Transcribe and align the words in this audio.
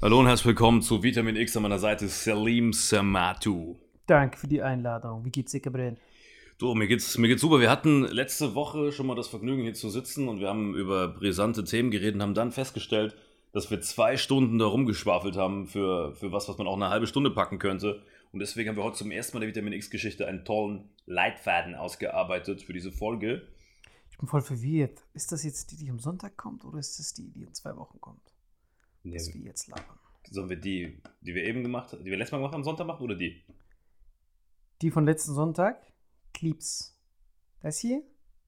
Hallo 0.00 0.20
und 0.20 0.28
herzlich 0.28 0.46
willkommen 0.46 0.80
zu 0.80 1.02
Vitamin 1.02 1.34
X 1.34 1.56
an 1.56 1.64
meiner 1.64 1.80
Seite 1.80 2.06
Salim 2.06 2.72
Samatu. 2.72 3.74
Danke 4.06 4.38
für 4.38 4.46
die 4.46 4.62
Einladung. 4.62 5.24
Wie 5.24 5.30
geht's 5.30 5.50
dir, 5.50 5.58
Gabriel? 5.58 5.96
Du, 6.56 6.72
mir 6.76 6.86
geht's, 6.86 7.18
mir 7.18 7.26
geht's 7.26 7.40
super. 7.40 7.58
Wir 7.58 7.68
hatten 7.68 8.04
letzte 8.04 8.54
Woche 8.54 8.92
schon 8.92 9.08
mal 9.08 9.16
das 9.16 9.26
Vergnügen, 9.26 9.62
hier 9.64 9.74
zu 9.74 9.90
sitzen 9.90 10.28
und 10.28 10.38
wir 10.38 10.46
haben 10.46 10.76
über 10.76 11.08
brisante 11.08 11.64
Themen 11.64 11.90
geredet 11.90 12.14
und 12.14 12.22
haben 12.22 12.34
dann 12.34 12.52
festgestellt, 12.52 13.16
dass 13.52 13.72
wir 13.72 13.80
zwei 13.80 14.16
Stunden 14.16 14.60
da 14.60 14.66
rumgeschwafelt 14.66 15.36
haben 15.36 15.66
für, 15.66 16.14
für 16.14 16.30
was, 16.30 16.48
was 16.48 16.58
man 16.58 16.68
auch 16.68 16.76
eine 16.76 16.90
halbe 16.90 17.08
Stunde 17.08 17.32
packen 17.32 17.58
könnte. 17.58 18.00
Und 18.30 18.38
deswegen 18.38 18.68
haben 18.68 18.76
wir 18.76 18.84
heute 18.84 18.98
zum 18.98 19.10
ersten 19.10 19.36
Mal 19.36 19.40
der 19.40 19.48
Vitamin 19.48 19.72
X-Geschichte 19.72 20.28
einen 20.28 20.44
tollen 20.44 20.88
Leitfaden 21.06 21.74
ausgearbeitet 21.74 22.62
für 22.62 22.72
diese 22.72 22.92
Folge. 22.92 23.48
Ich 24.12 24.18
bin 24.18 24.28
voll 24.28 24.42
verwirrt. 24.42 25.02
Ist 25.12 25.32
das 25.32 25.42
jetzt 25.42 25.72
die, 25.72 25.76
die 25.76 25.90
am 25.90 25.98
Sonntag 25.98 26.36
kommt 26.36 26.64
oder 26.64 26.78
ist 26.78 27.00
das 27.00 27.14
die, 27.14 27.32
die 27.32 27.42
in 27.42 27.52
zwei 27.52 27.76
Wochen 27.76 28.00
kommt? 28.00 28.37
Was 29.14 29.32
wir 29.34 29.40
jetzt 29.42 29.66
labern. 29.68 29.98
Sollen 30.30 30.48
wir 30.50 30.56
die, 30.56 31.00
die 31.20 31.34
wir 31.34 31.44
eben 31.44 31.62
gemacht 31.62 31.92
haben, 31.92 32.04
die 32.04 32.10
wir 32.10 32.18
letztes 32.18 32.32
Mal 32.32 32.38
gemacht 32.38 32.52
haben, 32.52 32.60
am 32.60 32.64
Sonntag 32.64 32.86
machen 32.86 33.02
oder 33.02 33.14
die? 33.14 33.42
Die 34.82 34.90
von 34.90 35.04
letzten 35.06 35.34
Sonntag, 35.34 35.80
Clips. 36.34 36.96
Das 37.60 37.78
hier, 37.78 38.02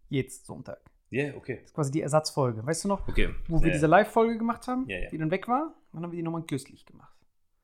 jetzt 0.08 0.46
Sonntag. 0.46 0.80
Ja, 1.10 1.24
yeah, 1.24 1.36
okay. 1.36 1.56
Das 1.56 1.64
ist 1.70 1.74
quasi 1.74 1.90
die 1.90 2.02
Ersatzfolge. 2.02 2.64
Weißt 2.64 2.84
du 2.84 2.88
noch, 2.88 3.08
Okay. 3.08 3.34
wo 3.48 3.60
wir 3.60 3.68
Ja, 3.68 3.72
diese 3.74 3.86
Live-Folge 3.88 4.38
gemacht 4.38 4.68
haben, 4.68 4.88
Ja, 4.88 5.08
die 5.10 5.18
dann 5.18 5.30
weg 5.32 5.48
war? 5.48 5.74
Dann 5.92 6.04
haben 6.04 6.12
wir 6.12 6.16
die 6.16 6.22
nochmal 6.22 6.44
künstlich 6.44 6.86
gemacht. 6.86 7.16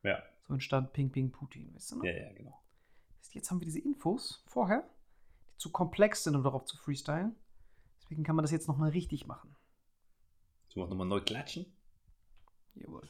Ja, 0.02 0.20
So 0.48 0.54
entstand 0.54 0.92
Ping 0.92 1.10
Ping 1.12 1.30
Putin, 1.30 1.72
weißt 1.74 1.92
du 1.92 1.96
noch? 1.98 2.04
ja, 2.04 2.12
ja, 2.12 2.32
genau. 2.32 2.60
Jetzt 3.30 3.50
haben 3.50 3.60
wir 3.60 3.66
diese 3.66 3.80
Infos 3.80 4.42
vorher, 4.48 4.88
die 5.52 5.58
zu 5.58 5.70
komplex 5.70 6.24
sind, 6.24 6.34
um 6.34 6.42
darauf 6.42 6.64
zu 6.64 6.76
freestylen. 6.78 7.36
Deswegen 8.02 8.24
kann 8.24 8.34
man 8.34 8.42
das 8.44 8.50
jetzt 8.50 8.66
nochmal 8.66 8.90
richtig 8.90 9.26
machen. 9.26 9.54
Sollen 10.68 10.86
wir 10.86 10.90
nochmal 10.90 11.06
neu 11.06 11.20
klatschen? 11.20 11.66
Jawohl. 12.78 13.08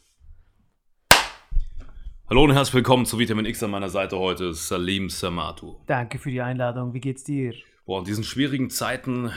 Hallo 2.29 2.45
und 2.45 2.53
herzlich 2.53 2.75
willkommen 2.75 3.05
zu 3.05 3.19
Vitamin 3.19 3.47
X 3.47 3.63
an 3.63 3.71
meiner 3.71 3.89
Seite 3.89 4.19
heute, 4.19 4.55
Salim 4.55 5.11
Samatu. 5.11 5.77
Danke 5.87 6.19
für 6.19 6.31
die 6.31 6.41
Einladung. 6.41 6.95
Wie 6.95 7.01
geht's 7.01 7.25
dir? 7.25 7.55
Boah, 7.85 8.01
in 8.01 8.05
diesen 8.05 8.23
schwierigen 8.23 8.71
Zeiten 8.71 9.33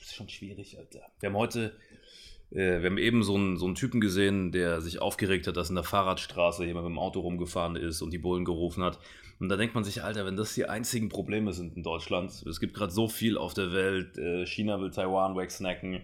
ist 0.00 0.14
schon 0.14 0.28
schwierig, 0.28 0.78
Alter. 0.78 1.00
Wir 1.20 1.28
haben 1.28 1.36
heute, 1.36 1.76
äh, 2.50 2.80
wir 2.80 2.86
haben 2.86 2.98
eben 2.98 3.22
so 3.22 3.34
einen, 3.34 3.58
so 3.58 3.66
einen 3.66 3.74
Typen 3.74 4.00
gesehen, 4.00 4.52
der 4.52 4.80
sich 4.80 5.00
aufgeregt 5.00 5.46
hat, 5.46 5.56
dass 5.56 5.68
in 5.68 5.74
der 5.74 5.84
Fahrradstraße 5.84 6.64
jemand 6.64 6.86
mit 6.86 6.94
dem 6.94 6.98
Auto 6.98 7.20
rumgefahren 7.20 7.76
ist 7.76 8.00
und 8.00 8.12
die 8.12 8.18
Bullen 8.18 8.46
gerufen 8.46 8.82
hat. 8.82 8.98
Und 9.38 9.50
da 9.50 9.56
denkt 9.56 9.74
man 9.74 9.84
sich, 9.84 10.02
Alter, 10.02 10.24
wenn 10.24 10.36
das 10.36 10.54
die 10.54 10.66
einzigen 10.66 11.10
Probleme 11.10 11.52
sind 11.52 11.76
in 11.76 11.82
Deutschland, 11.82 12.30
es 12.30 12.58
gibt 12.58 12.72
gerade 12.72 12.92
so 12.92 13.06
viel 13.06 13.36
auf 13.36 13.52
der 13.52 13.72
Welt, 13.72 14.16
äh, 14.16 14.46
China 14.46 14.80
will 14.80 14.90
Taiwan 14.90 15.36
wegsnacken, 15.36 16.00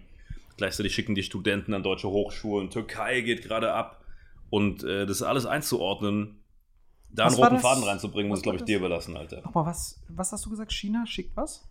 gleichzeitig 0.57 0.93
schicken 0.93 1.15
die 1.15 1.23
Studenten 1.23 1.73
an 1.73 1.83
deutsche 1.83 2.09
Hochschulen, 2.09 2.69
Türkei 2.69 3.21
geht 3.21 3.43
gerade 3.43 3.73
ab. 3.73 4.03
Und 4.49 4.83
äh, 4.83 5.05
das 5.07 5.23
alles 5.23 5.47
einzuordnen, 5.47 6.43
da 7.09 7.23
einen 7.23 7.33
Was 7.33 7.39
war 7.39 7.49
roten? 7.49 7.61
Faden 7.61 7.83
reinzubringen, 7.83 8.29
muss, 8.29 8.39
Was 8.39 8.43
glaube 8.43 8.57
ich, 8.59 8.63
dir 8.63 8.77
überlassen, 8.77 9.17
Alter. 9.17 9.41
Nochmal, 9.41 9.65
was, 9.65 10.03
was 10.09 10.31
hast 10.31 10.45
du 10.45 10.49
gesagt? 10.49 10.71
China 10.71 11.05
schickt 11.05 11.35
was? 11.35 11.67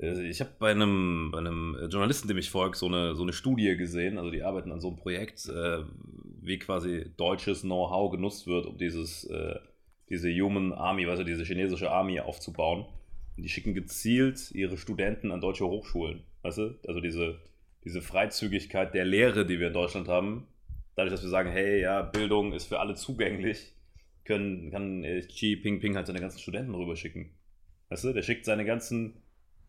Also 0.00 0.22
Ich 0.22 0.40
habe 0.40 0.50
bei 0.58 0.72
einem, 0.72 1.30
bei 1.30 1.38
einem 1.38 1.76
Journalisten, 1.88 2.26
dem 2.28 2.38
ich 2.38 2.50
folge, 2.50 2.76
so 2.76 2.86
eine, 2.86 3.14
so 3.14 3.22
eine 3.22 3.32
Studie 3.32 3.76
gesehen. 3.76 4.18
Also 4.18 4.30
die 4.30 4.42
arbeiten 4.42 4.72
an 4.72 4.80
so 4.80 4.88
einem 4.88 4.96
Projekt, 4.96 5.48
äh, 5.48 5.84
wie 6.40 6.58
quasi 6.58 7.12
deutsches 7.16 7.62
Know-how 7.62 8.10
genutzt 8.10 8.46
wird, 8.46 8.66
um 8.66 8.76
dieses, 8.76 9.24
äh, 9.24 9.56
diese 10.08 10.30
Human 10.30 10.72
Army, 10.72 11.06
also 11.06 11.22
diese 11.22 11.44
chinesische 11.44 11.90
Army 11.90 12.20
aufzubauen. 12.20 12.86
Und 13.36 13.42
die 13.42 13.48
schicken 13.48 13.74
gezielt 13.74 14.50
ihre 14.52 14.78
Studenten 14.78 15.30
an 15.32 15.40
deutsche 15.40 15.66
Hochschulen. 15.66 16.22
Weißt 16.42 16.58
du? 16.58 16.74
Also 16.86 17.00
diese, 17.00 17.40
diese 17.84 18.00
Freizügigkeit 18.00 18.94
der 18.94 19.04
Lehre, 19.04 19.46
die 19.46 19.60
wir 19.60 19.68
in 19.68 19.74
Deutschland 19.74 20.08
haben, 20.08 20.46
dadurch, 20.96 21.12
dass 21.12 21.22
wir 21.22 21.30
sagen, 21.30 21.50
hey, 21.50 21.80
ja, 21.80 22.02
Bildung 22.02 22.52
ist 22.52 22.66
für 22.66 22.80
alle 22.80 22.94
zugänglich, 22.94 23.74
können, 24.24 24.70
kann 24.70 25.04
äh, 25.04 25.20
Xi 25.20 25.60
Jinping 25.62 25.96
halt 25.96 26.06
seine 26.06 26.20
ganzen 26.20 26.38
Studenten 26.38 26.74
rüberschicken. 26.74 27.30
Weißt 27.90 28.04
du? 28.04 28.12
Der 28.12 28.22
schickt 28.22 28.46
seine 28.46 28.64
ganzen 28.64 29.22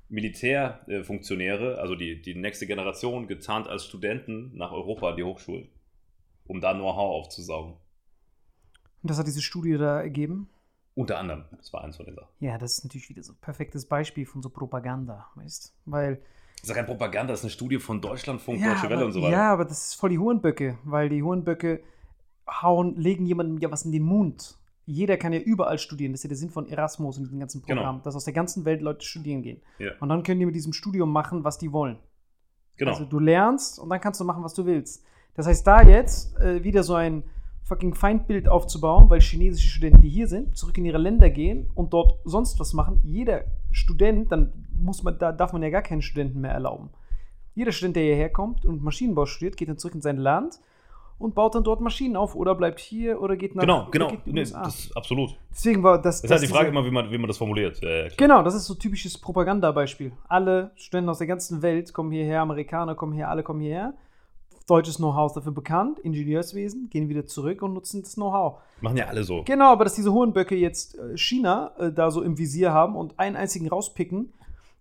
Militärfunktionäre, 0.07 1.79
also 1.79 1.95
die, 1.95 2.21
die 2.21 2.35
nächste 2.35 2.67
Generation, 2.67 3.27
getarnt 3.27 3.67
als 3.67 3.85
Studenten 3.85 4.56
nach 4.56 4.71
Europa 4.71 5.09
an 5.09 5.18
die 5.18 5.23
Hochschulen, 5.23 5.68
um 6.45 6.61
da 6.61 6.73
Know-how 6.73 7.25
aufzusaugen. 7.25 7.73
Und 9.01 9.09
das 9.09 9.18
hat 9.18 9.27
diese 9.27 9.41
Studie 9.41 9.77
da 9.77 10.01
ergeben? 10.01 10.50
Unter 10.94 11.19
anderem, 11.19 11.44
das 11.57 11.73
war 11.73 11.83
eins 11.83 11.97
von 11.97 12.06
den 12.06 12.15
Sachen. 12.15 12.29
Ja, 12.39 12.57
das 12.57 12.77
ist 12.77 12.85
natürlich 12.85 13.09
wieder 13.09 13.23
so 13.23 13.33
ein 13.33 13.39
perfektes 13.41 13.85
Beispiel 13.85 14.25
von 14.25 14.41
so 14.41 14.50
Propaganda, 14.50 15.27
weißt 15.35 15.75
Weil. 15.85 16.21
Das 16.65 16.71
ist 16.71 16.77
ja 16.77 16.81
kein 16.81 16.88
Propaganda, 16.88 17.31
das 17.31 17.41
ist 17.41 17.45
eine 17.45 17.51
Studie 17.51 17.77
von 17.77 18.01
Deutschlandfunk, 18.01 18.59
ja, 18.59 18.73
Deutsche 18.73 18.89
Welle 18.89 18.95
aber, 18.95 19.06
und 19.06 19.12
so 19.12 19.21
weiter. 19.21 19.31
Ja, 19.31 19.53
aber 19.53 19.65
das 19.65 19.89
ist 19.89 19.94
voll 19.94 20.09
die 20.09 20.17
Hurenböcke, 20.17 20.79
weil 20.83 21.09
die 21.09 21.21
Hurenböcke 21.21 21.83
hauen, 22.50 22.95
legen 22.95 23.27
jemandem 23.27 23.59
ja 23.59 23.69
was 23.69 23.85
in 23.85 23.91
den 23.91 24.01
Mund. 24.01 24.57
Jeder 24.88 25.17
kann 25.17 25.31
ja 25.31 25.39
überall 25.39 25.77
studieren. 25.77 26.12
Das 26.12 26.21
ist 26.21 26.23
ja 26.23 26.29
der 26.29 26.38
Sinn 26.38 26.50
von 26.50 26.67
Erasmus 26.67 27.19
und 27.19 27.25
diesem 27.25 27.39
ganzen 27.39 27.62
Genau. 27.62 27.81
Programm, 27.81 28.01
dass 28.01 28.15
aus 28.15 28.25
der 28.25 28.33
ganzen 28.33 28.65
Welt 28.65 28.81
Leute 28.81 29.06
studieren 29.06 29.44
gehen. 29.44 29.62
Ja. 29.77 29.91
Und 30.00 30.09
dann 30.09 30.23
können 30.23 30.39
die 30.39 30.47
mit 30.47 30.56
diesem 30.56 30.73
Studium 30.73 31.12
machen, 31.12 31.44
was 31.44 31.59
die 31.59 31.71
wollen. 31.71 32.00
Genau. 32.77 32.94
Also 32.94 33.06
du 33.06 33.19
lernst 33.19 33.77
und 33.77 33.89
dann 33.89 34.01
kannst 34.01 34.19
du 34.19 34.23
machen, 34.25 34.44
was 34.44 34.56
du 34.56 34.65
willst. 34.65 35.06
Das 35.35 35.45
heißt, 35.45 35.68
da 35.68 35.83
jetzt 35.83 36.35
äh, 36.39 36.63
wieder 36.63 36.81
so 36.81 36.95
ein 36.95 37.25
fucking 37.61 37.94
Feindbild 37.94 38.47
aufzubauen, 38.47 39.07
weil 39.11 39.21
chinesische 39.21 39.68
Studenten, 39.68 40.01
die 40.01 40.09
hier 40.09 40.27
sind, 40.27 40.57
zurück 40.57 40.79
in 40.79 40.85
ihre 40.85 40.97
Länder 40.97 41.29
gehen 41.29 41.69
und 41.75 41.94
dort 41.94 42.19
sonst 42.23 42.59
was 42.59 42.73
machen. 42.73 43.01
Jeder 43.03 43.44
Student, 43.75 44.31
dann 44.31 44.54
muss 44.80 45.04
man, 45.04 45.18
da 45.19 45.31
darf 45.31 45.54
man 45.54 45.62
ja 45.62 45.69
gar 45.69 45.81
keinen 45.81 46.01
Studenten 46.01 46.42
mehr 46.42 46.51
erlauben. 46.51 46.89
Jeder 47.54 47.72
Student, 47.72 47.98
der 47.98 48.04
hierher 48.04 48.30
kommt 48.30 48.66
und 48.66 48.83
Maschinenbau 48.83 49.25
studiert, 49.25 49.57
geht 49.57 49.69
dann 49.69 49.77
zurück 49.77 49.95
in 49.95 50.01
sein 50.01 50.18
Land 50.18 50.60
und 51.18 51.36
baut 51.36 51.56
dann 51.56 51.63
dort 51.63 51.81
Maschinen 51.81 52.16
auf 52.16 52.36
oder 52.36 52.56
bleibt 52.56 52.80
hier 52.80 53.22
oder 53.22 53.36
geht 53.36 53.56
nach 53.56 53.63
genau, 53.63 53.88
genau. 53.92 54.12
Nee, 54.25 54.44
das 54.44 54.51
ist 54.51 54.98
absolut. 54.98 55.38
Deswegen 55.51 55.83
war 55.83 56.01
das. 56.01 56.22
Das 56.22 56.24
ist 56.24 56.31
halt 56.31 56.44
die 56.44 56.48
Frage 56.48 56.69
immer, 56.69 56.86
wie 56.86 56.92
man, 56.92 57.12
wie 57.12 57.18
man 57.18 57.27
das 57.27 57.38
formuliert. 57.38 57.81
Ja. 57.81 58.07
Genau, 58.18 58.44
das 58.44 58.56
ist 58.56 58.66
so 58.66 58.75
typisches 58.75 59.18
Propagandabeispiel. 59.18 60.12
Alle 60.28 60.71
Studenten 60.75 61.10
aus 61.10 61.18
der 61.18 61.28
ganzen 61.28 61.62
Welt 61.62 61.94
kommen 61.94 62.12
hierher, 62.12 62.42
Amerikaner 62.42 62.95
kommen 62.95 63.13
her, 63.13 63.30
alle 63.30 63.44
kommen 63.44 63.62
hierher. 63.62 63.94
Deutsches 64.67 64.97
Know-how 64.97 65.27
ist 65.29 65.35
dafür 65.38 65.51
bekannt, 65.51 66.00
Ingenieurswesen, 66.00 66.89
gehen 66.89 67.07
wieder 67.07 67.25
zurück 67.27 67.62
und 67.62 67.73
nutzen 67.73 68.01
das 68.01 68.15
Know-how. 68.15 68.59
Machen 68.81 68.97
ja 68.97 69.06
alle 69.06 69.23
so. 69.23 69.44
Genau, 69.44 69.71
aber 69.71 69.83
dass 69.83 69.94
diese 69.94 70.12
Hohenböcke 70.12 70.56
jetzt 70.56 70.97
äh, 70.97 71.15
China 71.17 71.71
äh, 71.77 71.91
da 71.91 72.09
so 72.09 72.21
im 72.23 72.38
Visier 72.38 72.73
haben 72.73 72.95
und 72.95 73.19
einen 73.19 73.35
einzigen 73.35 73.69
rauspicken 73.69 74.33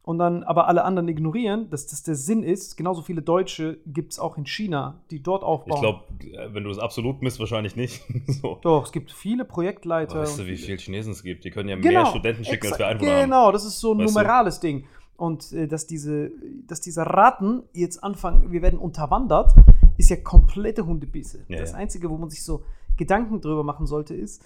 und 0.02 0.18
dann 0.18 0.42
aber 0.42 0.68
alle 0.68 0.84
anderen 0.84 1.08
ignorieren, 1.08 1.68
dass 1.70 1.86
das 1.86 2.02
der 2.02 2.14
Sinn 2.14 2.42
ist, 2.42 2.76
genauso 2.76 3.02
viele 3.02 3.20
Deutsche 3.22 3.78
gibt 3.86 4.12
es 4.12 4.18
auch 4.18 4.36
in 4.38 4.46
China, 4.46 5.00
die 5.10 5.22
dort 5.22 5.42
aufbauen. 5.42 5.74
Ich 5.76 5.80
glaube, 5.80 6.54
wenn 6.54 6.62
du 6.64 6.70
das 6.70 6.78
absolut 6.78 7.20
misst, 7.22 7.38
wahrscheinlich 7.38 7.76
nicht. 7.76 8.02
so. 8.26 8.58
Doch, 8.62 8.84
es 8.86 8.92
gibt 8.92 9.12
viele 9.12 9.44
Projektleiter. 9.44 10.20
Weißt 10.20 10.38
du, 10.38 10.46
wie 10.46 10.56
viele- 10.56 10.78
Chinesen 10.78 11.12
es 11.12 11.22
gibt? 11.22 11.44
Die 11.44 11.50
können 11.50 11.68
ja 11.68 11.76
Genau, 11.76 11.90
mehr 12.02 12.06
Studenten 12.06 12.44
schicken, 12.44 12.68
als 12.68 12.78
wir 12.78 12.86
Einwohner 12.86 13.12
haben. 13.12 13.20
Genau, 13.24 13.52
das 13.52 13.64
ist 13.66 13.80
so 13.80 13.92
ein 13.92 13.98
Weißt 13.98 14.14
du? 14.14 14.18
numerales 14.18 14.60
Ding. 14.60 14.84
Und 15.16 15.52
äh, 15.52 15.68
dass, 15.68 15.86
diese, 15.86 16.32
dass 16.66 16.80
diese 16.80 17.02
Ratten 17.06 17.62
jetzt 17.72 18.02
anfangen, 18.02 18.50
wir 18.50 18.62
werden 18.62 18.78
unterwandert, 18.78 19.54
ist 19.96 20.10
ja 20.10 20.16
komplette 20.16 20.86
Hundebisse. 20.86 21.44
Ja, 21.48 21.60
das 21.60 21.72
ja. 21.72 21.76
Einzige, 21.76 22.10
wo 22.10 22.16
man 22.16 22.30
sich 22.30 22.42
so 22.42 22.64
Gedanken 22.96 23.40
drüber 23.40 23.62
machen 23.62 23.86
sollte, 23.86 24.14
ist, 24.14 24.44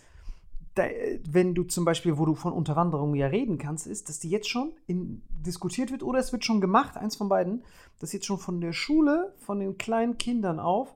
da, 0.75 0.87
äh, 0.87 1.21
wenn 1.29 1.55
du 1.55 1.65
zum 1.65 1.85
Beispiel, 1.85 2.19
wo 2.19 2.25
du 2.25 2.35
von 2.35 2.53
Unterwanderung 2.53 3.15
ja 3.15 3.27
reden 3.27 3.59
kannst, 3.59 3.87
ist, 3.87 4.09
dass 4.09 4.21
die 4.21 4.31
jetzt 4.31 4.49
schon 4.49 4.73
in, 4.87 5.23
diskutiert 5.29 5.91
wird 5.91 6.03
oder 6.03 6.19
es 6.19 6.33
wird 6.33 6.45
schon 6.45 6.61
gemacht, 6.61 6.97
eins 6.97 7.17
von 7.17 7.29
beiden, 7.29 7.65
dass 7.99 8.13
jetzt 8.13 8.27
schon 8.27 8.39
von 8.39 8.61
der 8.61 8.73
Schule, 8.73 9.35
von 9.39 9.61
den 9.61 9.79
kleinen 9.79 10.19
Kindern 10.19 10.61
auf, 10.61 10.95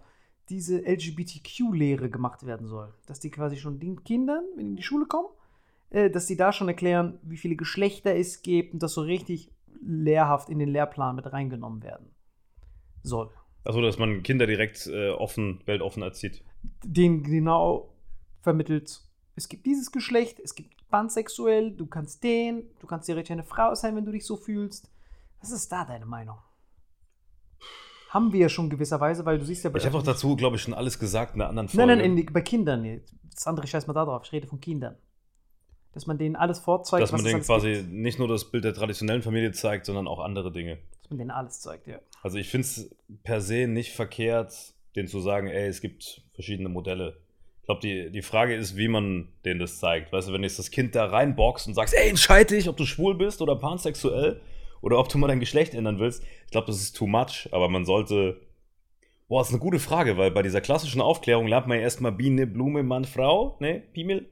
diese 0.49 0.81
LGBTQ-Lehre 0.81 2.11
gemacht 2.11 2.45
werden 2.45 2.67
soll. 2.67 2.93
Dass 3.07 3.21
die 3.21 3.31
quasi 3.31 3.57
schon 3.57 3.81
den 3.81 4.05
Kindern, 4.05 4.45
wenn 4.57 4.67
die 4.67 4.71
in 4.73 4.77
die 4.77 4.83
Schule 4.83 5.07
kommen, 5.07 5.29
äh, 5.91 6.11
dass 6.11 6.27
die 6.27 6.37
da 6.37 6.53
schon 6.53 6.69
erklären, 6.69 7.19
wie 7.23 7.37
viele 7.37 7.57
Geschlechter 7.57 8.15
es 8.15 8.43
gibt 8.43 8.75
und 8.75 8.83
das 8.83 8.93
so 8.93 9.03
richtig 9.03 9.51
lehrhaft 9.81 10.49
in 10.49 10.59
den 10.59 10.69
Lehrplan 10.69 11.17
mit 11.17 11.33
reingenommen 11.33 11.83
werden 11.83 12.15
soll. 13.03 13.31
Also, 13.65 13.81
dass 13.81 13.99
man 13.99 14.23
Kinder 14.23 14.47
direkt 14.47 14.87
äh, 14.87 15.11
offen, 15.11 15.63
weltoffen 15.67 16.03
erzieht. 16.03 16.45
Den 16.85 17.23
genau 17.23 17.95
vermittelt, 18.41 19.01
es 19.37 19.49
gibt 19.49 19.67
dieses 19.67 19.93
Geschlecht, 19.93 20.41
es 20.41 20.55
gibt 20.55 20.89
pansexuell, 20.91 21.73
du 21.73 21.87
kannst 21.87 22.23
den, 22.23 22.65
du 22.81 22.87
kannst 22.87 23.07
theoretisch 23.07 23.31
eine 23.31 23.45
Frau 23.45 23.75
sein, 23.75 23.97
wenn 23.97 24.05
du 24.05 24.13
dich 24.13 24.27
so 24.27 24.37
fühlst. 24.37 24.91
Was 25.41 25.51
ist 25.51 25.71
da 25.71 25.85
deine 25.85 26.07
Meinung? 26.07 26.39
Haben 28.11 28.33
wir 28.33 28.41
ja 28.41 28.49
schon 28.49 28.69
gewisserweise, 28.69 29.25
weil 29.25 29.39
du 29.39 29.45
siehst 29.45 29.65
ja 29.65 29.71
bei 29.71 29.79
Ich 29.79 29.87
habe 29.87 29.97
auch 29.97 30.03
dazu, 30.03 30.37
glaube 30.37 30.57
ich, 30.57 30.63
schon 30.63 30.75
alles 30.75 30.99
gesagt 30.99 31.35
in 31.35 31.41
einer 31.41 31.49
anderen 31.49 31.69
Folge. 31.69 31.87
Nein, 31.87 31.99
nein, 31.99 32.19
in, 32.19 32.33
bei 32.33 32.43
Kindern. 32.43 33.01
Das 33.35 33.47
andere 33.47 33.67
scheiß 33.67 33.87
mal 33.87 33.95
da 33.95 34.05
drauf. 34.05 34.23
Ich 34.27 34.33
rede 34.33 34.47
von 34.47 34.61
Kindern. 34.61 34.97
Dass 35.95 36.07
man 36.07 36.19
denen 36.19 36.37
alles 36.37 36.59
vorzeigt, 36.59 37.03
dass 37.03 37.13
man 37.13 37.25
denen 37.25 37.43
quasi 37.43 37.73
gibt. 37.75 37.93
nicht 37.93 38.19
nur 38.19 38.29
das 38.29 38.51
Bild 38.51 38.65
der 38.65 38.73
traditionellen 38.73 39.23
Familie 39.23 39.53
zeigt, 39.53 39.87
sondern 39.87 40.09
auch 40.09 40.21
andere 40.21 40.51
Dinge. 40.51 40.79
Dass 41.03 41.11
man 41.11 41.19
denen 41.19 41.31
alles 41.31 41.61
zeigt, 41.61 41.87
ja. 41.87 41.99
Also 42.23 42.39
ich 42.39 42.49
finde 42.49 42.67
es 42.67 42.95
per 43.25 43.41
se 43.41 43.67
nicht 43.67 43.93
verkehrt, 43.93 44.55
denen 44.97 45.09
zu 45.09 45.21
sagen, 45.21 45.49
ey, 45.49 45.69
es 45.69 45.81
gibt 45.81 46.23
verschiedene 46.33 46.69
Modelle. 46.69 47.19
Ich 47.61 47.67
glaube, 47.67 47.81
die, 47.81 48.11
die 48.11 48.23
Frage 48.23 48.57
ist, 48.57 48.77
wie 48.77 48.89
man 48.89 49.29
denen 49.45 49.61
das 49.61 49.79
zeigt. 49.79 50.13
Weißt 50.13 50.29
du, 50.29 50.33
wenn 50.33 50.43
jetzt 50.43 50.59
das 50.59 50.71
Kind 50.71 50.95
da 50.95 51.07
reinboxt 51.07 51.69
und 51.69 51.75
sagst, 51.75 51.95
ey, 51.95 52.09
entscheid 52.09 52.51
dich, 52.51 52.69
ob 52.69 52.77
du 52.77 52.85
schwul 52.85 53.15
bist 53.15 53.41
oder 53.41 53.55
pansexuell 53.57 54.41
oder 54.81 54.99
ob 54.99 55.09
du 55.09 55.19
mal 55.19 55.29
dein 55.29 55.41
Geschlecht 55.41 55.75
ändern 55.75 55.99
willst. 55.99 56.25
Ich 56.45 56.51
glaube, 56.51 56.67
das 56.67 56.81
ist 56.81 56.97
too 56.97 57.07
much, 57.07 57.49
aber 57.53 57.69
man 57.69 57.85
sollte. 57.85 58.41
Boah, 59.29 59.41
das 59.41 59.49
ist 59.49 59.55
eine 59.55 59.63
gute 59.63 59.79
Frage, 59.79 60.19
weil 60.19 60.31
bei 60.31 60.43
dieser 60.43 60.61
klassischen 60.61 61.01
Aufklärung 61.01 61.47
lernt 61.47 61.67
man 61.67 61.79
ja 61.79 61.85
erstmal 61.85 62.13
Biene, 62.13 62.47
Blume, 62.47 62.83
Mann, 62.83 63.05
Frau, 63.05 63.57
ne, 63.61 63.83
Piemel, 63.93 64.29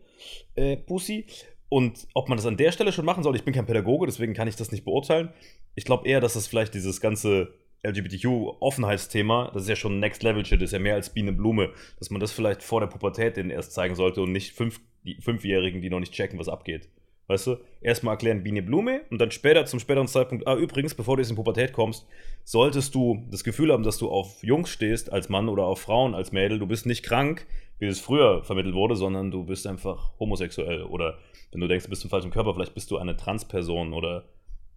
äh, 0.55 0.77
Pussy. 0.77 1.27
Und 1.69 2.09
ob 2.15 2.29
man 2.29 2.37
das 2.37 2.47
an 2.47 2.57
der 2.57 2.73
Stelle 2.73 2.93
schon 2.93 3.05
machen 3.05 3.23
soll, 3.23 3.37
ich 3.37 3.45
bin 3.45 3.55
kein 3.55 3.67
Pädagoge, 3.67 4.07
deswegen 4.07 4.35
kann 4.35 4.49
ich 4.49 4.57
das 4.57 4.73
nicht 4.73 4.85
beurteilen. 4.85 5.31
Ich 5.77 5.85
glaube 5.85 6.09
eher, 6.09 6.21
dass 6.21 6.35
das 6.35 6.49
vielleicht 6.49 6.75
dieses 6.75 7.01
ganze 7.01 7.55
LGBTQ-Offenheitsthema, 7.85 9.51
das 9.55 9.63
ist 9.63 9.69
ja 9.69 9.77
schon 9.77 10.01
Next 10.01 10.23
Level 10.23 10.45
Shit, 10.45 10.61
ist 10.63 10.73
ja 10.73 10.79
mehr 10.79 10.95
als 10.95 11.11
Biene 11.11 11.33
Blume, 11.33 11.71
dass 11.99 12.11
man 12.11 12.21
das 12.21 12.33
vielleicht 12.33 12.63
vor 12.63 12.81
der 12.81 12.89
Pubertät 12.89 13.37
denen 13.37 13.51
erst 13.51 13.73
zeigen 13.73 13.95
sollte 13.95 14.21
und 14.21 14.33
nicht 14.33 14.53
fünf, 14.53 14.81
die 15.05 15.21
Fünfjährigen, 15.21 15.81
die 15.81 15.91
noch 15.91 16.01
nicht 16.01 16.13
checken, 16.13 16.39
was 16.39 16.49
abgeht. 16.49 16.89
Weißt 17.29 17.47
du? 17.47 17.59
Erstmal 17.81 18.15
erklären 18.15 18.43
Biene 18.43 18.61
Blume 18.61 19.03
und 19.09 19.21
dann 19.21 19.31
später, 19.31 19.65
zum 19.65 19.79
späteren 19.79 20.09
Zeitpunkt, 20.09 20.49
ah, 20.49 20.57
übrigens, 20.57 20.95
bevor 20.95 21.17
du 21.17 21.23
jetzt 21.23 21.31
in 21.31 21.37
Pubertät 21.37 21.73
kommst, 21.73 22.05
solltest 22.43 22.95
du 22.97 23.25
das 23.31 23.45
Gefühl 23.45 23.73
haben, 23.73 23.85
dass 23.85 23.99
du 23.99 24.11
auf 24.11 24.43
Jungs 24.43 24.69
stehst 24.69 25.13
als 25.13 25.29
Mann 25.29 25.49
oder 25.49 25.65
auf 25.65 25.81
Frauen 25.81 26.17
als 26.17 26.33
Mädel. 26.33 26.59
Du 26.59 26.67
bist 26.67 26.87
nicht 26.87 27.05
krank, 27.05 27.47
wie 27.81 27.87
es 27.87 27.99
früher 27.99 28.45
vermittelt 28.45 28.75
wurde, 28.75 28.95
sondern 28.95 29.31
du 29.31 29.45
bist 29.45 29.67
einfach 29.67 30.13
homosexuell. 30.21 30.85
Oder 30.85 31.19
wenn 31.51 31.61
du 31.61 31.67
denkst, 31.67 31.87
du 31.87 31.91
bist 31.91 32.05
im 32.05 32.11
falschen 32.11 32.31
Körper, 32.31 32.55
vielleicht 32.55 32.75
bist 32.75 32.91
du 32.91 32.99
eine 32.99 33.17
Transperson 33.17 33.95
oder 33.95 34.29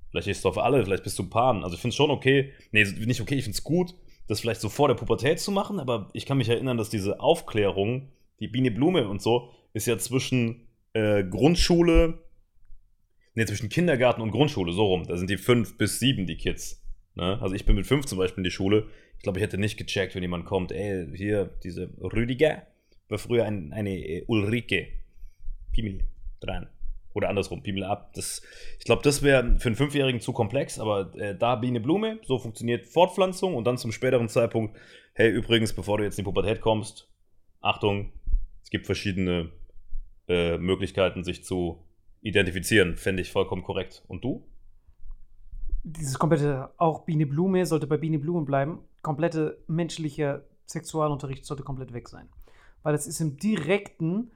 vielleicht 0.09 0.25
stehst 0.25 0.45
du 0.45 0.49
auf 0.49 0.57
alle, 0.57 0.83
vielleicht 0.83 1.03
bist 1.03 1.19
du 1.19 1.29
Pan. 1.29 1.63
Also 1.63 1.75
ich 1.75 1.81
finde 1.81 1.89
es 1.89 1.97
schon 1.97 2.09
okay, 2.09 2.53
nee, 2.71 2.83
nicht 2.83 3.21
okay, 3.21 3.35
ich 3.35 3.43
finde 3.43 3.57
es 3.57 3.63
gut, 3.63 3.93
das 4.27 4.39
vielleicht 4.39 4.61
so 4.61 4.69
vor 4.69 4.87
der 4.87 4.95
Pubertät 4.95 5.39
zu 5.39 5.51
machen, 5.51 5.79
aber 5.79 6.09
ich 6.13 6.25
kann 6.25 6.37
mich 6.37 6.47
erinnern, 6.47 6.77
dass 6.77 6.89
diese 6.89 7.19
Aufklärung, 7.19 8.09
die 8.39 8.47
Biene 8.47 8.71
Blume 8.71 9.07
und 9.07 9.21
so, 9.21 9.49
ist 9.73 9.85
ja 9.85 9.97
zwischen 9.97 10.67
äh, 10.93 11.25
Grundschule, 11.25 12.23
nee, 13.35 13.45
zwischen 13.45 13.67
Kindergarten 13.67 14.21
und 14.21 14.31
Grundschule, 14.31 14.71
so 14.71 14.85
rum. 14.85 15.05
Da 15.07 15.17
sind 15.17 15.29
die 15.29 15.37
fünf 15.37 15.77
bis 15.77 15.99
sieben, 15.99 16.25
die 16.25 16.37
Kids. 16.37 16.81
Ne? 17.15 17.37
Also 17.41 17.53
ich 17.53 17.65
bin 17.65 17.75
mit 17.75 17.85
fünf 17.85 18.05
zum 18.05 18.17
Beispiel 18.17 18.39
in 18.39 18.45
die 18.45 18.51
Schule. 18.51 18.87
Ich 19.17 19.23
glaube, 19.23 19.39
ich 19.39 19.43
hätte 19.43 19.57
nicht 19.57 19.77
gecheckt, 19.77 20.15
wenn 20.15 20.21
jemand 20.21 20.45
kommt, 20.45 20.71
ey, 20.71 21.05
hier, 21.15 21.49
diese 21.63 21.89
Rüdiger 22.01 22.63
war 23.13 23.19
früher 23.19 23.45
ein, 23.45 23.71
eine 23.71 23.91
äh, 23.91 24.25
Ulrike. 24.27 24.87
Pimmel 25.71 25.99
dran. 26.41 26.67
Oder 27.13 27.29
andersrum, 27.29 27.61
Pimmel 27.61 27.83
ab. 27.83 28.11
Das, 28.15 28.41
ich 28.79 28.85
glaube, 28.85 29.03
das 29.03 29.21
wäre 29.21 29.59
für 29.59 29.69
einen 29.69 29.75
Fünfjährigen 29.75 30.19
zu 30.19 30.33
komplex, 30.33 30.79
aber 30.79 31.13
äh, 31.15 31.37
da 31.37 31.55
Biene 31.55 31.79
Blume, 31.79 32.19
so 32.23 32.39
funktioniert 32.39 32.85
Fortpflanzung 32.85 33.55
und 33.55 33.65
dann 33.65 33.77
zum 33.77 33.91
späteren 33.91 34.29
Zeitpunkt, 34.29 34.75
hey, 35.13 35.29
übrigens, 35.29 35.73
bevor 35.73 35.99
du 35.99 36.03
jetzt 36.03 36.17
in 36.17 36.23
die 36.23 36.29
Pubertät 36.29 36.59
kommst, 36.59 37.07
Achtung, 37.61 38.11
es 38.63 38.71
gibt 38.71 38.87
verschiedene 38.87 39.51
äh, 40.27 40.57
Möglichkeiten, 40.57 41.23
sich 41.23 41.43
zu 41.43 41.85
identifizieren, 42.21 42.97
fände 42.97 43.21
ich 43.21 43.31
vollkommen 43.31 43.61
korrekt. 43.61 44.03
Und 44.07 44.23
du? 44.23 44.47
Dieses 45.83 46.17
komplette, 46.17 46.71
auch 46.77 47.05
Biene 47.05 47.27
Blume 47.27 47.65
sollte 47.65 47.85
bei 47.85 47.97
Biene 47.97 48.17
Blume 48.17 48.45
bleiben. 48.45 48.79
Komplette 49.03 49.63
menschlicher 49.67 50.45
Sexualunterricht 50.65 51.45
sollte 51.45 51.63
komplett 51.63 51.93
weg 51.93 52.09
sein. 52.09 52.29
Weil 52.83 52.95
es 52.95 53.07
ist 53.07 53.19
im 53.19 53.37
direkten, 53.37 54.31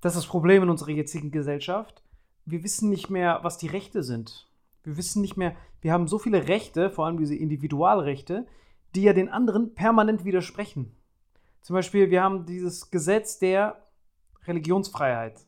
das 0.00 0.14
ist 0.14 0.22
das 0.22 0.30
Problem 0.30 0.64
in 0.64 0.70
unserer 0.70 0.90
jetzigen 0.90 1.30
Gesellschaft. 1.30 2.02
Wir 2.44 2.62
wissen 2.62 2.90
nicht 2.90 3.08
mehr, 3.08 3.40
was 3.42 3.58
die 3.58 3.68
Rechte 3.68 4.02
sind. 4.02 4.48
Wir 4.82 4.96
wissen 4.96 5.22
nicht 5.22 5.36
mehr, 5.36 5.54
wir 5.80 5.92
haben 5.92 6.08
so 6.08 6.18
viele 6.18 6.48
Rechte, 6.48 6.90
vor 6.90 7.06
allem 7.06 7.18
diese 7.18 7.36
Individualrechte, 7.36 8.46
die 8.94 9.02
ja 9.02 9.12
den 9.12 9.28
anderen 9.28 9.74
permanent 9.74 10.24
widersprechen. 10.24 10.94
Zum 11.60 11.74
Beispiel, 11.74 12.10
wir 12.10 12.22
haben 12.22 12.44
dieses 12.44 12.90
Gesetz 12.90 13.38
der 13.38 13.80
Religionsfreiheit. 14.46 15.46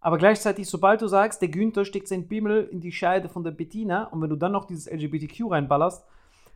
Aber 0.00 0.18
gleichzeitig, 0.18 0.68
sobald 0.68 1.00
du 1.00 1.06
sagst, 1.06 1.40
der 1.40 1.48
Günther 1.48 1.84
steckt 1.84 2.08
sein 2.08 2.28
Bimmel 2.28 2.68
in 2.70 2.80
die 2.80 2.92
Scheide 2.92 3.28
von 3.28 3.42
der 3.42 3.52
Bettina 3.52 4.04
und 4.04 4.20
wenn 4.20 4.28
du 4.28 4.36
dann 4.36 4.52
noch 4.52 4.66
dieses 4.66 4.90
LGBTQ 4.90 5.50
reinballerst, 5.50 6.04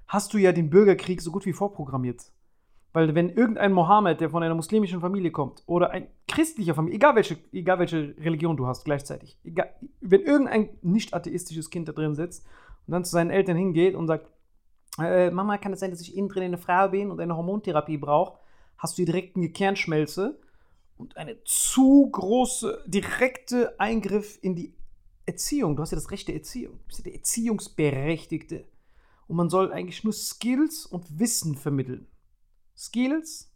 hast 0.07 0.35
du 0.35 0.39
ja 0.39 0.53
den 0.53 0.69
Bürgerkrieg 0.69 1.23
so 1.23 1.31
gut 1.31 1.47
wie 1.47 1.53
vorprogrammiert. 1.53 2.31
Weil 2.93 3.15
wenn 3.15 3.29
irgendein 3.29 3.73
Mohammed, 3.73 4.21
der 4.21 4.31
von 4.31 4.43
einer 4.43 4.55
muslimischen 4.55 5.01
Familie 5.01 5.31
kommt, 5.31 5.63
oder 5.67 5.91
ein 5.91 6.09
christlicher 6.27 6.75
Familie, 6.75 6.97
egal 6.97 7.15
welche, 7.17 7.39
egal 7.53 7.79
welche 7.79 8.15
Religion 8.19 8.57
du 8.57 8.67
hast 8.67 8.85
gleichzeitig, 8.85 9.39
egal, 9.45 9.71
wenn 10.01 10.23
irgendein 10.23 10.71
nicht 10.83 11.15
atheistisches 11.15 11.71
Kind 11.71 11.89
da 11.89 11.93
drin 11.93 12.15
sitzt 12.15 12.47
und 12.87 12.93
dann 12.93 13.05
zu 13.05 13.13
seinen 13.13 13.31
Eltern 13.31 13.57
hingeht 13.57 13.95
und 13.95 14.07
sagt, 14.07 14.31
äh, 14.99 15.31
Mama, 15.31 15.59
kann 15.59 15.73
es 15.73 15.81
sein, 15.81 15.91
dass 15.91 16.01
ich 16.01 16.17
innen 16.17 16.29
drin 16.29 16.45
eine 16.45 16.59
Frau 16.59 16.89
bin 16.89 17.11
und 17.11 17.21
eine 17.21 17.37
Hormontherapie 17.37 17.99
brauche? 17.99 18.39
Hast 18.79 18.99
du 18.99 19.05
direkt 19.05 19.37
eine 19.37 19.51
Kernschmelze 19.51 20.39
und 20.97 21.17
eine 21.17 21.43
zu 21.45 22.09
große, 22.11 22.85
direkte 22.87 23.79
Eingriff 23.79 24.39
in 24.43 24.57
die 24.57 24.75
Erziehung. 25.29 25.77
Du 25.77 25.83
hast 25.83 25.93
ja 25.93 25.97
das 25.97 26.11
Recht 26.11 26.27
der 26.29 26.35
Erziehung. 26.35 26.79
Du 26.79 26.87
bist 26.87 26.99
ja 26.99 27.05
der 27.05 27.15
Erziehungsberechtigte. 27.15 28.65
Und 29.29 29.37
man 29.37 29.51
soll 29.51 29.73
eigentlich 29.73 30.03
nur 30.03 30.13
Skills 30.13 30.87
und 30.87 31.19
Wissen 31.19 31.55
vermitteln. 31.55 32.07
Skills, 32.79 33.53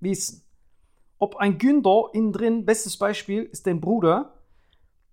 Wissen. 0.00 0.42
Ob 1.18 1.36
ein 1.36 1.56
Günther 1.56 2.10
innen 2.12 2.32
drin, 2.32 2.66
bestes 2.66 2.98
Beispiel, 2.98 3.44
ist 3.44 3.66
dein 3.66 3.80
Bruder, 3.80 4.34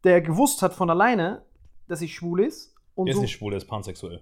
der 0.03 0.21
gewusst 0.21 0.61
hat 0.61 0.73
von 0.73 0.89
alleine, 0.89 1.45
dass 1.87 2.01
ich 2.01 2.13
schwul 2.13 2.41
ist. 2.41 2.75
Und 2.93 3.07
Er 3.07 3.11
ist 3.11 3.15
so, 3.15 3.21
nicht 3.21 3.31
schwul, 3.31 3.53
er 3.53 3.57
ist 3.57 3.67
pansexuell. 3.67 4.21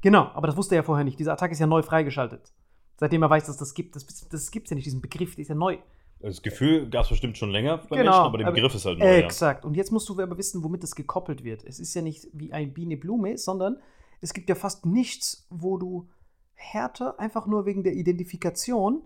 Genau, 0.00 0.30
aber 0.34 0.46
das 0.46 0.56
wusste 0.56 0.74
er 0.74 0.80
ja 0.80 0.82
vorher 0.82 1.04
nicht. 1.04 1.18
Dieser 1.18 1.34
Attacke 1.34 1.52
ist 1.52 1.58
ja 1.58 1.66
neu 1.66 1.82
freigeschaltet. 1.82 2.52
Seitdem 2.96 3.22
er 3.22 3.30
weiß, 3.30 3.46
dass 3.46 3.56
das 3.56 3.74
gibt. 3.74 3.96
Das, 3.96 4.06
das 4.06 4.50
gibt 4.50 4.66
es 4.66 4.70
ja 4.70 4.74
nicht, 4.76 4.86
diesen 4.86 5.02
Begriff, 5.02 5.34
der 5.34 5.42
ist 5.42 5.48
ja 5.48 5.54
neu. 5.54 5.78
Das 6.20 6.40
Gefühl 6.40 6.88
gab 6.88 7.04
es 7.04 7.10
bestimmt 7.10 7.36
schon 7.36 7.50
länger 7.50 7.78
bei 7.78 7.96
Genau, 7.96 8.10
Menschen, 8.10 8.24
aber 8.24 8.38
der 8.38 8.50
Begriff 8.50 8.74
ist 8.74 8.86
halt 8.86 8.98
neu. 8.98 9.04
Ja. 9.04 9.12
Exakt. 9.24 9.64
Und 9.64 9.74
jetzt 9.76 9.92
musst 9.92 10.08
du 10.08 10.18
aber 10.18 10.38
wissen, 10.38 10.64
womit 10.64 10.82
das 10.82 10.94
gekoppelt 10.94 11.44
wird. 11.44 11.64
Es 11.64 11.78
ist 11.78 11.92
ja 11.94 12.00
nicht 12.00 12.28
wie 12.32 12.52
ein 12.52 12.72
Biene-Blume, 12.72 13.36
sondern 13.36 13.78
es 14.22 14.32
gibt 14.32 14.48
ja 14.48 14.54
fast 14.54 14.86
nichts, 14.86 15.46
wo 15.50 15.76
du 15.76 16.08
härter, 16.54 17.18
einfach 17.18 17.46
nur 17.46 17.66
wegen 17.66 17.82
der 17.82 17.94
Identifikation, 17.94 19.02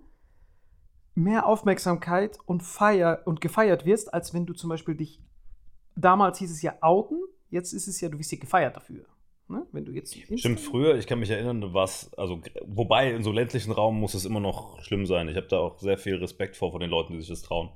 mehr 1.14 1.46
Aufmerksamkeit 1.46 2.38
und, 2.46 2.62
feier 2.62 3.22
und 3.24 3.40
gefeiert 3.40 3.84
wirst, 3.84 4.14
als 4.14 4.34
wenn 4.34 4.46
du 4.46 4.52
zum 4.52 4.70
Beispiel 4.70 4.94
dich, 4.94 5.20
damals 5.96 6.38
hieß 6.38 6.50
es 6.50 6.62
ja 6.62 6.74
outen, 6.80 7.18
jetzt 7.50 7.72
ist 7.72 7.88
es 7.88 8.00
ja, 8.00 8.08
du 8.08 8.18
wirst 8.18 8.32
ja 8.32 8.38
gefeiert 8.38 8.76
dafür. 8.76 9.04
Ne? 9.48 9.66
Wenn 9.72 9.86
du 9.86 9.92
jetzt 9.92 10.14
Stimmt, 10.14 10.60
früher, 10.60 10.96
ich 10.96 11.06
kann 11.06 11.18
mich 11.18 11.30
erinnern, 11.30 11.72
was, 11.72 12.12
also, 12.14 12.40
wobei 12.66 13.12
in 13.12 13.22
so 13.22 13.32
ländlichen 13.32 13.72
Raum 13.72 13.98
muss 13.98 14.12
es 14.12 14.26
immer 14.26 14.40
noch 14.40 14.80
schlimm 14.82 15.06
sein. 15.06 15.26
Ich 15.28 15.36
habe 15.36 15.48
da 15.48 15.58
auch 15.58 15.78
sehr 15.78 15.96
viel 15.96 16.16
Respekt 16.16 16.54
vor 16.54 16.70
von 16.70 16.80
den 16.80 16.90
Leuten, 16.90 17.14
die 17.14 17.20
sich 17.20 17.30
das 17.30 17.42
trauen. 17.42 17.70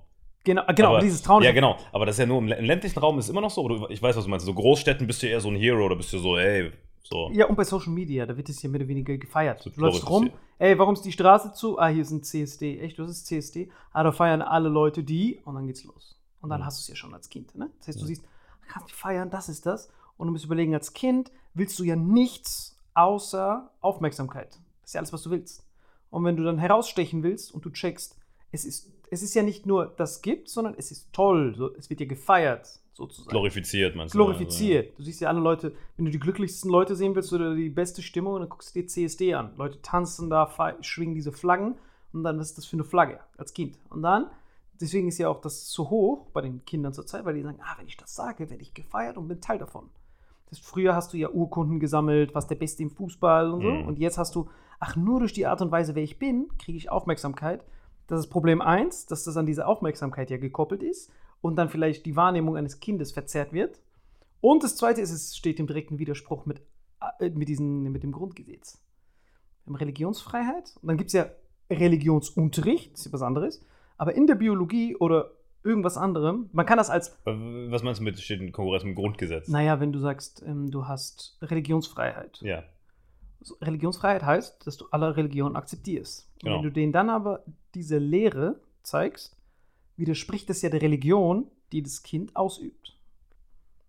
Genau, 0.44 0.62
genau 0.74 0.90
aber, 0.90 0.98
dieses 0.98 1.22
Trauen. 1.22 1.42
Ja, 1.42 1.52
genau. 1.52 1.76
Aber 1.92 2.04
das 2.04 2.16
ist 2.16 2.20
ja 2.20 2.26
nur 2.26 2.38
im 2.38 2.48
ländlichen 2.48 2.98
Raum 2.98 3.18
ist 3.18 3.28
immer 3.28 3.40
noch 3.40 3.50
so. 3.50 3.62
Oder, 3.62 3.90
ich 3.90 4.02
weiß, 4.02 4.16
was 4.16 4.24
du 4.24 4.30
meinst. 4.30 4.44
So 4.44 4.54
Großstädten 4.54 5.06
bist 5.06 5.22
du 5.22 5.28
eher 5.28 5.40
so 5.40 5.48
ein 5.48 5.56
Hero 5.56 5.86
oder 5.86 5.96
bist 5.96 6.12
du 6.12 6.18
so, 6.18 6.36
ey, 6.36 6.72
so. 7.02 7.30
Ja, 7.32 7.46
und 7.46 7.56
bei 7.56 7.64
Social 7.64 7.92
Media, 7.92 8.26
da 8.26 8.36
wird 8.36 8.48
es 8.48 8.62
ja 8.62 8.68
mehr 8.70 8.80
oder 8.80 8.88
weniger 8.88 9.16
gefeiert. 9.18 9.62
So 9.62 9.70
du 9.70 9.80
läufst 9.80 10.08
rum, 10.08 10.30
ey, 10.58 10.78
warum 10.78 10.94
ist 10.94 11.02
die 11.04 11.12
Straße 11.12 11.52
zu? 11.52 11.78
Ah, 11.78 11.88
hier 11.88 12.02
ist 12.02 12.10
ein 12.10 12.22
CSD. 12.22 12.78
Echt, 12.80 12.98
das 12.98 13.10
ist 13.10 13.26
CSD? 13.26 13.70
Ah, 13.92 14.02
da 14.02 14.12
feiern 14.12 14.42
alle 14.42 14.68
Leute 14.68 15.02
die 15.02 15.40
und 15.44 15.54
dann 15.54 15.66
geht's 15.66 15.84
los. 15.84 16.16
Und 16.40 16.50
dann 16.50 16.60
Mhm. 16.60 16.64
hast 16.66 16.78
du 16.78 16.80
es 16.82 16.88
ja 16.88 16.94
schon 16.96 17.14
als 17.14 17.28
Kind, 17.28 17.54
ne? 17.54 17.70
Das 17.78 17.88
heißt, 17.88 18.00
du 18.00 18.04
Mhm. 18.04 18.08
siehst, 18.08 18.24
kannst 18.68 18.88
die 18.90 18.94
feiern, 18.94 19.30
das 19.30 19.48
ist 19.48 19.66
das. 19.66 19.90
Und 20.16 20.26
du 20.28 20.32
musst 20.32 20.44
überlegen, 20.44 20.74
als 20.74 20.92
Kind 20.92 21.30
willst 21.54 21.78
du 21.78 21.84
ja 21.84 21.96
nichts 21.96 22.76
außer 22.94 23.70
Aufmerksamkeit. 23.80 24.50
Das 24.82 24.90
ist 24.90 24.94
ja 24.94 25.00
alles, 25.00 25.12
was 25.12 25.22
du 25.22 25.30
willst. 25.30 25.64
Und 26.10 26.24
wenn 26.24 26.36
du 26.36 26.42
dann 26.44 26.58
herausstechen 26.58 27.22
willst 27.22 27.52
und 27.52 27.64
du 27.64 27.70
checkst, 27.70 28.16
es 28.52 28.64
ist, 28.64 28.92
es 29.10 29.22
ist 29.22 29.34
ja 29.34 29.42
nicht 29.42 29.66
nur, 29.66 29.86
das 29.96 30.22
gibt, 30.22 30.48
sondern 30.48 30.74
es 30.76 30.90
ist 30.90 31.12
toll. 31.12 31.54
So, 31.56 31.74
es 31.74 31.90
wird 31.90 32.00
ja 32.00 32.06
gefeiert, 32.06 32.80
sozusagen 32.92 33.30
Glorifiziert, 33.30 33.96
meinst 33.96 34.14
du? 34.14 34.18
glorifiziert. 34.18 34.98
Du 34.98 35.02
siehst 35.02 35.20
ja 35.20 35.28
alle 35.28 35.40
Leute, 35.40 35.74
wenn 35.96 36.04
du 36.04 36.10
die 36.10 36.18
glücklichsten 36.18 36.70
Leute 36.70 36.94
sehen 36.94 37.14
willst 37.14 37.32
oder 37.32 37.54
die 37.54 37.70
beste 37.70 38.02
Stimmung, 38.02 38.38
dann 38.38 38.48
guckst 38.48 38.74
du 38.74 38.80
dir 38.80 38.86
CSD 38.86 39.34
an. 39.34 39.52
Leute 39.56 39.80
tanzen 39.82 40.30
da, 40.30 40.50
schwingen 40.82 41.14
diese 41.14 41.32
Flaggen 41.32 41.76
und 42.12 42.22
dann 42.22 42.38
was 42.38 42.50
ist 42.50 42.58
das 42.58 42.66
für 42.66 42.76
eine 42.76 42.84
Flagge 42.84 43.20
als 43.36 43.54
Kind. 43.54 43.78
Und 43.88 44.02
dann, 44.02 44.30
deswegen 44.80 45.08
ist 45.08 45.18
ja 45.18 45.28
auch 45.28 45.40
das 45.40 45.70
so 45.70 45.88
hoch 45.88 46.26
bei 46.32 46.42
den 46.42 46.64
Kindern 46.64 46.92
zur 46.92 47.06
Zeit, 47.06 47.24
weil 47.24 47.34
die 47.34 47.42
sagen, 47.42 47.58
ah, 47.62 47.74
wenn 47.78 47.88
ich 47.88 47.96
das 47.96 48.14
sage, 48.14 48.50
werde 48.50 48.62
ich 48.62 48.74
gefeiert 48.74 49.16
und 49.16 49.28
bin 49.28 49.40
Teil 49.40 49.58
davon. 49.58 49.88
Das 50.50 50.58
früher 50.58 50.94
hast 50.94 51.14
du 51.14 51.16
ja 51.16 51.30
Urkunden 51.30 51.80
gesammelt, 51.80 52.34
was 52.34 52.46
der 52.46 52.56
Beste 52.56 52.82
im 52.82 52.90
Fußball 52.90 53.50
und 53.52 53.62
so. 53.62 53.70
Mhm. 53.70 53.86
Und 53.86 53.98
jetzt 53.98 54.18
hast 54.18 54.34
du, 54.34 54.50
ach, 54.80 54.96
nur 54.96 55.20
durch 55.20 55.32
die 55.32 55.46
Art 55.46 55.62
und 55.62 55.70
Weise, 55.70 55.94
wer 55.94 56.02
ich 56.02 56.18
bin, 56.18 56.48
kriege 56.58 56.76
ich 56.76 56.90
Aufmerksamkeit. 56.90 57.64
Das 58.06 58.20
ist 58.20 58.28
Problem 58.28 58.60
eins, 58.60 59.06
dass 59.06 59.24
das 59.24 59.36
an 59.36 59.46
diese 59.46 59.66
Aufmerksamkeit 59.66 60.30
ja 60.30 60.36
gekoppelt 60.36 60.82
ist 60.82 61.10
und 61.40 61.56
dann 61.56 61.68
vielleicht 61.68 62.04
die 62.06 62.16
Wahrnehmung 62.16 62.56
eines 62.56 62.80
Kindes 62.80 63.12
verzerrt 63.12 63.52
wird. 63.52 63.80
Und 64.40 64.62
das 64.64 64.76
zweite 64.76 65.00
ist, 65.00 65.10
es 65.12 65.36
steht 65.36 65.60
im 65.60 65.66
direkten 65.66 65.98
Widerspruch 65.98 66.46
mit, 66.46 66.60
äh, 67.20 67.30
mit, 67.30 67.48
diesen, 67.48 67.82
mit 67.92 68.02
dem 68.02 68.12
Grundgesetz. 68.12 68.82
Wir 69.64 69.70
haben 69.72 69.76
Religionsfreiheit 69.76 70.74
und 70.82 70.88
dann 70.88 70.96
gibt 70.96 71.08
es 71.08 71.14
ja 71.14 71.26
Religionsunterricht, 71.70 72.92
das 72.92 73.00
ist 73.00 73.06
ja 73.06 73.12
was 73.12 73.22
anderes. 73.22 73.64
Aber 73.96 74.14
in 74.14 74.26
der 74.26 74.34
Biologie 74.34 74.96
oder 74.96 75.30
irgendwas 75.64 75.96
anderem, 75.96 76.50
man 76.52 76.66
kann 76.66 76.78
das 76.78 76.90
als, 76.90 77.10
Äh, 77.24 77.30
Was 77.70 77.82
meinst 77.82 78.00
du 78.00 78.04
mit 78.04 78.18
steht 78.18 78.40
in 78.40 78.50
Konkurrenz 78.52 78.84
mit 78.84 78.92
dem 78.92 78.96
Grundgesetz? 78.96 79.48
naja, 79.48 79.78
wenn 79.80 79.92
du 79.92 80.00
sagst, 80.00 80.42
ähm, 80.44 80.70
du 80.70 80.86
hast 80.88 81.38
Religionsfreiheit. 81.42 82.40
Ja. 82.42 82.64
Religionsfreiheit 83.60 84.22
heißt, 84.22 84.66
dass 84.66 84.76
du 84.76 84.86
alle 84.90 85.16
Religionen 85.16 85.56
akzeptierst. 85.56 86.28
Und 86.34 86.42
Genau. 86.44 86.56
wenn 86.56 86.62
du 86.62 86.70
denen 86.70 86.92
dann 86.92 87.10
aber 87.10 87.44
diese 87.74 87.98
Lehre 87.98 88.60
zeigst, 88.82 89.36
widerspricht 89.96 90.48
das 90.50 90.62
ja 90.62 90.70
der 90.70 90.82
Religion, 90.82 91.46
die 91.72 91.82
das 91.82 92.02
Kind 92.02 92.34
ausübt. 92.36 92.96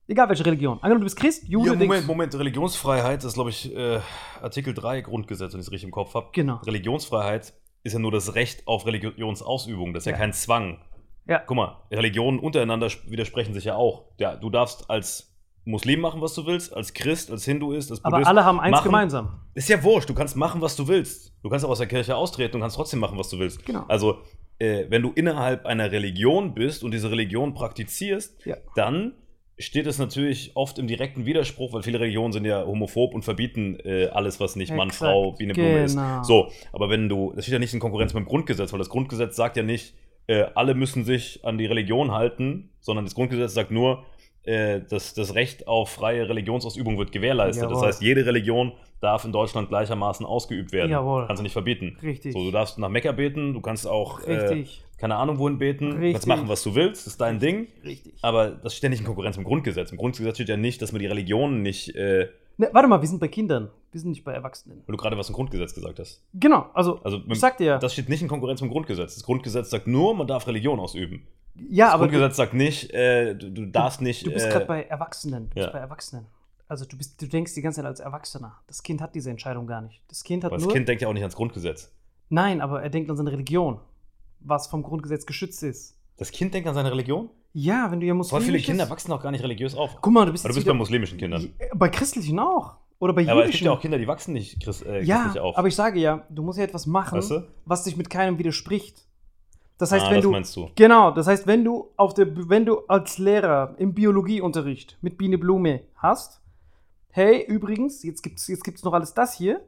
Egal 0.08 0.28
welche 0.30 0.46
Religion. 0.46 0.74
Angenommen, 0.78 1.02
du 1.02 1.06
bist 1.06 1.18
Christ, 1.18 1.48
Jude, 1.48 1.70
Ja, 1.72 1.76
Moment, 1.76 2.06
Moment. 2.08 2.36
Religionsfreiheit, 2.38 3.20
das 3.20 3.26
ist, 3.28 3.34
glaube 3.36 3.50
ich, 3.52 3.74
äh, 3.74 4.00
Artikel 4.42 4.74
3 4.74 5.02
Grundgesetz, 5.02 5.54
wenn 5.54 5.62
ich 5.62 5.68
es 5.68 5.72
richtig 5.72 5.86
im 5.86 5.92
Kopf 5.92 6.14
habe. 6.14 6.28
Genau. 6.34 6.58
Religionsfreiheit 6.58 7.54
ist 7.84 7.94
ja 7.94 8.00
nur 8.00 8.12
das 8.12 8.36
Recht 8.36 8.68
auf 8.68 8.86
Religionsausübung. 8.86 9.94
Das 9.94 10.04
ist 10.04 10.08
ja, 10.08 10.12
Ja. 10.12 10.18
kein 10.18 10.34
Zwang. 10.34 10.80
Ja. 11.26 11.40
Guck 11.40 11.56
mal, 11.56 11.78
Religionen 11.90 12.40
untereinander 12.40 12.88
sp- 12.92 13.10
widersprechen 13.10 13.54
sich 13.54 13.64
ja 13.64 13.76
auch. 13.78 14.04
Ja, 14.20 14.36
du 14.36 14.50
darfst 14.50 14.90
als 14.90 15.33
Muslim 15.65 16.01
machen, 16.01 16.20
was 16.22 16.34
du 16.34 16.46
willst, 16.46 16.74
als 16.75 16.93
Christ, 16.93 17.32
als 17.32 17.46
Hinduist, 17.46 17.89
als 17.91 18.03
Aber 18.03 18.17
Buddhist. 18.17 18.29
alle 18.29 18.43
haben 18.43 18.60
eins 18.60 18.72
machen- 18.72 18.84
gemeinsam. 18.86 19.39
Ist 19.53 19.70
ja 19.70 19.82
wurscht, 19.84 20.10
du 20.10 20.13
kannst 20.13 20.36
machen, 20.36 20.60
was 20.62 20.75
du 20.75 20.88
willst. 20.88 21.34
Du 21.41 21.50
kannst 21.50 21.63
auch 21.65 21.70
aus 21.70 21.77
der 21.77 21.88
Kirche 21.88 22.15
austreten 22.15 22.55
und 22.55 22.62
kannst 22.62 22.75
trotzdem 22.75 23.00
machen, 23.00 23.17
was 23.17 23.29
du 23.29 23.39
willst. 23.39 23.65
Genau. 23.65 23.86
Also, 23.88 24.17
äh, 24.60 24.86
wenn 24.89 25.01
du 25.01 25.12
innerhalb 25.15 25.65
einer 25.65 25.91
Religion 25.91 26.53
bist 26.53 26.84
und 26.84 26.91
diese 26.91 27.10
Religion 27.12 27.53
praktizierst, 27.53 28.46
Ja. 28.46 28.58
dann 28.75 29.13
steht 29.60 29.86
es 29.88 30.00
natürlich 30.00 30.51
oft 30.55 30.79
im 30.79 30.88
direkten 30.88 31.25
Widerspruch, 31.25 31.72
weil 31.74 31.84
viele 31.84 32.00
Religionen 32.00 32.34
sind 32.34 32.43
ja 32.46 32.65
homophob 32.65 33.13
und 33.13 33.24
verbieten 33.24 33.77
äh, 33.86 34.08
alles, 34.08 34.39
was 34.39 34.55
nicht 34.55 34.74
Mann, 34.74 34.88
Exakt. 34.89 35.12
Frau, 35.12 35.32
Biene, 35.34 35.53
Blume 35.53 35.86
Genau. 35.86 36.20
ist. 36.22 36.27
So, 36.27 36.50
aber 36.74 36.89
wenn 36.89 37.08
du, 37.08 37.32
das 37.36 37.46
steht 37.46 37.53
ja 37.53 37.60
nicht 37.60 37.74
in 37.74 37.79
Konkurrenz 37.79 38.13
mit 38.13 38.24
dem 38.24 38.27
Grundgesetz, 38.27 38.74
weil 38.74 38.79
das 38.79 38.89
Grundgesetz 38.89 39.36
sagt 39.36 39.55
ja 39.55 39.63
nicht, 39.63 39.93
äh, 40.27 40.46
alle 40.55 40.74
müssen 40.74 41.03
sich 41.05 41.46
an 41.46 41.58
die 41.58 41.65
Religion 41.67 42.12
halten, 42.12 42.72
sondern 42.79 43.05
das 43.05 43.13
Grundgesetz 43.13 43.53
sagt 43.53 43.72
nur, 43.72 44.03
äh, 44.44 44.82
dass 44.82 45.14
das 45.14 45.36
Recht 45.36 45.68
auf 45.68 45.90
freie 45.90 46.28
Religionsausübung 46.28 46.98
wird 46.98 47.12
gewährleistet. 47.12 47.66
Das 47.66 47.72
Jawohl. 47.72 47.88
heißt, 47.88 48.02
jede 48.02 48.26
Religion 48.26 48.74
darf 49.00 49.26
in 49.26 49.32
Deutschland 49.32 49.70
gleichermaßen 49.70 50.26
ausgeübt 50.26 50.72
werden. 50.72 50.92
Jawohl. 50.92 51.28
Kannst 51.28 51.40
du 51.40 51.44
nicht 51.44 51.54
verbieten. 51.54 51.98
Richtig. 52.02 52.34
So, 52.34 52.44
du 52.44 52.52
darfst 52.52 52.78
nach 52.78 52.90
Mekka 52.90 53.12
beten, 53.12 53.54
du 53.54 53.62
kannst 53.62 53.88
auch 53.88 54.22
äh, 54.28 54.66
keine 54.98 55.16
Ahnung 55.16 55.38
wohin 55.38 55.58
beten, 55.58 55.90
du 55.90 55.96
Richtig. 55.98 56.14
kannst 56.14 56.28
machen, 56.28 56.48
was 56.48 56.64
du 56.64 56.76
willst, 56.76 57.06
das 57.06 57.14
ist 57.14 57.22
dein 57.22 57.40
Ding. 57.40 57.68
Richtig. 57.84 58.14
Aber 58.22 58.50
das 58.52 58.74
steht 58.74 58.84
ja 58.84 58.90
nicht 58.90 59.00
in 59.00 59.06
Konkurrenz 59.06 59.36
mit 59.38 59.46
dem 59.46 59.48
Grundgesetz. 59.48 59.92
Im 59.92 59.98
Grundgesetz 59.98 60.36
steht 60.36 60.50
ja 60.50 60.58
nicht, 60.58 60.82
dass 60.82 60.94
man 60.94 61.00
die 61.00 61.08
Religionen 61.08 61.62
nicht, 61.62 61.96
äh, 61.96 62.30
Ne, 62.58 62.70
warte 62.72 62.88
mal, 62.88 63.02
wir 63.02 63.08
sind 63.08 63.20
bei 63.20 63.28
Kindern. 63.28 63.70
Wir 63.92 64.00
sind 64.00 64.12
nicht 64.12 64.24
bei 64.24 64.34
Erwachsenen. 64.34 64.80
weil 64.86 64.96
du 64.96 64.98
gerade 64.98 65.18
was 65.18 65.30
im 65.30 65.36
Grundgesetz 65.36 65.74
gesagt 65.74 66.00
hast. 66.00 66.24
Genau, 66.34 66.70
also, 66.74 67.00
Also, 67.04 67.22
ich 67.28 67.40
sagte 67.40 67.64
ja. 67.64 67.78
Das 67.78 67.94
steht 67.94 68.10
nicht 68.10 68.22
in 68.22 68.28
Konkurrenz 68.28 68.62
mit 68.62 68.70
dem 68.70 68.74
Grundgesetz. 68.74 69.16
Das 69.16 69.24
Grundgesetz 69.24 69.70
sagt 69.70 69.88
nur, 69.88 70.16
man 70.16 70.28
darf 70.28 70.48
Religion 70.48 70.80
ausüben. 70.80 71.28
ja, 71.56 71.86
Das 71.86 71.94
aber 71.96 72.06
du, 72.06 72.12
Grundgesetz 72.12 72.38
sagt 72.38 72.54
nicht, 72.54 72.92
äh, 72.92 73.36
du, 73.36 73.52
du 73.52 73.66
darfst 73.68 74.02
nicht. 74.02 74.26
du 74.26 74.32
bist 74.32 74.48
äh, 74.48 74.50
gerade 74.50 74.66
bei 74.66 74.84
Erwachsenen. 74.84 75.50
Du 75.50 75.56
bist 75.56 75.68
ja. 75.68 75.72
bei 75.72 75.80
Erwachsenen. 75.80 76.26
Also 76.68 76.86
du, 76.86 76.98
bist, 76.98 77.22
du 77.22 77.28
denkst 77.28 77.54
die 77.54 77.62
ganze 77.62 77.82
Zeit 77.82 77.86
als 77.86 78.00
Erwachsener. 78.00 78.60
Das 78.68 78.82
Kind 78.82 79.02
hat 79.02 79.14
diese 79.14 79.30
Entscheidung 79.30 79.68
gar 79.68 79.82
nicht. 79.82 80.02
Das 80.08 80.24
Kind 80.24 80.44
hat 80.44 80.52
aber 80.52 80.58
das 80.58 80.66
nur. 80.66 80.74
Kind 80.74 80.88
denkt 80.88 81.02
ja 81.02 81.08
auch 81.08 81.14
nicht 81.14 81.24
ans 81.24 81.36
Grundgesetz. 81.36 81.92
Nein, 82.30 82.62
aber 82.62 82.82
er 82.82 82.90
denkt 82.90 83.12
an 83.12 83.18
seine 83.18 83.32
Religion, 83.32 83.80
was 84.40 84.68
vom 84.68 84.82
Grundgesetz 84.82 85.26
geschützt 85.26 85.62
ist. 85.62 86.00
Das 86.18 86.32
Kind 86.32 86.54
denkt 86.54 86.68
an 86.68 86.74
seine 86.74 86.92
Religion? 86.92 87.30
Ja, 87.54 87.92
wenn 87.92 88.00
du 88.00 88.06
ja 88.08 88.14
Voll 88.14 88.18
muslimisch 88.18 88.46
viele 88.46 88.60
Kinder 88.62 88.90
wachsen 88.90 89.12
auch 89.12 89.22
gar 89.22 89.32
nicht 89.32 89.44
religiös 89.44 89.76
auf. 89.76 89.98
Guck 90.02 90.12
mal, 90.14 90.26
du 90.26 90.32
bist, 90.32 90.44
Aber 90.46 90.54
du 90.54 90.56
bist 90.58 90.68
bei 90.68 90.74
muslimischen 90.74 91.18
Kindern. 91.20 91.54
Bei 91.76 91.88
christlichen 91.90 92.40
auch. 92.40 92.76
Oder 93.00 93.14
bei 93.14 93.22
Ja, 93.22 93.34
aber 93.34 93.42
es 93.42 93.46
gibt 93.48 93.54
jüdischen. 93.56 93.66
ja 93.66 93.72
auch 93.74 93.82
Kinder, 93.82 93.98
die 93.98 94.08
wachsen 94.08 94.34
nicht 94.34 94.62
Christ, 94.64 94.86
äh, 94.86 95.02
Ja, 95.04 95.24
christlich 95.24 95.42
auf. 95.42 95.58
aber 95.58 95.68
ich 95.68 95.76
sage 95.76 96.00
ja, 96.00 96.26
du 96.30 96.42
musst 96.42 96.58
ja 96.58 96.64
etwas 96.64 96.86
machen, 96.88 97.18
Weißt 97.18 97.32
du? 97.32 97.48
was 97.66 97.84
dich 97.84 97.96
mit 97.98 98.10
keinem 98.10 98.38
widerspricht. 98.40 99.06
Das 99.78 99.92
heißt, 99.92 100.06
ah, 100.06 100.10
wenn 100.10 100.16
das 100.18 100.24
du 100.24 100.32
meinst 100.32 100.56
du. 100.56 100.70
Genau, 100.76 101.12
das 101.12 101.28
heißt, 101.28 101.46
wenn 101.46 101.64
du 101.66 101.90
auf 101.98 102.14
der 102.14 102.28
wenn 102.50 102.66
du 102.66 102.80
als 102.88 103.18
Lehrer 103.18 103.76
im 103.78 103.94
Biologieunterricht 103.94 104.98
mit 105.02 105.18
Biene 105.18 105.38
Blume 105.38 105.82
hast, 105.98 106.42
hey, 107.12 107.44
übrigens, 107.46 108.04
jetzt 108.04 108.22
gibt's 108.24 108.48
jetzt 108.48 108.64
gibt's 108.64 108.84
noch 108.84 108.94
alles 108.94 109.14
das 109.14 109.34
hier 109.36 109.62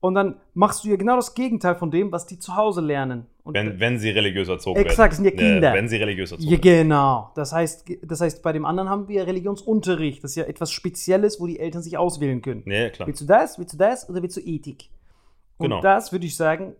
und 0.00 0.14
dann 0.14 0.36
machst 0.54 0.84
du 0.84 0.88
ja 0.88 0.96
genau 0.96 1.16
das 1.16 1.34
Gegenteil 1.34 1.76
von 1.76 1.90
dem, 1.90 2.10
was 2.12 2.26
die 2.26 2.38
zu 2.38 2.56
Hause 2.56 2.80
lernen. 2.80 3.26
Und 3.44 3.52
Wenn, 3.54 3.78
wenn 3.78 3.98
sie 3.98 4.08
religiös 4.08 4.48
erzogen 4.48 4.80
Exakt, 4.80 4.98
werden. 4.98 5.14
sind 5.16 5.24
ja 5.26 5.30
Kinder. 5.52 5.72
wenn 5.74 5.86
sie 5.86 5.96
religiös 5.96 6.32
erzogen 6.32 6.50
ja, 6.50 6.64
werden. 6.64 6.88
genau. 6.88 7.30
Das 7.34 7.52
heißt, 7.52 7.84
das 8.02 8.20
heißt, 8.22 8.42
bei 8.42 8.52
dem 8.54 8.64
anderen 8.64 8.88
haben 8.88 9.06
wir 9.06 9.26
Religionsunterricht. 9.26 10.24
Das 10.24 10.30
ist 10.30 10.36
ja 10.36 10.44
etwas 10.44 10.72
Spezielles, 10.72 11.38
wo 11.40 11.46
die 11.46 11.58
Eltern 11.60 11.82
sich 11.82 11.98
auswählen 11.98 12.40
können. 12.40 12.62
Ja, 12.64 12.72
ja, 12.84 12.90
klar. 12.90 13.06
Willst 13.06 13.20
du 13.20 13.26
das, 13.26 13.58
willst 13.58 13.74
du 13.74 13.76
das 13.76 14.08
oder 14.08 14.22
willst 14.22 14.38
du 14.38 14.40
Ethik? 14.40 14.88
Und 15.58 15.68
Genau. 15.68 15.82
das 15.82 16.10
würde 16.10 16.24
ich 16.24 16.36
sagen, 16.36 16.74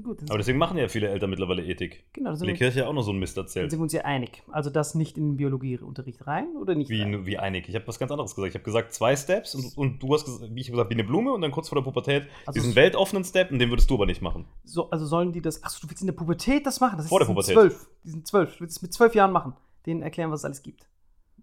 Gut, 0.00 0.20
Aber 0.28 0.38
deswegen 0.38 0.58
machen 0.58 0.78
ja 0.78 0.88
viele 0.88 1.08
Eltern 1.08 1.28
mittlerweile 1.30 1.64
Ethik. 1.64 2.04
genau, 2.12 2.34
der 2.34 2.46
wir, 2.46 2.54
Kirche 2.54 2.80
ja 2.80 2.86
auch 2.86 2.92
noch 2.92 3.02
so 3.02 3.12
ein 3.12 3.18
Mist 3.18 3.36
erzählt. 3.36 3.70
sind 3.70 3.78
wir 3.78 3.82
uns 3.82 3.92
ja 3.92 4.02
einig. 4.02 4.42
Also 4.50 4.70
das 4.70 4.94
nicht 4.94 5.18
in 5.18 5.30
den 5.30 5.36
Biologieunterricht 5.36 6.26
rein 6.26 6.56
oder 6.60 6.74
nicht 6.74 6.88
Wie, 6.88 7.02
rein? 7.02 7.26
wie 7.26 7.38
einig. 7.38 7.68
Ich 7.68 7.74
habe 7.74 7.86
was 7.86 7.98
ganz 7.98 8.10
anderes 8.10 8.34
gesagt. 8.34 8.50
Ich 8.50 8.54
habe 8.54 8.64
gesagt, 8.64 8.94
zwei 8.94 9.16
Steps 9.16 9.54
und, 9.54 9.76
und 9.76 10.02
du 10.02 10.14
hast 10.14 10.24
gesagt, 10.24 10.54
wie 10.54 10.60
ich 10.60 10.70
gesagt, 10.70 10.88
wie 10.90 10.94
eine 10.94 11.04
Blume 11.04 11.32
und 11.32 11.40
dann 11.42 11.50
kurz 11.50 11.68
vor 11.68 11.76
der 11.76 11.82
Pubertät 11.84 12.26
Also 12.46 12.54
diesen 12.58 12.70
es- 12.70 12.76
weltoffenen 12.76 13.24
Step 13.24 13.50
und 13.50 13.58
den 13.58 13.68
würdest 13.70 13.90
du 13.90 13.94
aber 13.96 14.06
nicht 14.06 14.22
machen. 14.22 14.46
So, 14.64 14.88
also 14.90 15.04
sollen 15.04 15.32
die 15.32 15.42
das. 15.42 15.62
Achso, 15.62 15.80
du 15.82 15.90
willst 15.90 16.00
in 16.02 16.06
der 16.06 16.14
Pubertät 16.14 16.64
das 16.66 16.80
machen? 16.80 16.96
Das 16.96 17.08
Vor 17.08 17.18
der 17.18 17.28
die 17.28 17.34
sind 17.42 17.54
Pubertät. 17.54 17.72
Zwölf. 17.72 17.86
Die 18.04 18.10
sind 18.10 18.26
zwölf. 18.26 18.54
Du 18.54 18.60
willst 18.60 18.76
es 18.78 18.82
mit 18.82 18.92
zwölf 18.94 19.14
Jahren 19.14 19.32
machen. 19.32 19.52
Denen 19.84 20.00
erklären, 20.02 20.30
was 20.30 20.40
es 20.40 20.44
alles 20.44 20.62
gibt. 20.62 20.88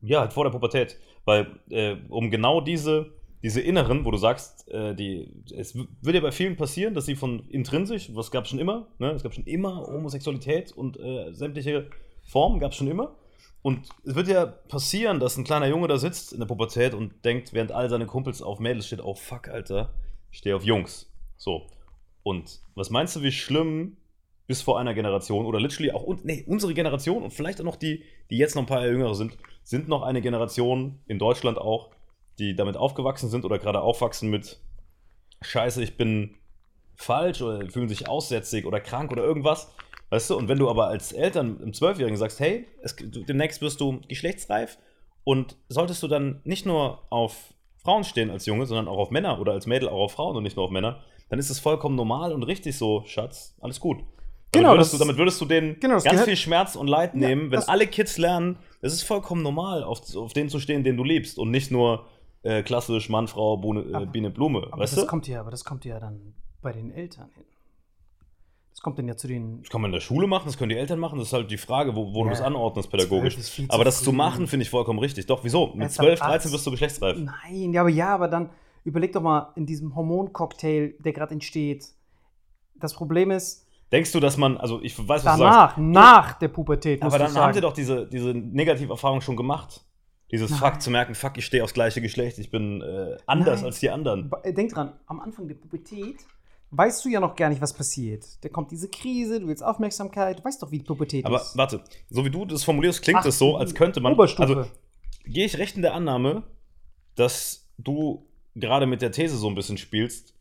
Ja, 0.01 0.22
halt 0.22 0.34
vor 0.34 0.46
der 0.46 0.51
Pubertät. 0.51 0.98
Weil, 1.25 1.60
äh, 1.70 1.98
um 2.10 2.32
genau 2.32 2.62
diese, 2.62 3.12
diese 3.41 3.62
Inneren, 3.62 4.05
wo 4.05 4.12
du 4.12 4.17
sagst, 4.17 4.69
äh, 4.69 4.93
die, 4.93 5.31
es 5.55 5.75
wird 5.75 6.15
ja 6.15 6.22
bei 6.22 6.31
vielen 6.31 6.58
passieren, 6.58 6.93
dass 6.93 7.05
sie 7.05 7.15
von 7.15 7.48
intrinsisch, 7.50 8.13
was 8.13 8.31
gab 8.31 8.43
es 8.43 8.50
schon 8.50 8.60
immer, 8.60 8.88
ne? 9.00 9.12
es 9.12 9.24
gab 9.24 9.34
schon 9.34 9.46
immer 9.46 9.88
Homosexualität 9.88 10.72
und 10.74 11.00
äh, 11.00 11.34
sämtliche 11.34 11.89
Formen 12.24 12.60
gab 12.60 12.72
es 12.72 12.77
schon 12.77 12.89
immer. 12.89 13.15
Und 13.62 13.89
es 14.05 14.15
wird 14.15 14.27
ja 14.27 14.46
passieren, 14.46 15.19
dass 15.19 15.38
ein 15.38 15.43
kleiner 15.43 15.67
Junge 15.67 15.88
da 15.88 15.98
sitzt 15.98 16.31
in 16.31 16.39
der 16.39 16.48
Pubertät 16.48 16.93
und 16.93 17.25
denkt, 17.25 17.53
während 17.53 17.72
all 17.72 17.89
seine 17.89 18.05
Kumpels 18.05 18.41
auf 18.41 18.60
Mädels 18.60 18.88
steht, 18.88 19.03
oh 19.03 19.15
fuck, 19.15 19.50
Alter, 19.50 19.93
ich 20.31 20.38
stehe 20.38 20.55
auf 20.55 20.63
Jungs. 20.63 21.12
So. 21.36 21.67
Und 22.24 22.60
was 22.75 22.89
meinst 22.89 23.15
du, 23.15 23.24
wie 23.24 23.31
schlimm 23.31 23.98
bis 24.48 24.62
vor 24.62 24.79
einer 24.79 24.93
Generation 24.93 25.46
oder 25.46 25.60
literally 25.60 25.91
auch 25.91 26.08
nee, 26.24 26.43
unsere 26.48 26.74
Generation 26.74 27.24
und 27.24 27.31
vielleicht 27.31 27.60
auch 27.62 27.65
noch 27.65 27.75
die, 27.75 28.03
die 28.29 28.38
jetzt 28.38 28.55
noch 28.55 28.63
ein 28.63 28.65
paar 28.65 28.79
Jahre 28.79 28.93
jünger 28.93 29.13
sind, 29.13 29.38
sind 29.63 29.88
noch 29.88 30.01
eine 30.01 30.22
Generation 30.22 31.00
in 31.05 31.19
Deutschland 31.19 31.58
auch, 31.58 31.91
die 32.39 32.55
damit 32.55 32.77
aufgewachsen 32.77 33.29
sind 33.29 33.46
oder 33.46 33.60
gerade 33.60 33.81
aufwachsen 33.81 34.29
mit 34.29 34.60
Scheiße, 35.41 35.84
ich 35.84 35.98
bin 35.98 36.36
falsch 36.96 37.41
oder 37.41 37.69
fühlen 37.69 37.88
sich 37.89 38.08
aussätzig 38.10 38.65
oder 38.65 38.79
krank 38.79 39.12
oder 39.12 39.24
irgendwas. 39.24 39.72
Weißt 40.10 40.29
du, 40.31 40.36
und 40.38 40.48
wenn 40.50 40.58
du 40.58 40.69
aber 40.69 40.88
als 40.88 41.12
Eltern 41.12 41.60
im 41.62 41.74
Zwölfjährigen 41.74 42.17
sagst, 42.17 42.39
hey, 42.39 42.65
es, 42.81 42.96
demnächst 42.98 43.62
wirst 43.62 43.79
du 43.79 44.01
geschlechtsreif 44.08 44.77
und 45.24 45.55
solltest 45.69 46.01
du 46.01 46.08
dann 46.08 46.41
nicht 46.43 46.65
nur 46.65 47.03
auf 47.12 47.53
Frauen 47.77 48.03
stehen 48.03 48.29
als 48.31 48.46
Junge, 48.46 48.65
sondern 48.65 48.88
auch 48.88 48.98
auf 48.98 49.12
Männer 49.12 49.39
oder 49.39 49.51
als 49.53 49.67
Mädel 49.67 49.88
auch 49.88 50.00
auf 50.05 50.13
Frauen 50.13 50.36
und 50.36 50.43
nicht 50.43 50.55
nur 50.55 50.65
auf 50.65 50.72
Männer, 50.72 51.03
dann 51.29 51.39
ist 51.39 51.50
es 51.50 51.60
vollkommen 51.60 51.96
normal 51.96 52.34
und 52.34 52.43
richtig 52.43 52.75
so, 52.77 53.03
Schatz, 53.05 53.55
alles 53.62 53.79
gut. 53.79 54.00
Damit, 54.00 54.08
Genau, 54.51 54.72
würdest, 54.74 54.93
das- 54.93 55.00
du, 55.00 55.05
damit 55.05 55.17
würdest 55.17 55.39
du 55.39 55.46
denen 55.46 55.79
Genau, 55.79 56.00
ganz 56.01 56.24
viel 56.24 56.36
Schmerz 56.36 56.75
und 56.75 56.88
Leid 56.88 57.13
Ja, 57.13 57.19
nehmen, 57.19 57.51
wenn 57.51 57.60
das- 57.60 57.69
alle 57.69 57.86
Kids 57.86 58.17
lernen, 58.17 58.58
es 58.81 58.93
ist 58.93 59.03
vollkommen 59.03 59.43
normal, 59.43 59.84
auf, 59.84 60.01
auf 60.15 60.34
den 60.34 60.50
zu 60.50 60.60
stehen, 60.60 60.84
den 60.84 60.98
du 60.98 61.03
liebst 61.03 61.38
und 61.38 61.51
nicht 61.51 61.69
nur 61.69 62.08
äh, 62.43 62.63
klassisch 62.63 63.10
Mann, 63.10 63.27
Frau, 63.27 63.58
Bune, 63.58 63.81
äh, 63.81 64.05
Biene, 64.05 64.29
Blume, 64.29 64.67
Aber 64.72 64.81
weißt 64.84 64.93
das 64.98 65.01
du? 65.01 65.08
kommt 65.08 65.27
ja, 65.27 65.39
aber 65.41 65.51
das 65.51 65.63
kommt 65.65 65.86
ja 65.86 66.00
dann 66.00 66.34
bei 66.62 66.72
den 66.72 66.91
Eltern 66.91 67.29
hin. 67.36 67.43
Das 68.72 68.81
kommt 68.81 68.98
dann 68.98 69.08
ja 69.10 69.17
zu 69.17 69.27
den. 69.27 69.62
Das 69.62 69.69
kann 69.69 69.81
man 69.81 69.89
in 69.89 69.93
der 69.93 70.00
Schule 70.00 70.25
machen, 70.25 70.43
das 70.46 70.58
können 70.58 70.69
die 70.69 70.77
Eltern 70.77 71.00
machen, 71.00 71.19
das 71.19 71.27
ist 71.29 71.34
halt 71.34 71.51
die 71.51 71.58
Frage, 71.58 71.96
wo, 71.96 72.13
wo 72.13 72.22
du 72.24 72.29
Ja. 72.29 72.31
das 72.31 72.41
anordnest 72.41 72.89
pädagogisch. 72.89 73.34
12 73.34 73.38
ist 73.46 73.50
viel 73.50 73.67
zu 73.67 73.74
Aber 73.74 73.84
das 73.84 74.01
zu 74.03 74.13
machen, 74.13 74.48
finde 74.48 74.63
ich 74.63 74.69
vollkommen 74.69 75.00
richtig. 75.00 75.25
Doch, 75.25 75.43
wieso? 75.43 75.67
Mit 75.74 75.81
Erst 75.84 76.00
ab 76.00 76.05
12, 76.05 76.19
13 76.19 76.36
18. 76.36 76.51
wirst 76.53 76.67
du 76.67 76.72
geschlechtsreif. 76.72 77.17
Nein, 77.17 77.74
ja, 77.74 77.81
aber 77.81 77.89
ja, 77.89 78.13
aber 78.15 78.27
dann 78.29 78.50
überleg 78.86 79.12
doch 79.12 79.22
mal 79.22 79.51
in 79.55 79.65
diesem 79.65 79.96
Hormoncocktail, 79.96 80.96
der 81.00 81.12
gerade 81.12 81.34
entsteht. 81.34 81.88
Das 82.75 82.93
Problem 82.93 83.31
ist, 83.31 83.65
Denkst 83.91 84.12
du, 84.12 84.19
dass 84.19 84.38
man, 84.38 84.55
also 84.58 84.79
ich 84.84 84.98
weiß, 85.00 85.25
was 85.25 85.36
du 85.38 85.43
danach, 85.43 85.69
sagst, 85.72 85.77
nach 85.79 86.34
der 86.34 86.48
Pubertät, 86.48 87.01
aber 87.01 87.17
du 87.17 87.24
dann 87.24 87.34
sagen. 87.34 87.46
haben 87.48 87.53
sie 87.55 87.62
doch 87.62 87.74
diese, 87.74 88.08
diese 88.08 88.29
Negativerfahrung 88.36 89.19
schon 89.19 89.36
gemacht. 89.36 89.84
Dieses 90.31 90.51
Nein. 90.51 90.59
Fuck 90.59 90.81
zu 90.81 90.91
merken, 90.91 91.15
fuck, 91.15 91.38
ich 91.38 91.45
stehe 91.45 91.63
aufs 91.63 91.74
gleiche 91.74 92.01
Geschlecht, 92.01 92.38
ich 92.38 92.51
bin 92.51 92.81
äh, 92.81 93.17
anders 93.25 93.59
Nein. 93.59 93.65
als 93.65 93.79
die 93.79 93.89
anderen. 93.89 94.31
Äh, 94.43 94.53
Denk 94.53 94.74
dran, 94.74 94.93
am 95.07 95.19
Anfang 95.19 95.48
der 95.48 95.55
Pubertät 95.55 96.17
weißt 96.71 97.03
du 97.03 97.09
ja 97.09 97.19
noch 97.19 97.36
gar 97.36 97.50
nicht, 97.50 97.62
was 97.62 97.74
passiert. 97.74 98.25
Da 98.41 98.50
kommt 98.50 98.71
diese 98.71 98.89
Krise, 98.89 99.39
du 99.39 99.48
willst 99.48 99.63
Aufmerksamkeit, 99.63 100.39
du 100.39 100.43
weißt 100.43 100.62
doch, 100.62 100.71
wie 100.71 100.77
die 100.77 100.83
Pubertät 100.83 101.25
Aber 101.25 101.41
ist. 101.41 101.57
warte, 101.57 101.83
so 102.09 102.24
wie 102.25 102.29
du 102.29 102.45
das 102.45 102.63
formulierst, 102.63 103.01
klingt 103.01 103.19
Ach, 103.21 103.25
es 103.25 103.39
so, 103.39 103.57
als 103.57 103.74
könnte 103.74 104.01
man. 104.01 104.13
Oberstufe. 104.13 104.57
Also 104.57 104.69
gehe 105.25 105.45
ich 105.45 105.57
recht 105.57 105.75
in 105.75 105.81
der 105.81 105.93
Annahme, 105.93 106.43
dass 107.15 107.67
du 107.77 108.27
gerade 108.55 108.86
mit 108.86 109.01
der 109.01 109.12
These 109.12 109.38
so 109.38 109.48
ein 109.48 109.55
bisschen 109.55 109.77
spielst, 109.77 110.36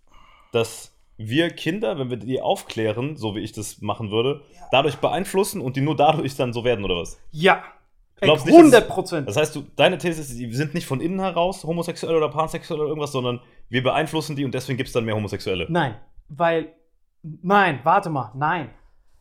dass 0.52 0.92
wir 1.16 1.50
Kinder, 1.50 1.98
wenn 1.98 2.10
wir 2.10 2.16
die 2.16 2.40
aufklären, 2.40 3.16
so 3.16 3.34
wie 3.34 3.40
ich 3.40 3.52
das 3.52 3.80
machen 3.80 4.10
würde, 4.10 4.42
dadurch 4.70 4.96
beeinflussen 4.96 5.60
und 5.60 5.76
die 5.76 5.80
nur 5.80 5.96
dadurch 5.96 6.36
dann 6.36 6.52
so 6.52 6.62
werden, 6.64 6.84
oder 6.84 6.96
was? 6.96 7.18
ja, 7.32 7.64
glaubst 8.20 8.46
nicht, 8.46 8.54
dass- 8.54 8.62
100 8.64 8.88
Prozent. 8.88 9.28
Das 9.28 9.36
heißt, 9.36 9.54
du, 9.56 9.64
deine 9.76 9.98
These 9.98 10.20
ist, 10.20 10.38
die 10.38 10.52
sind 10.52 10.74
nicht 10.74 10.86
von 10.86 11.00
innen 11.00 11.20
heraus 11.20 11.64
homosexuell 11.64 12.16
oder 12.16 12.28
pansexuell 12.28 12.80
oder 12.80 12.88
irgendwas, 12.88 13.12
sondern 13.12 13.40
wir 13.68 13.82
beeinflussen 13.82 14.36
die 14.36 14.44
und 14.44 14.52
deswegen 14.54 14.76
gibt 14.76 14.88
es 14.88 14.92
dann 14.92 15.04
mehr 15.04 15.14
Homosexuelle. 15.14 15.66
Nein, 15.68 15.94
weil, 16.28 16.72
nein, 17.22 17.80
warte 17.84 18.10
mal, 18.10 18.32
nein. 18.34 18.70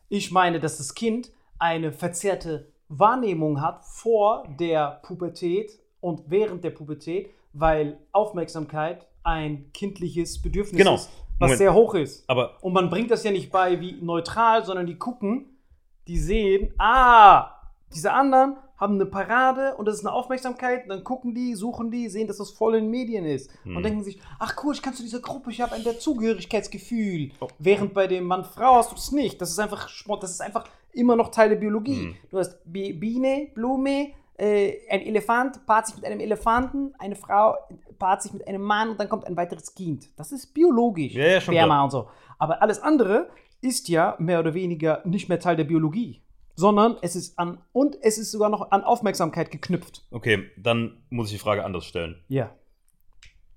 Ich 0.08 0.30
meine, 0.30 0.58
dass 0.60 0.78
das 0.78 0.94
Kind 0.94 1.30
eine 1.58 1.92
verzerrte 1.92 2.72
Wahrnehmung 2.88 3.60
hat 3.60 3.84
vor 3.84 4.44
der 4.58 5.00
Pubertät 5.02 5.72
und 6.00 6.22
während 6.26 6.64
der 6.64 6.70
Pubertät, 6.70 7.30
weil 7.52 7.98
Aufmerksamkeit 8.12 9.06
ein 9.24 9.70
kindliches 9.74 10.40
Bedürfnis 10.40 10.78
Genau. 10.78 10.94
ist, 10.94 11.10
was 11.38 11.48
Moment. 11.48 11.58
sehr 11.58 11.74
hoch 11.74 11.94
ist. 11.94 12.24
Aber 12.30 12.56
Und 12.62 12.72
man 12.72 12.88
bringt 12.88 13.10
das 13.10 13.24
ja 13.24 13.30
nicht 13.30 13.50
bei 13.52 13.78
wie 13.80 13.92
neutral, 14.00 14.64
sondern 14.64 14.86
die 14.86 14.94
gucken, 14.96 15.58
die 16.06 16.18
sehen, 16.18 16.72
ah, 16.78 17.50
diese 17.92 18.12
anderen 18.12 18.56
haben 18.78 18.94
eine 18.94 19.06
Parade 19.06 19.74
und 19.76 19.86
das 19.86 19.96
ist 19.96 20.06
eine 20.06 20.12
Aufmerksamkeit, 20.14 20.84
und 20.84 20.90
dann 20.90 21.04
gucken 21.04 21.34
die, 21.34 21.54
suchen 21.54 21.90
die, 21.90 22.08
sehen, 22.08 22.26
dass 22.28 22.38
das 22.38 22.50
voll 22.50 22.76
in 22.76 22.84
den 22.84 22.90
Medien 22.90 23.24
ist 23.24 23.50
Hm. 23.64 23.76
und 23.76 23.82
denken 23.82 24.04
sich, 24.04 24.20
ach 24.38 24.54
cool, 24.62 24.72
ich 24.74 24.82
kann 24.82 24.94
zu 24.94 25.02
dieser 25.02 25.20
Gruppe, 25.20 25.50
ich 25.50 25.60
habe 25.60 25.74
ein 25.74 25.82
Dazugehörigkeitsgefühl. 25.84 27.30
Oh. 27.40 27.48
Während 27.58 27.94
bei 27.94 28.06
dem 28.06 28.24
Mann-Frau 28.24 28.76
hast 28.76 28.90
du 28.92 28.94
das 28.96 29.12
nicht. 29.12 29.40
Das 29.40 29.50
ist 29.50 29.58
einfach 29.58 29.88
Sport, 29.88 30.22
das 30.22 30.30
ist 30.32 30.40
einfach 30.40 30.64
immer 30.92 31.16
noch 31.16 31.30
Teil 31.30 31.48
der 31.50 31.56
Biologie. 31.56 32.02
Hm. 32.06 32.14
Du 32.30 32.38
hast 32.38 32.58
Bi- 32.64 32.92
Biene, 32.92 33.48
Blume, 33.54 34.10
äh, 34.36 34.74
ein 34.90 35.00
Elefant 35.02 35.66
paart 35.66 35.86
sich 35.88 35.96
mit 35.96 36.04
einem 36.04 36.20
Elefanten, 36.20 36.94
eine 36.98 37.16
Frau 37.16 37.56
paart 37.98 38.22
sich 38.22 38.32
mit 38.32 38.46
einem 38.46 38.62
Mann 38.62 38.90
und 38.90 39.00
dann 39.00 39.08
kommt 39.08 39.26
ein 39.26 39.36
weiteres 39.36 39.74
Kind. 39.74 40.08
Das 40.16 40.30
ist 40.32 40.54
biologisch. 40.54 41.12
Ja, 41.14 41.26
ja, 41.26 41.40
schon 41.40 41.54
Sperma 41.54 41.82
und 41.84 41.90
so. 41.90 42.08
Aber 42.38 42.62
alles 42.62 42.80
andere 42.80 43.28
ist 43.60 43.88
ja 43.88 44.14
mehr 44.20 44.38
oder 44.38 44.54
weniger 44.54 45.02
nicht 45.04 45.28
mehr 45.28 45.40
Teil 45.40 45.56
der 45.56 45.64
Biologie, 45.64 46.20
sondern 46.58 46.96
es 47.02 47.14
ist 47.14 47.38
an 47.38 47.58
und 47.70 47.96
es 48.02 48.18
ist 48.18 48.32
sogar 48.32 48.48
noch 48.48 48.72
an 48.72 48.82
Aufmerksamkeit 48.82 49.52
geknüpft. 49.52 50.02
okay, 50.10 50.50
dann 50.56 51.04
muss 51.08 51.28
ich 51.28 51.34
die 51.34 51.38
Frage 51.38 51.64
anders 51.64 51.84
stellen. 51.84 52.16
Ja. 52.26 52.52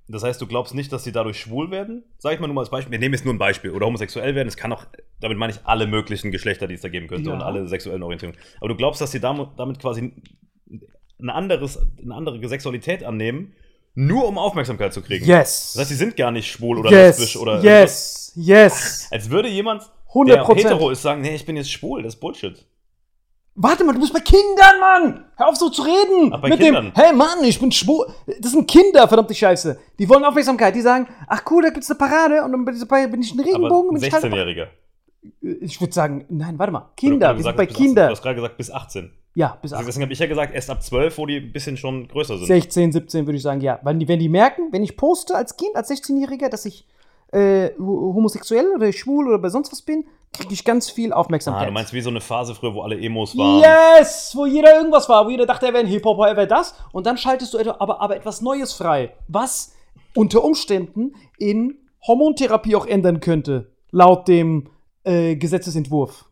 Das 0.08 0.22
heißt, 0.22 0.40
du 0.40 0.46
glaubst 0.46 0.76
nicht, 0.76 0.94
dass 0.94 1.04
sie 1.04 1.12
dadurch 1.12 1.40
schwul 1.40 1.72
werden? 1.72 2.04
Sag 2.20 2.36
ich 2.36 2.40
mal 2.40 2.46
nur 2.46 2.54
mal 2.54 2.62
als 2.62 2.70
Beispiel. 2.70 2.92
Wir 2.92 3.00
nehmen 3.00 3.16
jetzt 3.16 3.26
nur 3.26 3.34
ein 3.34 3.40
Beispiel. 3.40 3.72
Oder 3.72 3.88
homosexuell 3.88 4.36
werden. 4.36 4.48
Es 4.48 4.56
kann 4.58 4.72
auch, 4.72 4.86
damit 5.20 5.38
meine 5.40 5.52
ich 5.52 5.60
alle 5.64 5.88
möglichen 5.88 6.32
Geschlechter, 6.32 6.68
die 6.68 6.76
es 6.76 6.82
da 6.82 6.90
geben 6.90 7.08
könnte 7.08 7.30
Ja. 7.30 7.36
und 7.36 7.42
alle 7.42 7.68
sexuellen 7.68 8.04
Orientierungen. 8.04 8.40
Aber 8.60 8.68
du 8.68 8.76
glaubst, 8.76 9.02
dass 9.02 9.12
sie 9.12 9.20
damit, 9.20 9.80
quasi 9.80 10.14
ein 11.20 11.30
anderes, 11.30 11.80
eine 12.00 12.14
andere 12.14 12.48
Sexualität 12.48 13.04
annehmen, 13.04 13.56
nur 13.96 14.28
um 14.28 14.38
Aufmerksamkeit 14.38 14.94
zu 14.94 15.02
kriegen. 15.02 15.26
Yes. 15.26 15.74
Das 15.74 15.82
heißt, 15.82 15.90
sie 15.90 15.96
sind 15.96 16.18
gar 16.18 16.32
nicht 16.32 16.52
schwul 16.52 16.78
oder 16.78 16.92
yes. 16.92 17.18
lesbisch 17.18 17.38
oder. 17.38 17.64
Yes. 17.64 18.34
Yes. 18.36 19.08
Als 19.10 19.30
würde 19.30 19.50
jemand, 19.50 19.90
100 20.10 20.36
der 20.36 20.56
hetero 20.56 20.90
ist, 20.92 21.02
sagen, 21.02 21.22
nee, 21.22 21.34
ich 21.34 21.46
bin 21.46 21.56
jetzt 21.56 21.72
schwul. 21.72 22.04
Das 22.04 22.16
ist 22.16 22.20
Bullshit. 22.20 22.64
Warte 23.56 23.84
mal, 23.84 23.92
du 23.94 24.00
bist 24.00 24.14
bei 24.14 24.22
Kindern, 24.22 24.80
Mann! 24.80 25.26
Hör 25.36 25.50
auf 25.50 25.56
so 25.58 25.70
zu 25.70 25.82
reden! 25.82 26.32
Ach, 26.34 26.42
bei 26.42 26.50
Mit 26.50 26.60
Kindern. 26.60 26.86
dem, 26.86 26.94
hey 26.96 27.14
Mann, 27.14 27.44
ich 27.44 27.60
bin 27.60 27.72
schwul. 27.72 28.08
Das 28.40 28.52
sind 28.54 28.66
Kinder, 28.70 29.08
verdammte 29.08 29.36
Scheiße. 29.36 29.78
Die 30.00 30.08
wollen 30.08 30.24
Aufmerksamkeit. 30.24 30.74
Die 30.74 30.82
sagen, 30.82 31.08
ach 31.28 31.44
cool, 31.52 31.64
da 31.64 31.70
gibt's 31.70 31.90
eine 31.92 31.98
Parade 31.98 32.44
und 32.44 32.54
dann 32.54 32.64
bin 32.64 32.76
ich 32.76 32.80
dabei- 32.80 33.08
bin 33.08 33.22
ich 33.22 33.34
ein 33.34 33.40
Regenbogen. 33.42 33.92
ein 33.98 34.00
bin 34.00 34.08
ich 34.08 34.14
halt- 34.14 34.24
16-Jähriger. 34.24 34.68
Ich 35.62 35.80
würde 35.82 35.94
sagen, 35.94 36.26
nein, 36.30 36.58
warte 36.58 36.72
mal. 36.72 36.90
Kinder, 36.96 37.36
wir 37.36 37.44
sind 37.44 37.58
bei 37.58 37.64
18. 37.64 37.74
Du 37.76 37.84
Kindern. 37.84 38.10
hast 38.12 38.22
gerade 38.22 38.36
gesagt, 38.36 38.58
bis 38.58 38.72
18. 38.72 39.12
Ja, 39.36 39.58
bis 39.62 39.74
Also 39.74 39.82
18. 39.82 39.86
deswegen 39.88 40.04
habe 40.06 40.14
ich 40.14 40.20
ja 40.20 40.26
gesagt, 40.28 40.56
erst 40.56 40.70
ab 40.70 40.82
12, 40.82 41.18
wo 41.18 41.26
die 41.26 41.38
ein 41.38 41.52
bisschen 41.52 41.76
schon 41.78 42.08
größer 42.08 42.38
sind. 42.38 42.48
16, 42.48 42.92
17 42.94 43.28
würde 43.28 43.36
ich 43.38 43.44
sagen, 43.44 43.60
ja. 43.62 43.80
Weil 43.84 43.96
die, 43.98 44.08
wenn 44.08 44.20
die 44.20 44.30
merken, 44.30 44.70
wenn 44.72 44.82
ich 44.84 44.96
poste 44.98 45.36
als 45.36 45.58
Kind, 45.58 45.76
als 45.76 45.90
16-Jähriger, 45.92 46.48
dass 46.50 46.66
ich 46.66 46.88
äh, 47.34 47.70
ho- 47.80 48.14
homosexuell 48.16 48.72
oder 48.76 48.92
schwul 48.94 49.28
oder 49.28 49.40
bei 49.40 49.50
sonst 49.50 49.72
was 49.72 49.82
bin, 49.84 50.06
kriege 50.34 50.54
ich 50.54 50.64
ganz 50.64 50.90
viel 50.90 51.12
Ah, 51.14 51.18
Aufmerksamkeit. 51.18 51.68
du 51.68 51.72
meinst 51.74 51.94
wie 51.94 52.02
so 52.02 52.10
eine 52.10 52.22
Phase 52.22 52.56
früher, 52.56 52.74
wo 52.74 52.82
alle 52.82 53.00
Emos 53.00 53.38
waren. 53.38 53.62
Yes! 54.00 54.32
Wo 54.36 54.46
jeder 54.46 54.76
irgendwas 54.76 55.10
war, 55.10 55.26
wo 55.26 55.30
jeder 55.30 55.46
dachte, 55.46 55.66
er 55.68 55.74
wäre 55.74 55.84
ein 55.84 55.90
Hip-Hopper, 55.90 56.28
er 56.30 56.38
wäre 56.38 56.48
das. 56.48 56.74
Und 56.92 57.06
dann 57.06 57.18
schaltest 57.18 57.54
du 57.54 57.60
aber, 57.60 58.00
aber 58.02 58.16
etwas 58.16 58.42
Neues 58.42 58.74
frei, 58.74 59.14
was 59.28 59.74
unter 60.16 60.44
Umständen 60.44 61.14
in 61.38 61.78
Hormontherapie 62.08 62.76
auch 62.76 62.86
ändern 62.86 63.20
könnte, 63.20 63.72
laut 63.92 64.28
dem 64.28 64.70
äh, 65.04 65.36
Gesetzesentwurf. 65.36 66.26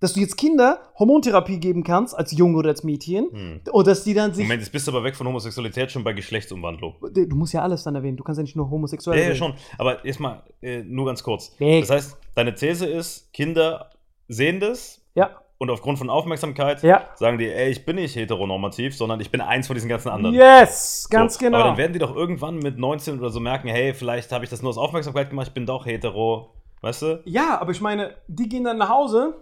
Dass 0.00 0.12
du 0.12 0.20
jetzt 0.20 0.36
Kinder 0.36 0.78
Hormontherapie 0.96 1.58
geben 1.58 1.82
kannst, 1.82 2.16
als 2.16 2.30
Junge 2.30 2.58
oder 2.58 2.68
als 2.68 2.84
Mädchen, 2.84 3.26
Hm. 3.32 3.60
und 3.72 3.86
dass 3.88 4.04
die 4.04 4.14
dann 4.14 4.32
sich. 4.32 4.44
Moment, 4.44 4.60
jetzt 4.62 4.70
bist 4.70 4.86
du 4.86 4.92
aber 4.92 5.02
weg 5.02 5.16
von 5.16 5.26
Homosexualität 5.26 5.90
schon 5.90 6.04
bei 6.04 6.12
Geschlechtsumwandlung. 6.12 6.94
Du 7.12 7.34
musst 7.34 7.52
ja 7.52 7.62
alles 7.62 7.82
dann 7.82 7.96
erwähnen, 7.96 8.16
du 8.16 8.22
kannst 8.22 8.38
ja 8.38 8.42
nicht 8.44 8.54
nur 8.54 8.70
homosexuell 8.70 9.18
Ja, 9.20 9.28
ja, 9.30 9.34
schon. 9.34 9.54
Aber 9.76 10.04
erstmal 10.04 10.42
äh, 10.62 10.82
nur 10.84 11.06
ganz 11.06 11.24
kurz. 11.24 11.50
Nee. 11.58 11.80
Das 11.80 11.90
heißt, 11.90 12.16
deine 12.38 12.54
These 12.54 12.86
ist, 12.86 13.32
Kinder 13.32 13.90
sehen 14.28 14.60
das 14.60 15.02
Ja, 15.14 15.42
und 15.58 15.70
aufgrund 15.70 15.98
von 15.98 16.08
Aufmerksamkeit 16.08 16.82
ja. 16.84 17.08
sagen 17.16 17.36
die, 17.36 17.48
ey, 17.48 17.70
ich 17.70 17.84
bin 17.84 17.96
nicht 17.96 18.14
heteronormativ, 18.14 18.96
sondern 18.96 19.20
ich 19.20 19.30
bin 19.30 19.40
eins 19.40 19.66
von 19.66 19.74
diesen 19.74 19.88
ganzen 19.88 20.08
anderen. 20.08 20.34
Yes, 20.34 21.08
ganz 21.10 21.34
so. 21.34 21.40
genau. 21.40 21.58
Aber 21.58 21.68
dann 21.70 21.76
werden 21.76 21.92
die 21.92 21.98
doch 21.98 22.14
irgendwann 22.14 22.58
mit 22.58 22.78
19 22.78 23.18
oder 23.18 23.30
so 23.30 23.40
merken, 23.40 23.68
hey, 23.68 23.92
vielleicht 23.92 24.30
habe 24.30 24.44
ich 24.44 24.50
das 24.50 24.62
nur 24.62 24.70
aus 24.70 24.78
Aufmerksamkeit 24.78 25.30
gemacht, 25.30 25.48
ich 25.48 25.54
bin 25.54 25.66
doch 25.66 25.84
hetero. 25.84 26.54
Weißt 26.80 27.02
du? 27.02 27.22
Ja, 27.24 27.60
aber 27.60 27.72
ich 27.72 27.80
meine, 27.80 28.14
die 28.28 28.48
gehen 28.48 28.62
dann 28.62 28.78
nach 28.78 28.88
Hause 28.88 29.34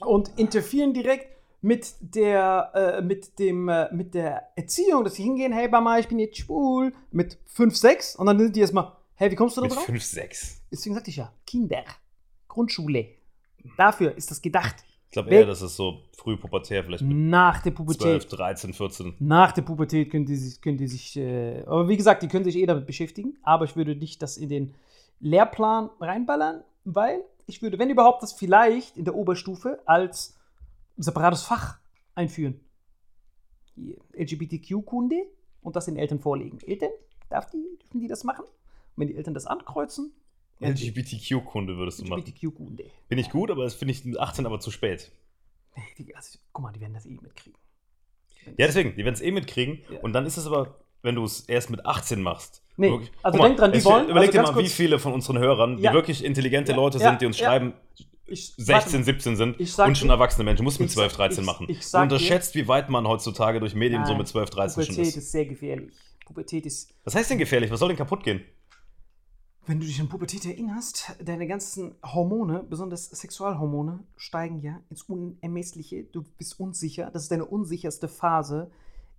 und 0.00 0.30
interferieren 0.36 0.92
direkt 0.92 1.34
mit 1.62 1.94
der, 2.00 2.70
äh, 2.74 3.00
mit 3.00 3.38
dem, 3.38 3.70
äh, 3.70 3.90
mit 3.90 4.12
der 4.12 4.50
Erziehung, 4.54 5.02
dass 5.02 5.14
sie 5.14 5.22
hingehen, 5.22 5.52
hey 5.52 5.66
Mama, 5.66 5.98
ich 5.98 6.08
bin 6.08 6.18
jetzt 6.18 6.36
schwul, 6.36 6.92
mit 7.10 7.38
5, 7.46 7.74
6 7.74 8.16
und 8.16 8.26
dann 8.26 8.38
sind 8.38 8.54
die 8.54 8.60
erstmal, 8.60 8.92
hey, 9.14 9.30
wie 9.30 9.34
kommst 9.34 9.56
du 9.56 9.62
da 9.62 9.66
Mit 9.66 9.76
drauf? 9.76 9.84
5, 9.86 10.04
6. 10.04 10.62
Deswegen 10.70 10.94
sagte 10.94 11.10
ich 11.10 11.16
ja, 11.16 11.32
Kinder, 11.46 11.84
Grundschule. 12.48 13.06
Dafür 13.76 14.16
ist 14.16 14.30
das 14.30 14.42
gedacht. 14.42 14.76
Ich 15.06 15.12
glaube 15.12 15.30
eher, 15.30 15.46
das 15.46 15.62
ist 15.62 15.76
so 15.76 16.02
früh 16.16 16.36
pubertär, 16.36 16.84
vielleicht 16.84 17.02
mit 17.02 17.16
Nach 17.16 17.62
der 17.62 17.74
12, 17.74 17.76
Pubertät. 17.76 18.38
13, 18.38 18.74
14. 18.74 19.14
Nach 19.20 19.52
der 19.52 19.62
Pubertät 19.62 20.10
können 20.10 20.26
die 20.26 20.36
sich, 20.36 20.60
können 20.60 20.76
die 20.76 20.86
sich 20.86 21.16
äh, 21.16 21.62
aber 21.66 21.88
wie 21.88 21.96
gesagt, 21.96 22.22
die 22.22 22.28
können 22.28 22.44
sich 22.44 22.56
eh 22.56 22.66
damit 22.66 22.86
beschäftigen, 22.86 23.38
aber 23.42 23.64
ich 23.64 23.74
würde 23.74 23.96
nicht 23.96 24.20
das 24.20 24.36
in 24.36 24.50
den 24.50 24.74
Lehrplan 25.20 25.88
reinballern, 25.98 26.62
weil 26.84 27.24
ich 27.46 27.62
würde, 27.62 27.78
wenn 27.78 27.88
überhaupt, 27.88 28.22
das 28.22 28.34
vielleicht 28.34 28.98
in 28.98 29.06
der 29.06 29.14
Oberstufe 29.14 29.80
als 29.86 30.36
separates 30.98 31.42
Fach 31.42 31.78
einführen. 32.14 32.60
Die 33.76 33.96
LGBTQ-Kunde 34.12 35.16
und 35.62 35.76
das 35.76 35.86
den 35.86 35.96
Eltern 35.96 36.18
vorlegen. 36.18 36.58
Eltern, 36.66 36.90
darf 37.30 37.48
die, 37.50 37.64
dürfen 37.82 38.00
die 38.00 38.08
das 38.08 38.24
machen? 38.24 38.44
Und 38.44 38.96
wenn 38.96 39.08
die 39.08 39.16
Eltern 39.16 39.32
das 39.32 39.46
ankreuzen, 39.46 40.12
LGBTQ-Kunde 40.60 41.76
würdest 41.76 42.00
du 42.00 42.04
machen. 42.04 42.20
LGBTQ-Kunde. 42.22 42.84
Bin 43.08 43.18
ich 43.18 43.30
gut, 43.30 43.50
aber 43.50 43.64
das 43.64 43.74
finde 43.74 43.92
ich 43.92 44.04
mit 44.04 44.18
18 44.18 44.46
aber 44.46 44.60
zu 44.60 44.70
spät. 44.70 45.10
Die, 45.98 46.14
also, 46.14 46.38
guck 46.52 46.62
mal, 46.64 46.72
die 46.72 46.80
werden 46.80 46.94
das 46.94 47.06
eh 47.06 47.10
mitkriegen. 47.10 47.58
Ja, 48.56 48.66
deswegen, 48.66 48.90
die 48.96 49.04
werden 49.04 49.14
es 49.14 49.20
eh 49.20 49.30
mitkriegen. 49.30 49.80
Ja. 49.90 50.00
Und 50.00 50.12
dann 50.12 50.26
ist 50.26 50.36
es 50.36 50.46
aber, 50.46 50.76
wenn 51.02 51.14
du 51.14 51.24
es 51.24 51.40
erst 51.42 51.70
mit 51.70 51.84
18 51.86 52.20
machst. 52.22 52.62
Nee, 52.76 52.90
wirklich- 52.90 53.10
also 53.22 53.38
denk 53.38 53.56
dran, 53.58 53.72
die 53.72 53.84
wollen- 53.84 54.08
Überleg 54.08 54.28
also 54.30 54.38
dir 54.38 54.42
mal, 54.42 54.58
wie 54.58 54.62
kurz- 54.64 54.72
viele 54.74 54.98
von 54.98 55.12
unseren 55.12 55.38
Hörern, 55.38 55.76
die 55.76 55.82
Ja. 55.84 55.92
wirklich 55.92 56.24
intelligente 56.24 56.72
Ja, 56.72 56.76
Leute 56.76 56.98
sind, 56.98 57.20
die 57.20 57.26
uns 57.26 57.38
schreiben, 57.38 57.74
Ich, 58.30 58.52
16, 58.58 59.04
17 59.04 59.36
sind 59.36 59.58
Ich 59.58 59.72
sag 59.72 59.88
und 59.88 59.96
schon 59.96 60.10
erwachsene 60.10 60.44
Menschen. 60.44 60.62
Muss 60.62 60.78
mit 60.78 60.88
ich 60.88 60.94
12, 60.94 61.12
sag- 61.12 61.16
13 61.18 61.40
ich- 61.40 61.46
machen. 61.46 61.66
ich 61.70 61.80
dir- 61.90 62.00
unterschätzt, 62.02 62.54
wie 62.54 62.68
weit 62.68 62.90
man 62.90 63.06
heutzutage 63.08 63.58
durch 63.58 63.74
Medien 63.74 64.04
so 64.04 64.10
Nein, 64.12 64.18
mit 64.18 64.28
12, 64.28 64.50
13 64.50 64.84
schon 64.84 64.94
Pubertät 64.94 65.08
ist. 65.16 65.16
ist 65.16 65.32
sehr 65.32 65.46
gefährlich. 65.46 65.94
Pubertät 66.26 66.66
ist 66.66 66.92
Was 67.04 67.14
heißt 67.14 67.30
denn 67.30 67.38
gefährlich? 67.38 67.70
Was 67.70 67.80
soll 67.80 67.88
denn 67.88 67.96
kaputt 67.96 68.22
gehen? 68.22 68.42
Wenn 69.68 69.80
du 69.80 69.86
dich 69.86 70.00
an 70.00 70.08
Pubertät 70.08 70.46
erinnerst, 70.46 71.14
deine 71.22 71.46
ganzen 71.46 71.94
Hormone, 72.02 72.62
besonders 72.62 73.10
Sexualhormone, 73.10 74.02
steigen 74.16 74.62
ja 74.62 74.80
ins 74.88 75.02
Unermessliche. 75.02 76.04
Du 76.04 76.24
bist 76.38 76.58
unsicher. 76.58 77.10
Das 77.10 77.24
ist 77.24 77.30
deine 77.30 77.44
unsicherste 77.44 78.08
Phase 78.08 78.70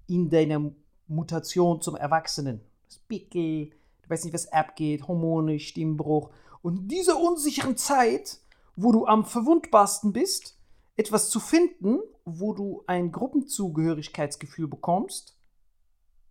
in 0.08 0.32
deiner 0.32 0.72
Mutation 1.08 1.82
zum 1.82 1.96
Erwachsenen. 1.96 2.62
Das 2.88 2.98
Pickel, 2.98 3.70
du 4.02 4.10
weißt 4.10 4.26
nicht, 4.26 4.34
was 4.34 4.52
abgeht, 4.52 5.08
Hormone, 5.08 5.60
Stimmbruch. 5.60 6.32
Und 6.64 6.80
in 6.80 6.88
dieser 6.88 7.20
unsicheren 7.20 7.78
Zeit, 7.78 8.40
wo 8.76 8.92
du 8.92 9.06
am 9.06 9.26
verwundbarsten 9.26 10.14
bist, 10.14 10.58
etwas 10.96 11.30
zu 11.30 11.40
finden, 11.40 12.00
wo 12.26 12.56
du 12.56 12.84
ein 12.88 13.12
Gruppenzugehörigkeitsgefühl 13.12 14.68
bekommst, 14.68 15.38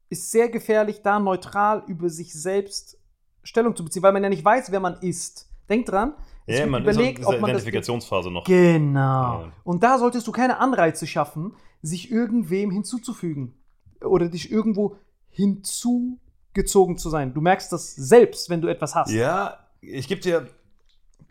ist 0.09 0.33
sehr 0.33 0.49
gefährlich, 0.49 1.03
da 1.03 1.21
neutral 1.21 1.85
über 1.87 2.11
sich 2.11 2.35
selbst 2.35 2.99
Stellung 3.43 3.75
zu 3.77 3.85
beziehen, 3.85 4.03
weil 4.03 4.13
man 4.13 4.23
ja 4.23 4.29
nicht 4.29 4.45
weiß, 4.45 4.71
wer 4.73 4.81
man 4.81 4.99
ist. 5.01 5.49
Denk 5.69 5.87
dran. 5.87 6.15
es 6.47 6.59
Ja, 6.59 6.67
man 6.67 6.83
überlegt, 6.83 7.21
ist 7.21 7.27
ob 7.27 7.35
in 7.35 7.41
man. 7.41 7.51
Identifikationsphase 7.51 8.31
noch. 8.31 8.45
Genau. 8.45 9.01
Ja. 9.01 9.53
Und 9.65 9.83
da 9.83 9.99
solltest 9.99 10.27
du 10.27 10.33
keine 10.33 10.59
Anreize 10.59 11.07
schaffen, 11.07 11.55
sich 11.83 12.11
irgendwem 12.11 12.71
hinzuzufügen 12.71 13.55
oder 14.01 14.29
dich 14.29 14.51
irgendwo 14.51 14.97
hinzugezogen 15.31 16.99
zu 16.99 17.11
sein. 17.11 17.35
Du 17.35 17.41
merkst 17.41 17.73
das 17.73 17.95
selbst, 17.95 18.51
wenn 18.51 18.61
du 18.61 18.69
etwas 18.69 18.95
hast. 18.95 19.11
Ja, 19.11 19.59
ich 19.81 20.09
gebe 20.09 20.21
dir. 20.21 20.49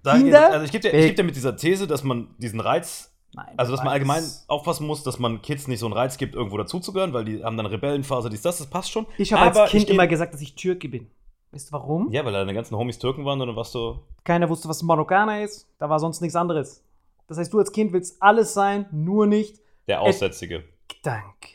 Da, 0.03 0.15
Kinder? 0.15 0.51
also 0.51 0.65
ich 0.65 0.71
gebe 0.71 0.83
dir, 0.83 0.93
ich 0.93 1.07
geb 1.07 1.15
dir 1.17 1.23
mit 1.23 1.35
dieser 1.35 1.57
These, 1.57 1.87
dass 1.87 2.03
man 2.03 2.29
diesen 2.37 2.59
Reiz, 2.59 3.11
Nein, 3.33 3.53
also 3.57 3.71
dass 3.73 3.83
man 3.83 3.91
allgemein 3.91 4.23
aufpassen 4.47 4.87
muss, 4.87 5.03
dass 5.03 5.19
man 5.19 5.41
Kids 5.41 5.67
nicht 5.67 5.79
so 5.79 5.87
einen 5.87 5.93
Reiz 5.93 6.17
gibt, 6.17 6.35
irgendwo 6.35 6.57
dazuzugehören, 6.57 7.13
weil 7.13 7.25
die 7.25 7.43
haben 7.43 7.57
dann 7.57 7.65
Rebellenphase, 7.65 8.29
dies, 8.29 8.41
das, 8.41 8.59
das 8.59 8.67
passt 8.67 8.91
schon. 8.91 9.05
Ich 9.17 9.33
habe 9.33 9.59
als 9.59 9.71
Kind 9.71 9.83
ich 9.83 9.89
immer 9.89 10.07
gesagt, 10.07 10.33
dass 10.33 10.41
ich 10.41 10.55
Türke 10.55 10.87
bin. 10.87 11.07
Weißt 11.57 11.69
du 11.69 11.73
warum? 11.73 12.11
Ja, 12.11 12.23
weil 12.23 12.33
deine 12.33 12.53
ganzen 12.53 12.77
Homies 12.77 12.99
Türken 12.99 13.25
waren 13.25 13.41
und 13.41 13.47
dann 13.47 13.55
warst 13.55 13.73
du. 13.73 13.97
Keiner 14.23 14.47
wusste, 14.47 14.69
was 14.69 14.83
ein 14.83 14.85
Marokkaner 14.85 15.41
ist. 15.41 15.67
Da 15.79 15.89
war 15.89 15.97
sonst 15.97 16.21
nichts 16.21 16.35
anderes. 16.35 16.83
Das 17.25 17.39
heißt, 17.39 17.51
du 17.51 17.57
als 17.57 17.71
Kind 17.71 17.93
willst 17.93 18.21
alles 18.21 18.53
sein, 18.53 18.85
nur 18.91 19.25
nicht. 19.25 19.59
Der 19.87 20.01
Aussätzige. 20.01 20.65
Danke. 21.01 21.47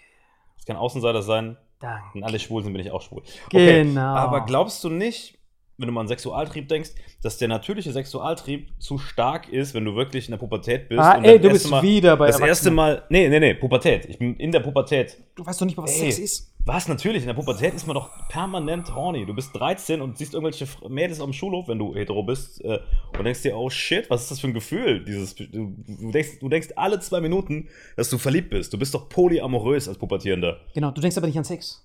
Es 0.59 0.65
kann 0.65 0.77
Außenseiter 0.77 1.23
sein. 1.23 1.57
Danke. 1.79 2.03
Wenn 2.15 2.25
alle 2.25 2.41
schwul 2.41 2.65
sind, 2.65 2.73
bin 2.73 2.83
ich 2.83 2.91
auch 2.91 3.01
schwul. 3.01 3.23
Genau. 3.51 4.01
Aber 4.01 4.45
glaubst 4.45 4.83
du 4.83 4.89
nicht, 4.89 5.39
wenn 5.83 5.89
du 5.89 5.93
mal 5.93 6.01
an 6.01 6.09
Sexualtrieb 6.09 6.69
denkst, 6.69 6.91
dass 7.23 7.37
der 7.37 7.49
natürliche 7.49 7.93
Sexualtrieb 7.93 8.69
zu 8.79 8.99
stark 8.99 9.49
ist, 9.49 9.75
wenn 9.75 9.85
du 9.85 9.95
wirklich 9.95 10.27
in 10.27 10.33
der 10.33 10.39
Pubertät 10.39 10.89
bist? 10.89 11.01
Ah, 11.01 11.19
und 11.19 11.25
ey, 11.25 11.39
du 11.39 11.51
bist 11.51 11.69
Mal, 11.69 11.83
wieder 11.83 12.17
bei 12.17 12.29
Das 12.29 12.41
erste. 12.41 12.71
Mal. 12.71 13.03
Nee, 13.11 13.29
nee, 13.29 13.41
nee, 13.41 13.55
Pubertät. 13.55 14.07
Ich 14.07 14.19
bin 14.19 14.37
in 14.37 14.51
der 14.51 14.61
Pubertät. 14.61 15.19
Du 15.35 15.45
weißt 15.45 15.61
doch 15.61 15.67
nicht 15.67 15.77
mal, 15.77 15.83
was 15.83 15.93
Ey. 15.93 16.11
Sex 16.11 16.19
ist. 16.19 16.55
Was? 16.65 16.87
Natürlich, 16.87 17.23
in 17.23 17.27
der 17.27 17.35
Pubertät 17.35 17.75
ist 17.75 17.87
man 17.87 17.95
doch 17.95 18.11
permanent 18.29 18.95
horny. 18.95 19.27
Du 19.27 19.35
bist 19.35 19.51
13 19.55 20.01
und 20.01 20.17
siehst 20.17 20.35
irgendwelche 20.35 20.67
Mädels 20.89 21.21
am 21.21 21.33
Schulhof, 21.33 21.67
wenn 21.67 21.79
du 21.79 21.95
hetero 21.95 22.23
bist, 22.23 22.65
äh, 22.65 22.79
und 23.19 23.25
denkst 23.25 23.43
dir, 23.43 23.57
oh 23.57 23.69
shit, 23.69 24.09
was 24.11 24.23
ist 24.23 24.31
das 24.31 24.41
für 24.41 24.47
ein 24.47 24.55
Gefühl? 24.55 25.05
Dieses, 25.05 25.35
du, 25.35 25.45
du, 25.49 26.13
denkst, 26.13 26.39
du 26.39 26.49
denkst 26.49 26.69
alle 26.77 27.01
zwei 27.01 27.21
Minuten, 27.21 27.69
dass 27.97 28.11
du 28.11 28.19
verliebt 28.19 28.51
bist. 28.51 28.73
Du 28.73 28.79
bist 28.79 28.95
doch 28.95 29.09
polyamorös 29.09 29.89
als 29.89 29.99
Pubertierender. 29.99 30.61
Genau, 30.75 30.93
du 30.93 31.01
denkst 31.01 31.17
aber 31.17 31.27
nicht 31.27 31.39
an 31.39 31.45
Sex. 31.45 31.85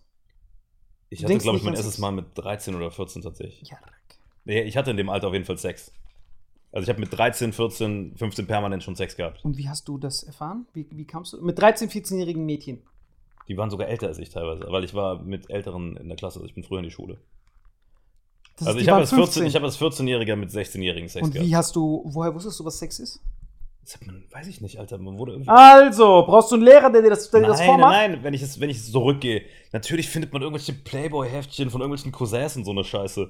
Ich 1.10 1.24
hatte, 1.24 1.38
glaube 1.38 1.58
ich, 1.58 1.64
mein 1.64 1.74
erstes. 1.74 1.98
Mal 2.00 2.12
mit 2.12 2.26
13 2.36 2.76
oder 2.76 2.92
14 2.92 3.22
tatsächlich. 3.22 3.70
Ja, 3.70 3.78
Nee, 4.48 4.62
ich 4.62 4.78
hatte 4.78 4.92
in 4.92 4.98
dem 4.98 5.10
Alter 5.10 5.28
auf 5.28 5.34
jeden 5.34 5.44
Fall 5.44 5.58
Sex. 5.58 5.92
Also 6.72 6.84
ich 6.84 6.90
habe 6.90 7.02
mit 7.02 7.12
13, 7.12 7.52
14, 7.52 8.16
15 8.16 8.48
permanent 8.48 8.82
schon 8.82 8.96
Sex 8.96 9.18
gehabt. 9.18 9.44
Und 9.44 9.58
wie 9.58 9.68
hast 9.68 9.88
du 9.90 9.98
das 9.98 10.24
erfahren? 10.24 10.66
Wie, 10.74 10.86
wie 10.90 11.06
kamst 11.06 11.34
du? 11.34 11.42
Mit 11.42 11.60
13, 11.60 11.90
14-jährigen 11.90 12.46
Mädchen. 12.46 12.82
Die 13.50 13.58
waren 13.58 13.70
sogar 13.70 13.88
älter 13.90 14.08
als 14.08 14.20
ich 14.20 14.30
teilweise, 14.30 14.66
weil 14.70 14.86
ich 14.86 14.94
war 14.94 15.22
mit 15.22 15.50
Älteren 15.50 15.98
in 15.98 16.08
der 16.08 16.18
Klasse. 16.18 16.40
Also 16.40 16.48
ich 16.48 16.54
bin 16.54 16.64
früher 16.64 16.80
in 16.80 16.86
die 16.86 16.92
Schule. 16.92 17.18
Das 18.58 18.70
also 18.70 18.80
ich 18.80 18.88
habe 18.88 19.02
als 19.02 19.14
14, 19.14 19.46
ich 19.46 19.56
habe 19.56 19.66
als 19.66 19.80
14-Jähriger 19.80 20.36
mit 20.38 20.50
16-Jährigen 20.50 21.10
Sex 21.10 21.26
Und 21.26 21.34
gehabt. 21.34 21.48
wie 21.50 21.56
hast 21.56 21.76
du, 21.76 22.04
woher 22.06 22.34
wusstest 22.34 22.60
du, 22.60 22.66
was 22.66 22.80
Sex 22.80 23.00
ist? 23.00 23.20
Man, 24.06 24.24
weiß 24.32 24.48
ich 24.48 24.62
nicht, 24.62 24.80
Alter. 24.80 24.98
Man 24.98 25.18
wurde 25.18 25.34
irgendwie. 25.34 25.50
Also, 25.50 26.24
brauchst 26.26 26.52
du 26.52 26.56
einen 26.56 26.66
Lehrer, 26.66 26.90
der 26.92 27.02
dir 27.02 27.10
das, 27.10 27.30
der 27.32 27.42
dir 27.42 27.48
das 27.48 27.60
nein, 27.60 27.68
vormacht? 27.68 27.92
nein, 27.92 28.12
nein, 28.12 28.24
wenn 28.24 28.34
ich 28.34 28.42
es 28.42 28.60
wenn 28.60 28.70
ich 28.70 28.78
es 28.78 28.92
zurückgehe. 28.92 29.44
Natürlich 29.72 30.10
findet 30.10 30.34
man 30.34 30.42
irgendwelche 30.42 30.74
Playboy-Heftchen 30.74 31.70
von 31.70 31.82
irgendwelchen 31.82 32.12
Cousins 32.12 32.58
und 32.58 32.66
so 32.66 32.72
eine 32.72 32.84
Scheiße. 32.84 33.30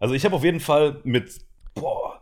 Also 0.00 0.14
ich 0.14 0.24
habe 0.24 0.36
auf 0.36 0.44
jeden 0.44 0.60
Fall 0.60 1.00
mit. 1.04 1.40
Boah. 1.74 2.20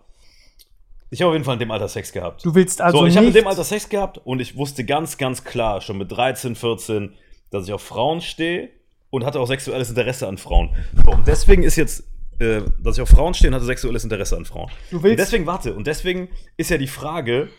Ich 1.11 1.21
habe 1.21 1.29
auf 1.29 1.35
jeden 1.35 1.45
Fall 1.45 1.55
in 1.55 1.61
dem 1.61 1.71
Alter 1.71 1.89
Sex 1.89 2.11
gehabt. 2.13 2.45
Du 2.45 2.55
willst 2.55 2.81
also 2.81 2.99
so, 2.99 3.07
ich 3.07 3.17
habe 3.17 3.27
in 3.27 3.35
dem 3.35 3.47
Alter 3.47 3.65
Sex 3.65 3.89
gehabt 3.89 4.19
und 4.25 4.41
ich 4.41 4.57
wusste 4.57 4.85
ganz, 4.85 5.19
ganz 5.19 5.45
klar, 5.45 5.83
schon 5.83 5.99
mit 5.99 6.11
13, 6.11 6.55
14, 6.55 7.13
dass 7.51 7.67
ich 7.67 7.73
auf 7.73 7.83
Frauen 7.83 8.23
stehe 8.23 8.71
und 9.11 9.27
hatte 9.27 9.39
auch 9.39 9.47
sexuelles 9.47 9.91
Interesse 9.91 10.27
an 10.27 10.39
Frauen. 10.39 10.71
So, 11.05 11.13
und 11.13 11.29
deswegen 11.29 11.65
ist 11.65 11.77
jetzt, 11.77 12.05
äh, 12.39 12.63
dass 12.83 12.97
ich 12.97 13.03
auf 13.03 13.11
Frauen 13.11 13.35
stehe 13.35 13.51
und 13.51 13.55
hatte 13.55 13.67
sexuelles 13.67 14.05
Interesse 14.05 14.39
an 14.39 14.47
Frauen. 14.47 14.71
Du 14.91 14.97
Und 14.97 15.03
willst... 15.03 15.19
deswegen, 15.19 15.45
warte, 15.45 15.75
und 15.75 15.87
deswegen 15.87 16.31
ist 16.57 16.71
ja 16.71 16.79
die 16.79 16.87
Frage, 16.87 17.51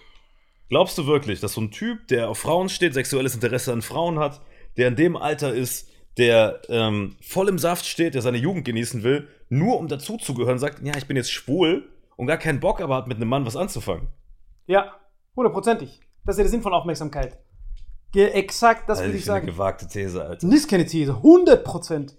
glaubst 0.70 0.98
du 0.98 1.06
wirklich, 1.08 1.40
dass 1.40 1.54
so 1.54 1.62
ein 1.62 1.72
Typ, 1.72 2.08
der 2.08 2.30
auf 2.30 2.38
Frauen 2.40 2.70
steht, 2.70 2.94
sexuelles 2.94 3.36
Interesse 3.36 3.72
an 3.74 3.82
Frauen 3.82 4.20
hat, 4.20 4.42
der 4.78 4.88
in 4.88 4.96
dem 4.96 5.16
Alter 5.16 5.54
ist, 5.54 5.90
der 6.18 6.62
ähm, 6.70 7.16
voll 7.22 7.50
im 7.50 7.58
Saft 7.60 7.86
steht, 7.86 8.14
der 8.16 8.22
seine 8.22 8.38
Jugend 8.38 8.66
genießen 8.66 9.04
will, 9.04 9.28
nur 9.50 9.80
um 9.80 9.88
dazuzugehören, 9.88 10.60
sagt, 10.60 10.86
ja, 10.86 10.94
ich 10.98 11.08
bin 11.08 11.18
jetzt 11.18 11.32
schwul 11.32 11.90
und 12.18 12.28
gar 12.28 12.38
keinen 12.38 12.60
Bock 12.60 12.82
aber 12.82 12.96
hat, 12.98 13.08
mit 13.08 13.18
einem 13.18 13.30
Mann 13.30 13.46
was 13.46 13.56
anzufangen. 13.56 14.08
Ja, 14.68 14.96
hundertprozentig. 15.36 16.00
Das 16.26 16.36
ist 16.36 16.38
ja 16.40 16.44
der 16.44 16.52
Sinn 16.52 16.62
von 16.62 16.74
Aufmerksamkeit. 16.74 17.38
Ge 18.12 18.28
exakt, 18.30 18.88
das 18.88 19.00
Also, 19.00 19.10
würde 19.10 19.18
ich 19.18 19.24
eine 19.30 19.40
sagen. 19.40 19.48
gewagte 19.48 19.88
These, 19.88 20.22
Alter. 20.24 20.48
Das 20.48 20.54
ist 20.56 20.70
keine 20.70 20.86
These. 20.86 21.16
100 21.16 21.64
Prozent. 21.64 22.16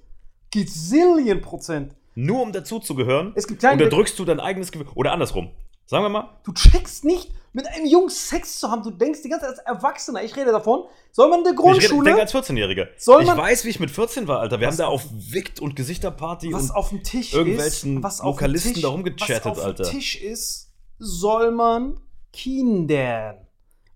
Gazillion 0.52 1.40
Prozent. 1.40 1.94
Nur 2.16 2.42
um 2.42 2.52
dazuzugehören, 2.52 3.32
Es 3.34 3.46
gibt 3.46 3.60
kleine... 3.60 3.82
unterdrückst 3.82 4.18
du 4.18 4.24
dein 4.24 4.40
eigenes 4.40 4.70
Gefühl. 4.72 4.88
Oder 4.94 5.12
andersrum. 5.12 5.50
Sagen 5.86 6.04
wir 6.04 6.08
mal, 6.08 6.30
Du 6.44 6.52
checkst 6.52 7.04
nicht, 7.04 7.30
mit 7.52 7.66
einem 7.68 7.86
Jungen 7.86 8.08
Sex 8.08 8.58
zu 8.58 8.70
haben. 8.70 8.82
Du 8.82 8.90
denkst 8.90 9.22
die 9.22 9.28
ganze 9.28 9.46
Zeit 9.46 9.58
als 9.58 9.66
Erwachsener. 9.78 10.22
Ich 10.24 10.34
rede 10.36 10.50
davon. 10.50 10.84
Soll 11.12 11.28
man 11.28 11.40
in 11.40 11.44
der 11.44 11.52
ich 11.52 11.58
rede, 11.58 11.70
Grundschule... 11.70 12.04
denke 12.04 12.20
als 12.22 12.34
14-Jähriger. 12.34 12.88
Soll 12.98 13.20
Ich 13.22 13.26
man- 13.28 13.36
weiß, 13.38 13.64
wie 13.64 13.68
ich 13.68 13.78
mit 13.80 13.90
14 13.90 14.26
war, 14.26 14.40
Alter. 14.40 14.58
Wir 14.60 14.66
haben 14.66 14.76
da 14.76 14.86
auf- 14.88 15.04
Wicht 15.12 15.60
und 15.60 15.76
Gesichterparty 15.76 16.52
was 16.52 16.62
und 16.64 16.70
auf 16.72 16.88
dem 16.88 17.02
Tisch 17.04 17.32
irgendwelchen 17.34 17.98
ist, 17.98 18.02
was 18.02 18.20
auf 18.20 18.38
Tisch, 18.38 18.80
da 18.82 18.88
rumgechattet, 18.88 19.44
was 19.44 19.58
auf 19.58 19.64
Alter. 19.64 19.84
dem 19.84 19.92
Tisch 19.92 20.20
ist, 20.20 20.72
soll 20.98 21.52
man 21.52 22.00
Kindern 22.32 23.36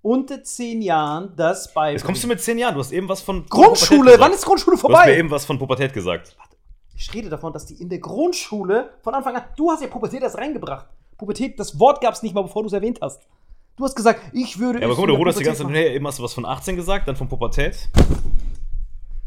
unter 0.03 0.42
10 0.44 0.81
Jahren 0.83 1.35
das 1.37 1.72
beibringen. 1.74 1.96
Jetzt 1.98 2.07
kommst 2.07 2.22
du 2.22 2.29
mit 2.29 2.40
10 2.40 2.59
Jahren, 2.59 2.74
du 2.74 2.81
hast 2.81 2.92
eben 2.92 3.09
was 3.09 3.20
von 3.20 3.44
Grundschule, 3.46 4.14
wann 4.18 4.33
ist 4.33 4.44
Grundschule 4.44 4.77
Du 4.77 4.83
hast 4.85 4.88
mir 4.90 4.94
vorbei? 4.96 5.18
eben 5.18 5.31
was 5.31 5.44
von 5.44 5.59
Pubertät 5.59 5.92
gesagt. 5.92 6.37
Ich 6.94 7.12
rede 7.14 7.29
davon, 7.29 7.53
dass 7.53 7.66
die 7.66 7.74
in 7.74 7.88
der 7.88 7.98
Grundschule 7.98 8.90
von 9.03 9.14
Anfang 9.14 9.35
an, 9.37 9.42
du 9.57 9.70
hast 9.70 9.83
ja 9.83 9.88
Pubertät 9.88 10.22
erst 10.22 10.37
reingebracht. 10.38 10.87
Pubertät, 11.18 11.59
das 11.59 11.78
Wort 11.78 12.00
gab 12.00 12.14
es 12.14 12.22
nicht 12.22 12.35
mal, 12.35 12.42
bevor 12.42 12.62
du 12.62 12.68
es 12.68 12.72
erwähnt 12.72 13.00
hast. 13.02 13.26
Du 13.76 13.85
hast 13.85 13.94
gesagt, 13.94 14.20
ich 14.33 14.59
würde. 14.59 14.81
Ja, 14.81 14.87
aber 14.87 14.94
guck 14.94 15.02
mal, 15.02 15.07
du 15.09 15.12
der 15.12 15.18
ruderst 15.18 15.40
die 15.40 15.44
ganze 15.44 15.64
Zeit 15.64 15.72
her. 15.72 15.94
Eben 15.94 16.07
hast 16.07 16.18
du 16.18 16.22
was 16.22 16.35
von 16.35 16.46
18 16.46 16.76
gesagt, 16.76 17.07
dann 17.07 17.16
von 17.16 17.28
Pubertät. 17.28 17.88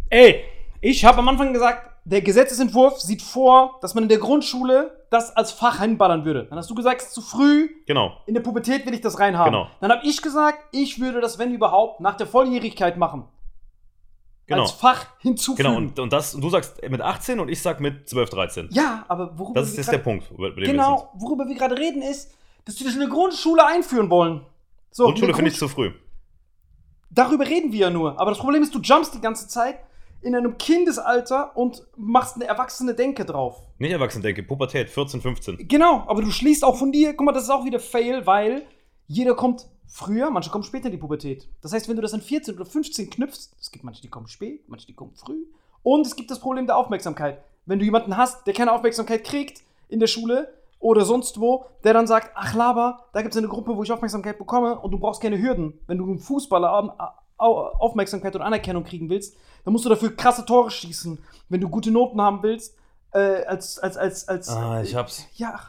Ey, 0.09 0.43
ich 0.81 1.05
habe 1.05 1.19
am 1.19 1.29
Anfang 1.29 1.53
gesagt, 1.53 1.91
der 2.03 2.21
Gesetzesentwurf 2.21 2.99
sieht 2.99 3.21
vor, 3.21 3.77
dass 3.81 3.93
man 3.93 4.03
in 4.03 4.09
der 4.09 4.17
Grundschule 4.17 5.05
das 5.09 5.35
als 5.35 5.51
Fach 5.51 5.79
hinballern 5.79 6.25
würde. 6.25 6.45
Dann 6.45 6.57
hast 6.57 6.69
du 6.69 6.75
gesagt, 6.75 7.01
es 7.01 7.07
ist 7.07 7.13
zu 7.13 7.21
früh. 7.21 7.69
Genau. 7.85 8.13
In 8.25 8.33
der 8.33 8.41
Pubertät 8.41 8.85
will 8.85 8.93
ich 8.93 9.01
das 9.01 9.19
reinhaben. 9.19 9.53
Genau. 9.53 9.67
Dann 9.79 9.91
habe 9.91 10.05
ich 10.05 10.21
gesagt, 10.21 10.57
ich 10.71 10.99
würde 10.99 11.21
das, 11.21 11.37
wenn 11.37 11.53
überhaupt, 11.53 11.99
nach 11.99 12.15
der 12.15 12.27
Volljährigkeit 12.27 12.97
machen. 12.97 13.25
Genau. 14.51 14.63
Als 14.63 14.71
Fach 14.71 15.05
hinzufügen. 15.19 15.67
Genau, 15.67 15.77
und, 15.77 15.99
und 15.99 16.13
das, 16.13 16.35
und 16.35 16.41
du 16.41 16.49
sagst 16.49 16.81
mit 16.89 17.01
18 17.01 17.39
und 17.39 17.49
ich 17.49 17.61
sag 17.61 17.79
mit 17.79 18.07
12, 18.07 18.29
13. 18.29 18.69
ja, 18.71 19.05
aber 19.07 19.37
worüber 19.37 19.59
Das 19.59 19.69
ist 19.69 19.77
wir 19.77 19.83
jetzt 19.83 19.91
der 19.91 19.97
Punkt, 19.99 20.27
Genau, 20.57 21.11
worüber 21.15 21.47
wir 21.47 21.55
gerade 21.55 21.77
reden, 21.77 22.01
ist, 22.01 22.31
dass 22.65 22.79
wir 22.79 22.85
das 22.85 22.93
in 22.93 22.99
der 22.99 23.09
Grundschule 23.09 23.65
einführen 23.65 24.09
wollen. 24.09 24.41
So. 24.91 25.05
Grundschule 25.05 25.33
finde 25.33 25.51
ich 25.51 25.57
zu 25.57 25.67
früh. 25.67 25.91
Darüber 27.09 27.45
reden 27.45 27.71
wir 27.71 27.79
ja 27.79 27.89
nur. 27.89 28.19
Aber 28.19 28.31
das 28.31 28.39
Problem 28.39 28.61
ist, 28.63 28.73
du 28.73 28.79
jumpst 28.79 29.13
die 29.13 29.21
ganze 29.21 29.47
Zeit 29.47 29.79
in 30.21 30.35
einem 30.35 30.57
Kindesalter 30.57 31.55
und 31.57 31.83
machst 31.97 32.35
eine 32.35 32.45
erwachsene 32.45 32.93
Denke 32.93 33.25
drauf. 33.25 33.57
Nicht 33.79 33.91
erwachsen 33.91 34.21
denke, 34.21 34.43
Pubertät, 34.43 34.89
14, 34.89 35.21
15. 35.21 35.67
Genau, 35.67 36.03
aber 36.07 36.21
du 36.21 36.29
schließt 36.29 36.63
auch 36.63 36.77
von 36.77 36.91
dir, 36.91 37.15
guck 37.15 37.25
mal, 37.25 37.31
das 37.31 37.43
ist 37.43 37.49
auch 37.49 37.65
wieder 37.65 37.79
Fail, 37.79 38.25
weil 38.25 38.63
jeder 39.07 39.33
kommt 39.35 39.67
früher, 39.87 40.29
manche 40.31 40.49
kommen 40.49 40.63
später 40.63 40.85
in 40.85 40.91
die 40.91 40.97
Pubertät. 40.97 41.47
Das 41.61 41.73
heißt, 41.73 41.87
wenn 41.89 41.95
du 41.95 42.01
das 42.01 42.13
an 42.13 42.21
14 42.21 42.55
oder 42.55 42.65
15 42.65 43.09
knüpfst, 43.09 43.51
es 43.59 43.71
gibt 43.71 43.83
manche, 43.83 44.01
die 44.01 44.09
kommen 44.09 44.27
spät, 44.27 44.67
manche, 44.67 44.87
die 44.87 44.93
kommen 44.93 45.13
früh. 45.15 45.45
Und 45.83 46.05
es 46.05 46.15
gibt 46.15 46.31
das 46.31 46.39
Problem 46.39 46.67
der 46.67 46.77
Aufmerksamkeit. 46.77 47.43
Wenn 47.65 47.79
du 47.79 47.85
jemanden 47.85 48.17
hast, 48.17 48.45
der 48.47 48.53
keine 48.53 48.71
Aufmerksamkeit 48.73 49.23
kriegt 49.23 49.61
in 49.89 49.99
der 49.99 50.07
Schule 50.07 50.53
oder 50.79 51.05
sonst 51.05 51.39
wo, 51.39 51.65
der 51.83 51.93
dann 51.93 52.07
sagt, 52.07 52.31
ach 52.35 52.53
Laber, 52.55 53.05
da 53.13 53.21
gibt 53.21 53.33
es 53.33 53.37
eine 53.37 53.47
Gruppe, 53.47 53.75
wo 53.75 53.83
ich 53.83 53.91
Aufmerksamkeit 53.91 54.37
bekomme 54.37 54.79
und 54.79 54.91
du 54.91 54.99
brauchst 54.99 55.21
keine 55.21 55.39
Hürden. 55.41 55.79
Wenn 55.87 55.97
du 55.97 56.05
einen 56.05 56.19
Fußballer 56.19 56.71
Au- 56.73 56.93
Au- 57.37 57.67
Aufmerksamkeit 57.79 58.35
und 58.35 58.41
Anerkennung 58.41 58.83
kriegen 58.83 59.09
willst, 59.09 59.35
dann 59.63 59.73
musst 59.73 59.85
du 59.85 59.89
dafür 59.89 60.15
krasse 60.15 60.45
Tore 60.45 60.71
schießen. 60.71 61.19
Wenn 61.49 61.61
du 61.61 61.69
gute 61.69 61.91
Noten 61.91 62.19
haben 62.21 62.41
willst, 62.43 62.75
äh, 63.13 63.43
als, 63.45 63.77
als, 63.79 63.97
als, 63.97 64.27
als. 64.27 64.49
Ah, 64.49 64.81
ich 64.81 64.95
hab's. 64.95 65.25
Ja, 65.35 65.59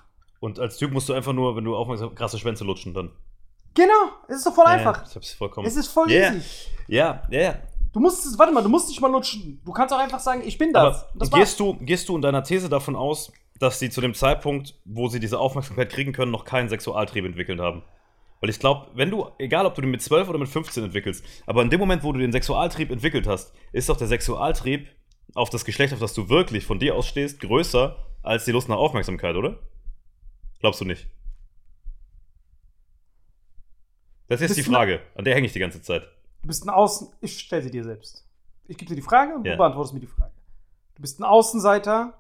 Und 0.40 0.58
als 0.60 0.76
Typ 0.76 0.92
musst 0.92 1.08
du 1.08 1.12
einfach 1.12 1.32
nur, 1.32 1.56
wenn 1.56 1.64
du 1.64 1.74
aufmerksam 1.76 2.14
krasse 2.14 2.38
Schwänze 2.38 2.64
lutschen, 2.64 2.94
dann. 2.94 3.10
Genau, 3.74 4.10
es 4.28 4.36
ist 4.38 4.46
doch 4.46 4.54
voll 4.54 4.66
einfach. 4.66 4.98
Ja, 4.98 5.04
ich 5.08 5.16
hab's 5.16 5.32
vollkommen. 5.32 5.66
Es 5.66 5.76
ist 5.76 5.88
voll 5.88 6.10
Yeah. 6.10 6.34
easy. 6.34 6.68
Ja, 6.88 7.22
ja, 7.30 7.40
ja. 7.40 7.54
Du 7.92 8.00
musst 8.00 8.24
es, 8.24 8.38
warte 8.38 8.52
mal, 8.52 8.62
du 8.62 8.68
musst 8.68 8.88
nicht 8.88 9.00
mal 9.00 9.10
lutschen. 9.10 9.60
Du 9.64 9.72
kannst 9.72 9.92
auch 9.94 9.98
einfach 9.98 10.20
sagen, 10.20 10.42
ich 10.44 10.56
bin 10.56 10.72
das. 10.72 11.06
Das 11.14 11.30
gehst 11.30 11.60
du, 11.60 11.74
gehst 11.74 12.08
du 12.08 12.16
in 12.16 12.22
deiner 12.22 12.42
These 12.42 12.68
davon 12.68 12.96
aus, 12.96 13.32
dass 13.58 13.78
sie 13.78 13.90
zu 13.90 14.00
dem 14.00 14.14
Zeitpunkt, 14.14 14.74
wo 14.84 15.08
sie 15.08 15.20
diese 15.20 15.38
Aufmerksamkeit 15.38 15.90
kriegen 15.90 16.12
können, 16.12 16.32
noch 16.32 16.44
keinen 16.44 16.68
Sexualtrieb 16.68 17.24
entwickelt 17.24 17.60
haben? 17.60 17.82
Weil 18.40 18.50
ich 18.50 18.58
glaube, 18.58 18.88
wenn 18.94 19.10
du, 19.10 19.28
egal 19.38 19.66
ob 19.66 19.74
du 19.74 19.82
den 19.82 19.90
mit 19.90 20.02
12 20.02 20.28
oder 20.28 20.38
mit 20.38 20.48
15 20.48 20.84
entwickelst, 20.84 21.24
aber 21.46 21.62
in 21.62 21.70
dem 21.70 21.78
Moment, 21.78 22.02
wo 22.02 22.12
du 22.12 22.18
den 22.18 22.32
Sexualtrieb 22.32 22.90
entwickelt 22.90 23.26
hast, 23.26 23.52
ist 23.72 23.88
doch 23.88 23.96
der 23.96 24.08
Sexualtrieb 24.08 24.88
auf 25.34 25.48
das 25.50 25.64
Geschlecht, 25.64 25.92
auf 25.92 26.00
das 26.00 26.14
du 26.14 26.28
wirklich 26.28 26.66
von 26.66 26.78
dir 26.78 26.96
aus 26.96 27.06
stehst, 27.06 27.40
größer 27.40 27.96
als 28.22 28.44
die 28.44 28.52
Lust 28.52 28.68
nach 28.68 28.76
Aufmerksamkeit, 28.76 29.36
oder? 29.36 29.58
Glaubst 30.60 30.80
du 30.80 30.84
nicht? 30.84 31.06
Das 34.28 34.40
ist 34.40 34.48
Bist 34.48 34.58
die 34.58 34.64
du- 34.64 34.70
Frage, 34.70 35.00
an 35.14 35.24
der 35.24 35.34
hänge 35.34 35.46
ich 35.46 35.52
die 35.52 35.58
ganze 35.58 35.82
Zeit. 35.82 36.02
Du 36.42 36.48
bist 36.48 36.64
ein 36.64 36.70
Außen. 36.70 37.08
Ich 37.20 37.38
stelle 37.38 37.62
sie 37.62 37.70
dir 37.70 37.84
selbst. 37.84 38.26
Ich 38.66 38.76
gebe 38.78 38.88
dir 38.88 38.96
die 38.96 39.02
Frage 39.02 39.34
und 39.34 39.44
Ja. 39.44 39.52
du 39.52 39.58
beantwortest 39.58 39.94
mir 39.94 40.00
die 40.00 40.06
Frage. 40.06 40.32
Du 40.94 41.02
bist 41.02 41.20
ein 41.20 41.24
Außenseiter. 41.24 42.14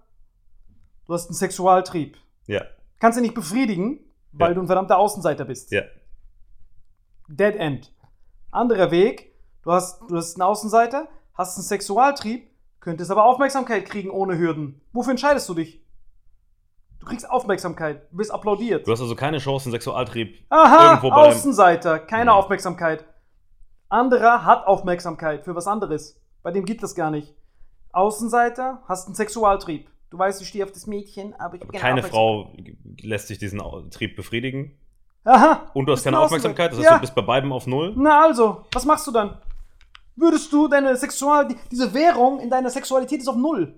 Du 1.06 1.14
hast 1.14 1.26
einen 1.28 1.34
Sexualtrieb. 1.34 2.16
Ja, 2.46 2.64
Kannst 2.98 3.18
du 3.18 3.22
nicht 3.22 3.34
befriedigen, 3.34 3.98
weil 4.32 4.50
Ja. 4.50 4.54
du 4.54 4.60
ein 4.60 4.66
verdammter 4.66 4.96
Außenseiter 4.98 5.44
bist. 5.44 5.72
ja. 5.72 5.82
Dead 7.28 7.56
End. 7.56 7.92
Anderer 8.50 8.90
Weg. 8.90 9.32
Du 9.62 9.72
hast, 9.72 10.00
du 10.08 10.16
hast 10.16 10.34
einen 10.36 10.42
Außenseiter, 10.42 11.08
hast 11.34 11.56
einen 11.56 11.64
Sexualtrieb, 11.64 12.48
könntest 12.80 13.10
aber 13.10 13.24
Aufmerksamkeit 13.24 13.86
kriegen 13.86 14.10
ohne 14.10 14.36
Hürden. 14.38 14.80
Wofür 14.92 15.12
entscheidest 15.12 15.48
du 15.48 15.54
dich? 15.54 15.80
Du 17.02 17.08
kriegst 17.08 17.28
Aufmerksamkeit, 17.28 18.02
du 18.12 18.18
wirst 18.18 18.30
applaudiert. 18.30 18.86
Du 18.86 18.92
hast 18.92 19.00
also 19.00 19.16
keine 19.16 19.38
Chance, 19.38 19.64
einen 19.66 19.72
Sexualtrieb 19.72 20.36
Aha, 20.50 20.90
irgendwo 20.90 21.10
bei 21.10 21.16
Außenseiter, 21.16 21.98
keine 21.98 22.30
Mhm. 22.30 22.36
Aufmerksamkeit. 22.36 23.04
Anderer 23.88 24.44
hat 24.44 24.64
Aufmerksamkeit 24.68 25.44
für 25.44 25.56
was 25.56 25.66
anderes. 25.66 26.16
Bei 26.44 26.52
dem 26.52 26.64
geht 26.64 26.80
das 26.80 26.94
gar 26.94 27.10
nicht. 27.10 27.34
Außenseiter, 27.90 28.82
hast 28.86 29.06
einen 29.06 29.16
Sexualtrieb. 29.16 29.90
Du 30.10 30.18
weißt, 30.18 30.40
ich 30.42 30.46
stehe 30.48 30.62
auf 30.64 30.70
das 30.70 30.86
Mädchen, 30.86 31.34
aber 31.40 31.56
ich 31.56 31.62
Aber 31.62 31.72
keine 31.72 32.04
Frau 32.04 32.52
lässt 33.00 33.26
sich 33.26 33.38
diesen 33.38 33.60
Trieb 33.90 34.14
befriedigen. 34.14 34.78
Aha. 35.24 35.70
Und 35.74 35.86
du 35.86 35.92
hast 35.92 35.98
Bist 35.98 36.04
keine 36.04 36.18
ein 36.18 36.22
Aufmerksamkeit, 36.24 36.70
das 36.70 36.78
heißt, 36.78 36.86
Außenseiter. 36.86 36.98
du 36.98 37.00
bist 37.00 37.14
bei 37.16 37.22
beidem 37.22 37.52
auf 37.52 37.66
Null. 37.66 37.94
Na 37.96 38.22
also, 38.26 38.64
was 38.72 38.84
machst 38.84 39.08
du 39.08 39.10
dann? 39.10 39.38
Würdest 40.14 40.52
du 40.52 40.68
deine 40.68 40.96
Sexual... 40.96 41.48
die- 41.48 41.56
Diese 41.70 41.92
Währung 41.94 42.38
in 42.38 42.48
deiner 42.48 42.70
Sexualität 42.70 43.20
ist 43.20 43.28
auf 43.28 43.36
Null. 43.36 43.74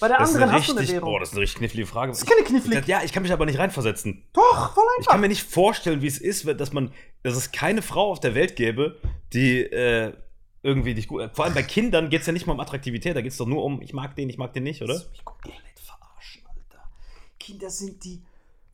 Bei 0.00 0.08
der 0.08 0.18
Das 0.18 0.34
anderen 0.34 0.52
hast 0.52 0.68
du 0.68 0.72
eine 0.72 0.80
richtig, 0.80 0.96
Währung. 0.96 1.10
boah, 1.12 1.20
das 1.20 1.28
ist 1.28 1.34
eine 1.34 1.42
richtig 1.42 1.58
knifflige 1.58 1.86
Frage. 1.86 2.12
Das 2.12 2.22
ist 2.22 2.26
keine 2.28 2.42
knifflig. 2.42 2.86
Ja, 2.88 3.02
ich 3.04 3.12
kann 3.12 3.22
mich 3.22 3.32
aber 3.32 3.44
nicht 3.46 3.58
reinversetzen. 3.58 4.24
Doch, 4.32 4.74
voll 4.74 4.84
Ich 4.94 4.98
einfach. 5.00 5.12
kann 5.12 5.20
mir 5.20 5.28
nicht 5.28 5.42
vorstellen, 5.42 6.00
wie 6.02 6.06
es 6.06 6.18
ist, 6.18 6.46
dass 6.58 6.72
man, 6.72 6.92
dass 7.22 7.36
es 7.36 7.52
keine 7.52 7.82
Frau 7.82 8.10
auf 8.10 8.20
der 8.20 8.34
Welt 8.34 8.56
gäbe, 8.56 8.98
die 9.32 9.60
äh, 9.60 10.12
irgendwie 10.62 10.94
dich 10.94 11.06
gut. 11.06 11.30
Vor 11.34 11.44
allem 11.44 11.54
bei 11.54 11.62
Kindern 11.62 12.08
geht 12.10 12.22
es 12.22 12.26
ja 12.26 12.32
nicht 12.32 12.46
mal 12.46 12.54
um 12.54 12.60
Attraktivität, 12.60 13.14
da 13.14 13.20
geht 13.20 13.32
es 13.32 13.38
doch 13.38 13.46
nur 13.46 13.62
um, 13.64 13.80
ich 13.82 13.92
mag 13.92 14.16
den, 14.16 14.28
ich 14.30 14.38
mag 14.38 14.52
den 14.54 14.62
nicht, 14.64 14.82
oder? 14.82 14.94
Lass 14.94 15.10
mich 15.10 15.24
komplett 15.24 15.54
verarschen, 15.84 16.42
Alter. 16.46 16.82
Kinder 17.38 17.70
sind 17.70 18.02
die 18.04 18.22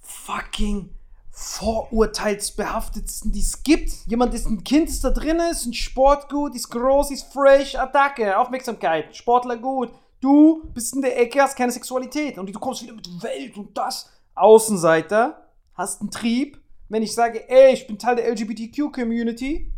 fucking 0.01 0.91
vorurteilsbehaftetsten, 1.31 3.33
die 3.33 3.41
es 3.41 3.63
gibt. 3.63 3.91
Jemand 4.07 4.35
ist 4.35 4.47
ein 4.47 4.63
Kind, 4.65 4.89
ist 4.89 5.05
da 5.05 5.11
drin, 5.11 5.39
ist 5.51 5.67
ein 5.67 5.75
Sportgut, 5.75 6.55
ist 6.55 6.71
groß, 6.71 7.11
ist 7.11 7.33
fresh, 7.33 7.75
Attacke, 7.75 8.39
Aufmerksamkeit, 8.39 9.15
Sportler 9.17 9.57
gut. 9.57 9.91
Du 10.27 10.65
bist 10.75 10.93
in 10.97 11.03
der 11.03 11.17
Ecke, 11.21 11.41
hast 11.41 11.55
keine 11.57 11.71
Sexualität 11.71 12.37
und 12.37 12.53
du 12.53 12.59
kommst 12.59 12.83
wieder 12.83 12.95
mit 12.95 13.07
Welt 13.23 13.57
und 13.57 13.79
das. 13.79 14.11
Außenseiter, 14.35 15.53
hast 15.75 16.01
einen 16.01 16.11
Trieb. 16.11 16.61
Wenn 16.89 17.05
ich 17.05 17.15
sage, 17.15 17.49
ey, 17.49 17.73
ich 17.75 17.87
bin 17.87 17.97
Teil 17.97 18.17
der 18.17 18.29
LGBTQ-Community. 18.33 19.71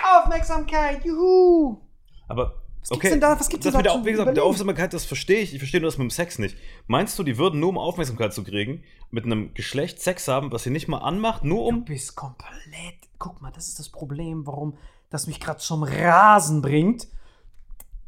Aufmerksamkeit, 0.00 1.04
juhu. 1.04 1.78
Aber. 2.28 2.62
Was 2.88 2.90
gibt's 2.90 2.92
okay, 2.92 3.10
denn 3.10 3.20
da- 3.20 3.40
was 3.40 3.48
gibt's 3.48 3.64
das 3.64 3.72
denn 3.72 3.78
mit 3.78 3.86
da 3.86 3.90
der, 3.94 4.00
zu 4.00 4.06
wie 4.06 4.10
gesagt, 4.12 4.26
mit 4.28 4.36
der? 4.36 4.44
Aufmerksamkeit, 4.44 4.94
das 4.94 5.04
verstehe 5.04 5.40
ich. 5.40 5.52
Ich 5.52 5.58
verstehe 5.58 5.80
nur 5.80 5.88
das 5.90 5.98
mit 5.98 6.04
dem 6.04 6.10
Sex 6.10 6.38
nicht. 6.38 6.56
Meinst 6.86 7.18
du, 7.18 7.24
die 7.24 7.38
würden 7.38 7.58
nur 7.58 7.70
um 7.70 7.78
Aufmerksamkeit 7.78 8.32
zu 8.32 8.44
kriegen, 8.44 8.84
mit 9.10 9.24
einem 9.24 9.54
Geschlecht 9.54 10.00
Sex 10.00 10.28
haben, 10.28 10.52
was 10.52 10.62
sie 10.62 10.70
nicht 10.70 10.86
mal 10.86 10.98
anmacht, 10.98 11.42
nur 11.42 11.68
Du 11.68 11.78
um. 11.78 11.84
bist 11.84 12.14
komplett. 12.14 12.54
Guck 13.18 13.42
mal, 13.42 13.50
das 13.50 13.66
ist 13.66 13.80
das 13.80 13.88
Problem, 13.88 14.46
warum 14.46 14.78
das 15.10 15.26
mich 15.26 15.40
gerade 15.40 15.58
zum 15.58 15.82
Rasen 15.82 16.62
bringt. 16.62 17.08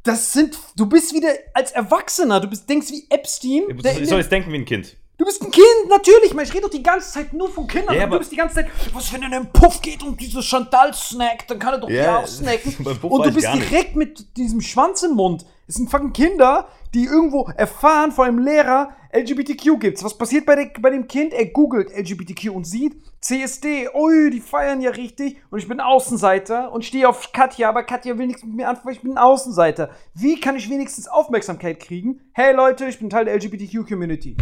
Das 0.03 0.33
sind. 0.33 0.57
Du 0.77 0.87
bist 0.87 1.13
wieder 1.13 1.29
als 1.55 1.73
Erwachsener. 1.73 2.41
Du 2.41 2.49
bist, 2.49 2.69
denkst 2.69 2.91
wie 2.91 3.07
Epstein. 3.11 3.65
der 3.83 3.97
in 3.97 4.03
Ich 4.03 4.09
soll 4.09 4.21
jetzt 4.21 4.31
denken 4.33 4.53
wie 4.53 4.59
ein 4.59 4.65
Kind. 4.65 4.97
du 5.19 5.25
bist 5.25 5.43
ein 5.43 5.51
Kind, 5.51 5.89
natürlich. 5.89 6.33
Man, 6.35 6.45
ich 6.45 6.53
rede 6.53 6.63
doch 6.63 6.71
die 6.71 6.83
ganze 6.83 7.13
Zeit 7.13 7.33
nur 7.33 7.51
von 7.51 7.67
Kindern. 7.67 7.95
Ja, 7.97 8.07
du 8.07 8.19
bist 8.19 8.33
die 8.33 8.37
ganze 8.37 8.57
Zeit. 8.57 8.69
Was, 8.93 9.13
wenn 9.13 9.23
er 9.23 9.27
in 9.27 9.33
den 9.33 9.53
Puff 9.53 9.81
geht 9.83 10.03
und 10.03 10.21
diese 10.21 10.43
Chantal 10.43 10.95
snackt, 10.95 11.51
dann 11.51 11.59
kann 11.59 11.75
er 11.75 11.81
doch 11.81 11.91
Ja, 11.91 12.03
ja 12.03 12.19
auch 12.23 12.27
snacken. 12.27 12.75
Und 13.03 13.25
du 13.25 13.29
ich 13.29 13.35
bist 13.35 13.49
direkt 13.55 13.97
mit 13.97 14.37
diesem 14.37 14.61
Schwanz 14.61 15.03
im 15.03 15.15
Mund. 15.15 15.45
Es 15.69 15.75
sind 15.75 15.91
fucking 15.91 16.15
Kinder, 16.15 16.67
die 16.95 17.05
irgendwo 17.05 17.47
erfahren 17.55 18.11
von 18.11 18.27
einem 18.27 18.39
Lehrer, 18.39 18.97
LGBTQ 19.13 19.79
gibt's. 19.79 20.03
Was 20.03 20.17
passiert 20.17 20.47
bei, 20.47 20.57
der, 20.57 20.71
bei 20.81 20.89
dem 20.89 21.07
Kind? 21.07 21.35
Er 21.35 21.45
googelt 21.45 21.91
LGBTQ 21.95 22.53
und 22.53 22.67
sieht 22.67 22.97
CSD. 23.21 23.91
Ui, 23.95 24.31
die 24.31 24.41
feiern 24.41 24.81
ja 24.81 24.93
richtig. 24.93 25.37
Und 25.51 25.59
ich 25.59 25.69
bin 25.69 25.81
Außenseiter 25.81 26.73
und 26.73 26.87
stehe 26.87 27.07
auf 27.07 27.33
Katja, 27.33 27.69
aber 27.69 27.83
Katja 27.83 28.17
will 28.17 28.29
nichts 28.29 28.43
mit 28.45 28.57
mir 28.57 28.69
anfangen, 28.69 28.95
ich 28.95 29.03
bin 29.03 29.13
ein 29.13 29.19
Außenseiter. 29.19 29.91
Wie 30.15 30.41
kann 30.41 30.57
ich 30.57 30.71
wenigstens 30.71 31.07
Aufmerksamkeit 31.07 31.81
kriegen? 31.81 32.23
Hey 32.33 32.55
Leute, 32.55 32.87
ich 32.87 32.99
bin 32.99 33.11
Teil 33.11 33.27
der 33.27 33.35
LGBTQ-Community. 33.35 34.39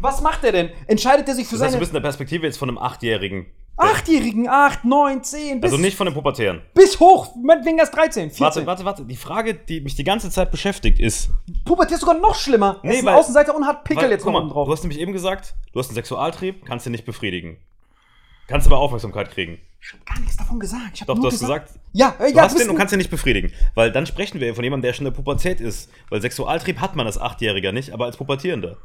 Was 0.00 0.20
macht 0.20 0.42
er 0.42 0.50
denn? 0.50 0.70
Entscheidet 0.88 1.28
er 1.28 1.36
sich 1.36 1.46
für 1.46 1.58
Das 1.58 1.60
seine 1.60 1.78
bist 1.78 1.92
in 1.92 1.94
der 1.94 2.00
Perspektive 2.00 2.44
jetzt 2.44 2.58
von 2.58 2.68
einem 2.68 2.78
Achtjährigen. 2.78 3.46
Achtjährigen, 3.78 4.48
acht, 4.48 4.84
neun, 4.84 5.22
zehn, 5.22 5.60
bis, 5.60 5.70
Also 5.72 5.82
nicht 5.82 5.96
von 5.96 6.06
einem 6.06 6.14
Pubertären. 6.14 6.62
bis 6.74 6.98
hoch, 6.98 7.34
meinetwegen 7.42 7.78
erst 7.78 7.94
13, 7.94 8.30
14. 8.30 8.40
Warte, 8.40 8.66
warte, 8.66 8.84
warte. 8.84 9.04
Die 9.04 9.16
Frage, 9.16 9.54
die 9.54 9.80
mich 9.82 9.94
die 9.94 10.04
ganze 10.04 10.30
Zeit 10.30 10.50
beschäftigt, 10.50 10.98
ist. 10.98 11.30
Pubertät 11.64 11.94
ist 11.94 12.00
sogar 12.00 12.16
noch 12.18 12.34
schlimmer. 12.34 12.80
Nee, 12.82 12.88
er 12.88 12.94
ist 12.94 13.00
ein 13.00 13.06
weil- 13.06 13.14
Außenseiter 13.16 13.54
und 13.54 13.66
hat 13.66 13.84
Pickel 13.84 14.04
weil, 14.04 14.10
jetzt 14.10 14.24
noch 14.24 14.32
mal, 14.32 14.48
drauf. 14.48 14.66
Du 14.66 14.72
hast 14.72 14.82
nämlich 14.82 14.98
eben 15.00 15.12
gesagt, 15.12 15.54
du 15.72 15.78
hast 15.78 15.88
einen 15.88 15.94
Sexualtrieb, 15.96 16.64
kannst 16.64 16.86
ihn 16.86 16.92
nicht 16.92 17.04
befriedigen. 17.04 17.58
Kannst 18.48 18.66
aber 18.68 18.78
Aufmerksamkeit 18.78 19.30
kriegen. 19.32 19.58
Ich 19.80 19.92
hab 19.92 20.06
gar 20.06 20.20
nichts 20.20 20.36
davon 20.36 20.58
gesagt. 20.60 20.90
Ich 20.94 21.00
hab 21.00 21.08
Doch, 21.08 21.16
du 21.18 21.26
hast 21.26 21.40
gesagt, 21.40 21.72
Ja, 21.92 22.14
äh, 22.20 22.30
du 22.30 22.36
ja, 22.38 22.44
hast 22.44 22.58
den 22.58 22.68
und 22.68 22.74
ein- 22.74 22.78
kannst 22.78 22.92
ihn 22.94 22.98
nicht 22.98 23.10
befriedigen. 23.10 23.52
Weil 23.74 23.90
dann 23.92 24.06
sprechen 24.06 24.40
wir 24.40 24.54
von 24.54 24.62
jemandem, 24.64 24.82
der 24.88 24.92
schon 24.94 25.04
in 25.06 25.12
der 25.12 25.16
Pubertät 25.16 25.60
ist. 25.60 25.90
Weil 26.10 26.22
Sexualtrieb 26.22 26.80
hat 26.80 26.94
man 26.96 27.06
als 27.06 27.18
Achtjähriger 27.20 27.72
nicht, 27.72 27.90
aber 27.92 28.04
als 28.06 28.16
Pubertierender. 28.16 28.76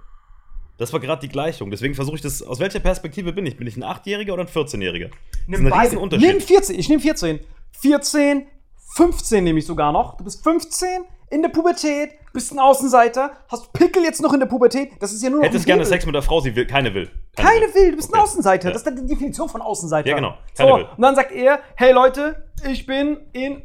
Das 0.82 0.92
war 0.92 1.00
gerade 1.00 1.22
die 1.22 1.30
Gleichung. 1.32 1.70
Deswegen 1.70 1.94
versuche 1.94 2.16
ich 2.16 2.22
das. 2.22 2.42
Aus 2.42 2.60
welcher 2.60 2.80
Perspektive 2.80 3.34
bin 3.34 3.46
ich? 3.46 3.56
Bin 3.56 3.68
ich 3.68 3.78
ein 3.78 3.84
Achtjähriger 3.84 4.34
oder 4.34 4.44
ein 4.44 4.48
14-Jähriger? 4.50 5.10
Das 5.10 5.20
ist 5.40 5.48
Nimm 5.48 5.66
ein 5.68 5.70
beide. 5.70 5.84
Riesenunterschied. 5.84 6.28
Nimm 6.28 6.42
14. 6.42 6.80
Ich 6.80 6.90
nehme 6.90 7.02
14. 7.02 7.40
14, 7.80 8.48
15 8.96 9.44
nehme 9.44 9.60
ich 9.60 9.66
sogar 9.66 9.92
noch. 9.92 10.18
Du 10.18 10.24
bist 10.24 10.44
15 10.44 10.88
in 11.30 11.42
der 11.44 11.50
Pubertät, 11.50 12.12
bist 12.34 12.52
ein 12.52 12.60
Außenseiter, 12.60 13.32
hast 13.48 13.72
Pickel 13.74 14.04
jetzt 14.04 14.22
noch 14.22 14.34
in 14.34 14.40
der 14.40 14.48
Pubertät. 14.48 14.92
Das 15.00 15.14
ist 15.14 15.24
ja 15.24 15.30
nur 15.30 15.40
noch 15.40 15.46
Hättest 15.46 15.64
ein 15.66 15.68
gerne. 15.68 15.86
Sex 15.86 16.06
mit 16.06 16.14
der 16.14 16.22
Frau, 16.22 16.42
sie 16.42 16.54
will, 16.56 16.66
keine 16.68 16.94
will. 16.94 17.10
Keine 17.38 17.68
will, 17.74 17.92
du 17.92 17.96
bist 17.98 18.10
ein 18.10 18.16
Okay. 18.16 18.24
Außenseiter. 18.24 18.68
Ja. 18.70 18.74
Das 18.74 18.82
ist 18.84 18.98
die 19.00 19.08
Definition 19.08 19.48
von 19.48 19.62
Außenseiter. 19.62 20.10
Ja, 20.10 20.16
genau. 20.16 20.34
So, 20.54 20.64
Keine 20.66 20.78
will. 20.80 20.88
und 20.98 21.02
dann 21.02 21.16
sagt 21.16 21.32
er, 21.32 21.60
hey 21.76 21.94
Leute, 21.94 22.44
ich 22.70 22.86
bin 22.86 23.18
in 23.32 23.62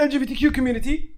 äh, 0.00 0.04
LGBTQ-Community. 0.06 1.14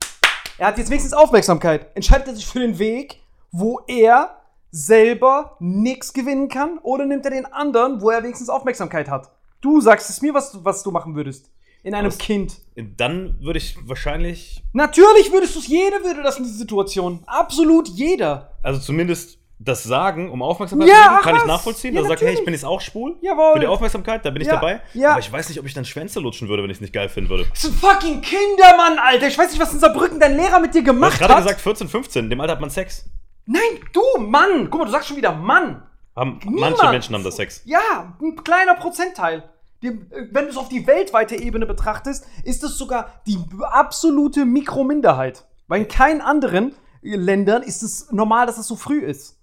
er 0.59 0.67
hat 0.69 0.79
jetzt 0.79 0.89
wenigstens 0.91 1.13
Aufmerksamkeit. 1.13 1.87
Entscheidet 1.95 2.27
er 2.29 2.35
sich 2.35 2.47
für 2.47 2.59
den 2.61 2.79
Weg, 2.79 3.21
wo 3.53 3.81
er 3.87 4.37
selber 4.77 5.57
nichts 5.59 6.13
gewinnen 6.13 6.49
kann? 6.49 6.79
Oder 6.83 7.07
nimmt 7.07 7.25
er 7.25 7.31
den 7.31 7.47
anderen, 7.47 8.01
wo 8.03 8.11
er 8.11 8.23
wenigstens 8.23 8.49
Aufmerksamkeit 8.51 9.09
hat? 9.09 9.31
Du 9.63 9.81
sagst 9.81 10.11
es 10.11 10.21
mir, 10.23 10.35
was, 10.35 10.53
du- 10.53 10.65
was 10.65 10.83
du 10.83 10.91
machen 10.91 11.15
würdest. 11.17 11.51
In 11.83 11.95
einem 11.95 12.09
Was- 12.09 12.19
Kind. 12.19 12.59
Dann 12.97 13.37
würde 13.41 13.59
ich 13.59 13.77
wahrscheinlich, 13.87 14.63
Natürlich 14.73 15.33
würdest 15.33 15.55
du 15.55 15.61
es, 15.61 15.69
jeder 15.69 16.03
würde 16.05 16.23
das 16.23 16.37
in 16.39 16.45
dieser 16.45 16.57
Situation. 16.59 17.21
Absolut 17.27 17.89
jeder. 17.89 18.51
also 18.63 18.79
zumindest 18.81 19.39
das 19.59 19.83
sagen, 19.85 20.31
um 20.31 20.43
Aufmerksamkeit 20.43 20.87
Ja, 20.91 20.95
zu 20.95 21.01
ach 21.13 21.23
kann 21.23 21.35
ich 21.37 21.41
was. 21.41 21.47
nachvollziehen. 21.49 21.95
Ja, 21.95 22.03
er 22.03 22.09
sagt, 22.09 22.21
hey, 22.21 22.35
ich 22.35 22.45
bin 22.45 22.53
jetzt 22.53 22.67
auch 22.67 22.83
schwul. 22.83 23.17
Jawohl. 23.23 23.55
Für 23.55 23.61
die 23.61 23.67
Aufmerksamkeit, 23.67 24.23
da 24.27 24.29
bin 24.31 24.43
ich 24.43 24.49
Ja, 24.49 24.57
dabei. 24.57 24.83
ja. 24.93 25.13
Aber 25.13 25.21
ich 25.21 25.33
weiß 25.33 25.49
nicht, 25.49 25.59
ob 25.59 25.65
ich 25.65 25.73
dann 25.73 25.87
Schwänze 25.87 26.21
lutschen 26.21 26.49
würde, 26.49 26.63
wenn 26.63 26.69
ich 26.71 26.77
es 26.77 26.81
nicht 26.83 26.93
geil 26.93 27.09
finden 27.09 27.31
würde. 27.31 27.47
Das 27.49 27.65
ein 27.65 27.73
fucking 27.73 28.21
Kindermann, 28.21 28.99
Alter. 28.99 29.29
Ich 29.29 29.39
weiß 29.39 29.51
nicht, 29.53 29.61
was 29.61 29.73
in 29.73 29.79
Saarbrücken 29.81 30.21
dein 30.21 30.37
Lehrer 30.37 30.61
mit 30.61 30.75
dir 30.75 30.83
Du 30.83 30.89
hast 30.91 30.95
gemacht 30.95 31.19
gerade 31.19 31.35
hat. 31.37 31.43
gesagt 31.45 31.61
14, 31.63 31.89
15, 31.89 32.25
in 32.25 32.31
dem 32.31 32.41
Alter 32.43 32.53
hat 32.53 32.61
man 32.61 32.69
Sex. 32.69 33.07
Nein, 33.47 33.61
du, 33.93 34.03
Mann. 34.21 34.69
Guck 34.71 34.81
mal, 34.81 34.85
du 34.87 34.91
sagst 34.91 35.09
schon 35.09 35.17
wieder 35.17 35.33
Mann. 35.33 35.83
Haben, 36.15 36.41
Niemand. 36.45 36.79
manche 36.79 36.91
Menschen 36.91 37.15
haben 37.15 37.25
das 37.25 37.37
Sex. 37.37 37.63
Ja, 37.65 38.15
ein 38.21 38.43
kleiner 38.43 38.75
Prozentteil. 38.75 39.49
Äh, 39.83 39.93
wenn 40.33 40.45
du 40.45 40.51
es 40.51 40.57
auf 40.57 40.69
die 40.69 40.87
weltweite 40.87 41.37
Ebene 41.37 41.67
betrachtest, 41.67 42.27
ist 42.45 42.65
es 42.65 42.77
sogar 42.77 43.21
die 43.27 43.39
absolute 43.63 44.45
Mikrominderheit. 44.45 45.47
Weil 45.69 45.83
in 45.83 45.89
keinen 45.89 46.21
anderen 46.21 46.75
äh, 47.03 47.17
Ländern 47.17 47.63
ist 47.63 47.83
es 47.83 48.11
normal, 48.13 48.47
dass 48.47 48.59
es 48.59 48.67
so 48.67 48.77
früh 48.77 49.01
ist. 49.01 49.39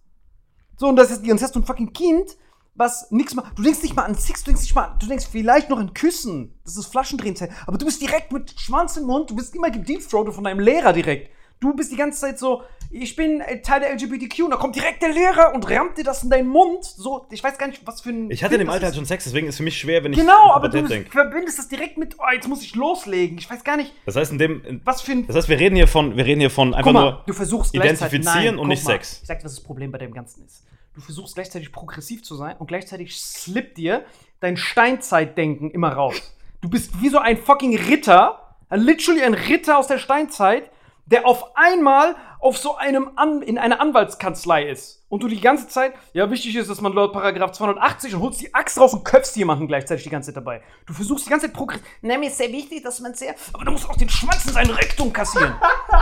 So, 0.77 0.87
und 0.87 0.95
das 0.95 1.11
ist, 1.11 1.25
jetzt 1.25 1.43
hast 1.43 1.55
du 1.55 1.59
ein 1.59 1.65
fucking 1.65 1.93
Kind, 1.93 2.37
was 2.75 3.11
nichts 3.11 3.35
mal. 3.35 3.45
Du 3.55 3.61
denkst 3.61 3.83
nicht 3.83 3.95
mal 3.95 4.03
an 4.03 4.15
Sex, 4.15 4.43
du 4.43 4.49
denkst 4.49 4.63
nicht 4.63 4.75
mal, 4.75 4.95
du 4.99 5.05
denkst 5.05 5.27
vielleicht 5.31 5.69
noch 5.69 5.77
an 5.77 5.93
Küssen. 5.93 6.59
Das 6.65 6.75
ist 6.75 6.87
Flaschendrehen. 6.87 7.35
Aber 7.67 7.77
du 7.77 7.85
bist 7.85 8.01
direkt 8.01 8.31
mit 8.31 8.59
Schwanz 8.59 8.97
im 8.97 9.05
Mund, 9.05 9.29
du 9.29 9.35
bist 9.35 9.55
immer 9.55 9.69
gedeepthroated 9.69 10.33
von 10.33 10.43
deinem 10.43 10.59
Lehrer 10.59 10.91
direkt. 10.91 11.29
Du 11.63 11.73
bist 11.73 11.93
die 11.93 11.95
ganze 11.95 12.19
Zeit 12.19 12.37
so, 12.37 12.61
ich 12.91 13.15
bin 13.15 13.39
äh, 13.39 13.61
Teil 13.61 13.79
der 13.79 13.93
LGBTQ, 13.93 14.43
und 14.43 14.51
da 14.51 14.57
kommt 14.57 14.75
direkt 14.75 15.01
der 15.01 15.13
Lehrer 15.13 15.53
und 15.55 15.69
rammt 15.69 15.97
dir 15.97 16.03
das 16.03 16.21
in 16.21 16.29
deinen 16.29 16.49
Mund. 16.49 16.83
So, 16.83 17.25
ich 17.31 17.41
weiß 17.41 17.57
gar 17.57 17.67
nicht, 17.67 17.87
was 17.87 18.01
für 18.01 18.09
ein. 18.09 18.29
Ich 18.29 18.43
hatte 18.43 18.55
in 18.55 18.59
dem 18.59 18.69
Alter 18.69 18.87
halt 18.87 18.95
schon 18.95 19.05
Sex, 19.05 19.23
deswegen 19.23 19.47
ist 19.47 19.53
es 19.55 19.57
für 19.59 19.63
mich 19.63 19.77
schwer, 19.77 20.03
wenn 20.03 20.11
ich 20.11 20.19
Genau, 20.19 20.51
aber 20.51 20.67
du 20.67 20.83
denk. 20.83 21.09
verbindest 21.09 21.59
das 21.59 21.69
direkt 21.69 21.97
mit, 21.97 22.17
oh, 22.19 22.31
jetzt 22.33 22.49
muss 22.49 22.61
ich 22.63 22.75
loslegen. 22.75 23.37
Ich 23.37 23.49
weiß 23.49 23.63
gar 23.63 23.77
nicht, 23.77 23.93
Das 24.05 24.17
heißt, 24.17 24.33
in 24.33 24.39
dem, 24.39 24.63
in, 24.65 24.81
was 24.83 25.01
für 25.01 25.13
ein. 25.13 25.25
das 25.25 25.37
heißt, 25.37 25.47
wir 25.47 25.57
reden 25.57 25.77
hier 25.77 25.87
von, 25.87 26.17
wir 26.17 26.25
reden 26.25 26.41
hier 26.41 26.49
von 26.49 26.73
einfach 26.73 26.91
mal, 26.91 27.01
nur. 27.11 27.23
du 27.27 27.33
versuchst 27.33 27.73
identifizieren 27.73 28.21
gleichzeitig, 28.23 28.59
und 28.59 28.67
nicht 28.67 28.83
mal, 28.83 28.91
Sex. 28.91 29.19
Ich 29.21 29.27
sag 29.29 29.39
dir, 29.39 29.45
was 29.45 29.55
das 29.55 29.63
Problem 29.63 29.89
bei 29.91 29.99
dem 29.99 30.13
Ganzen 30.13 30.45
ist. 30.45 30.65
Du 30.93 30.99
versuchst 30.99 31.35
gleichzeitig 31.35 31.71
progressiv 31.71 32.23
zu 32.23 32.35
sein 32.35 32.57
und 32.59 32.67
gleichzeitig 32.67 33.15
slippt 33.15 33.77
dir 33.77 34.03
dein 34.41 34.57
Steinzeitdenken 34.57 35.71
immer 35.71 35.93
raus. 35.93 36.35
Du 36.61 36.69
bist 36.69 37.01
wie 37.01 37.07
so 37.09 37.19
ein 37.19 37.37
fucking 37.37 37.77
Ritter, 37.77 38.55
literally 38.69 39.23
ein 39.23 39.33
Ritter 39.33 39.77
aus 39.77 39.87
der 39.87 39.97
Steinzeit, 39.97 40.69
der 41.05 41.25
auf 41.27 41.55
einmal 41.55 42.15
auf 42.39 42.57
so 42.57 42.75
einem 42.77 43.11
An 43.15 43.41
in 43.41 43.57
einer 43.57 43.79
Anwaltskanzlei 43.81 44.69
ist. 44.69 45.01
Und 45.09 45.21
du 45.21 45.27
die 45.27 45.39
ganze 45.39 45.67
Zeit, 45.67 45.93
ja, 46.13 46.29
wichtig 46.31 46.55
ist, 46.55 46.69
dass 46.69 46.81
man 46.81 46.91
laut 46.93 47.13
Paragraph 47.13 47.51
280 47.51 48.15
und 48.15 48.21
holst 48.21 48.41
die 48.41 48.53
Axt 48.53 48.79
raus 48.79 48.93
und 48.93 49.05
köpfst 49.05 49.35
jemanden 49.35 49.67
gleichzeitig 49.67 50.03
die 50.03 50.09
ganze 50.09 50.27
Zeit 50.33 50.37
dabei. 50.37 50.61
Du 50.87 50.93
versuchst 50.93 51.25
die 51.25 51.29
ganze 51.29 51.45
Zeit 51.45 51.55
progressiv. 51.55 51.85
Na, 52.01 52.17
mir 52.17 52.27
ist 52.29 52.37
sehr 52.37 52.51
wichtig, 52.51 52.83
dass 52.83 52.99
man 52.99 53.13
sehr. 53.13 53.35
Aber 53.53 53.63
du 53.63 53.71
musst 53.71 53.87
auch 53.87 53.95
den 53.95 54.09
Schwanz 54.09 54.45
in 54.45 54.53
sein 54.53 54.69
Rektum 54.69 55.13
kassieren. 55.13 55.53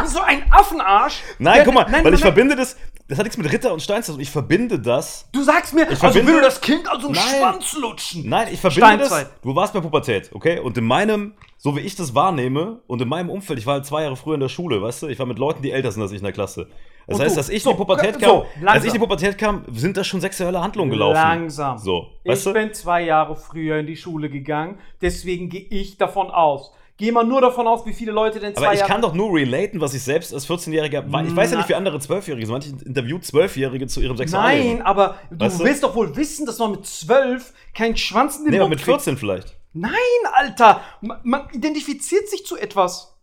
wie 0.01 0.07
so 0.07 0.21
ein 0.21 0.43
Affenarsch. 0.51 1.21
Nein, 1.39 1.55
der- 1.55 1.65
guck 1.65 1.73
mal, 1.73 1.85
nein, 1.89 2.05
weil 2.05 2.13
ich 2.13 2.21
nein, 2.21 2.33
verbinde 2.33 2.55
das, 2.55 2.77
das 3.09 3.17
hat 3.17 3.25
nichts 3.25 3.37
mit 3.37 3.51
Ritter 3.51 3.73
und 3.73 3.81
Stein 3.81 4.01
zu 4.01 4.13
tun. 4.13 4.21
Ich 4.21 4.31
verbinde 4.31 4.79
das. 4.79 5.25
Du 5.33 5.43
sagst 5.43 5.73
mir, 5.73 5.87
also 5.89 6.07
verbinde- 6.07 6.27
will 6.27 6.35
du 6.35 6.41
das 6.41 6.61
Kind 6.61 6.89
also 6.89 7.07
einen 7.07 7.15
Nein. 7.15 7.25
Schwanz 7.37 7.73
lutschen. 7.73 8.29
Nein, 8.29 8.47
ich 8.51 8.61
verbinde 8.61 8.97
das. 8.99 9.07
Steinzeit. 9.09 9.31
Du 9.43 9.53
warst 9.55 9.73
bei 9.73 9.81
Pubertät, 9.81 10.29
okay? 10.33 10.59
Und 10.59 10.77
in 10.77 10.85
meinem, 10.85 11.33
so 11.63 11.75
wie 11.77 11.81
ich 11.81 11.95
das 11.95 12.15
wahrnehme, 12.15 12.79
und 12.87 13.01
in 13.03 13.07
meinem 13.07 13.29
Umfeld, 13.29 13.59
ich 13.59 13.67
war 13.67 13.75
halt 13.75 13.85
zwei 13.85 14.01
Jahre 14.01 14.15
früher 14.15 14.33
in 14.33 14.39
der 14.39 14.49
Schule, 14.49 14.81
weißt 14.81 15.03
du? 15.03 15.07
Ich 15.09 15.19
war 15.19 15.27
mit 15.27 15.37
Leuten, 15.37 15.61
die 15.61 15.69
älter 15.71 15.91
sind 15.91 16.01
als 16.01 16.11
ich 16.11 16.17
in 16.17 16.23
der 16.23 16.33
Klasse. 16.33 16.67
Das 17.05 17.17
Und 17.19 17.23
heißt, 17.23 17.35
du- 17.35 17.39
dass 17.39 17.49
ich 17.49 17.61
so, 17.61 17.69
in 17.69 17.75
die 17.77 17.81
Pubertät 17.83 18.13
so, 18.15 18.19
kam, 18.19 18.29
als 18.39 18.47
langsam. 18.61 18.81
ich 18.81 18.87
in 18.87 18.93
die 18.93 18.99
Pubertät 18.99 19.37
kam, 19.37 19.63
sind 19.71 19.95
da 19.95 20.03
schon 20.03 20.21
sexuelle 20.21 20.59
Handlungen 20.59 20.89
gelaufen. 20.89 21.13
Langsam. 21.13 21.77
So, 21.77 22.07
ich 22.23 22.31
weißt 22.31 22.45
du? 22.47 22.53
bin 22.53 22.73
zwei 22.73 23.03
Jahre 23.03 23.35
früher 23.35 23.77
in 23.77 23.85
die 23.85 23.95
Schule 23.95 24.29
gegangen, 24.31 24.79
deswegen 25.01 25.49
gehe 25.49 25.61
ich 25.69 25.97
davon 25.97 26.31
aus. 26.31 26.71
Geh 26.97 27.11
mal 27.11 27.23
nur 27.23 27.41
davon 27.41 27.67
aus, 27.67 27.85
wie 27.85 27.93
viele 27.93 28.11
Leute 28.11 28.39
denn 28.39 28.53
zwei 28.55 28.63
Aber 28.65 28.73
ich 28.73 28.79
Jahre. 28.81 28.91
kann 28.91 29.01
doch 29.01 29.13
nur 29.13 29.33
relaten, 29.35 29.81
was 29.81 29.93
ich 29.95 30.03
selbst 30.03 30.33
als 30.33 30.47
14-Jähriger 30.47 31.11
war. 31.11 31.23
Ich 31.25 31.35
weiß 31.35 31.51
ja 31.51 31.57
nicht, 31.57 31.69
wie 31.69 31.75
andere 31.75 31.99
Zwölfjährige 31.99 32.45
sind. 32.45 32.53
Manche 32.53 32.85
interviewen 32.85 33.21
Zwölfjährige 33.23 33.87
zu 33.87 34.01
ihrem 34.01 34.17
Sexualleben. 34.17 34.73
Nein, 34.77 34.81
aber 34.83 35.15
du 35.31 35.39
Weißt 35.45 35.59
du? 35.59 35.63
willst 35.63 35.83
doch 35.83 35.95
wohl 35.95 36.15
wissen, 36.15 36.45
dass 36.45 36.59
man 36.59 36.71
mit 36.71 36.85
zwölf 36.85 37.53
keinen 37.73 37.97
Schwanz 37.97 38.37
in 38.37 38.45
den 38.45 38.51
Nee, 38.51 38.57
aber 38.57 38.65
Mund 38.65 38.71
mit 38.77 38.85
kriegt. 38.85 39.01
14 39.01 39.17
vielleicht. 39.17 39.57
Nein, 39.73 39.91
Alter! 40.33 40.81
Man, 41.01 41.19
man 41.23 41.49
identifiziert 41.51 42.29
sich 42.29 42.45
zu 42.45 42.57
etwas. 42.57 43.15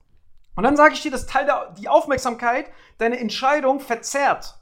Und 0.57 0.65
dann 0.65 0.77
sage 0.77 0.95
ich 0.95 1.03
dir, 1.03 1.11
dass 1.11 1.27
Teil 1.27 1.45
der 1.47 1.75
die 1.79 1.89
Aufmerksamkeit 1.89 2.67
deine 2.99 3.19
Entscheidung 3.21 3.81
verzerrt. 3.81 4.55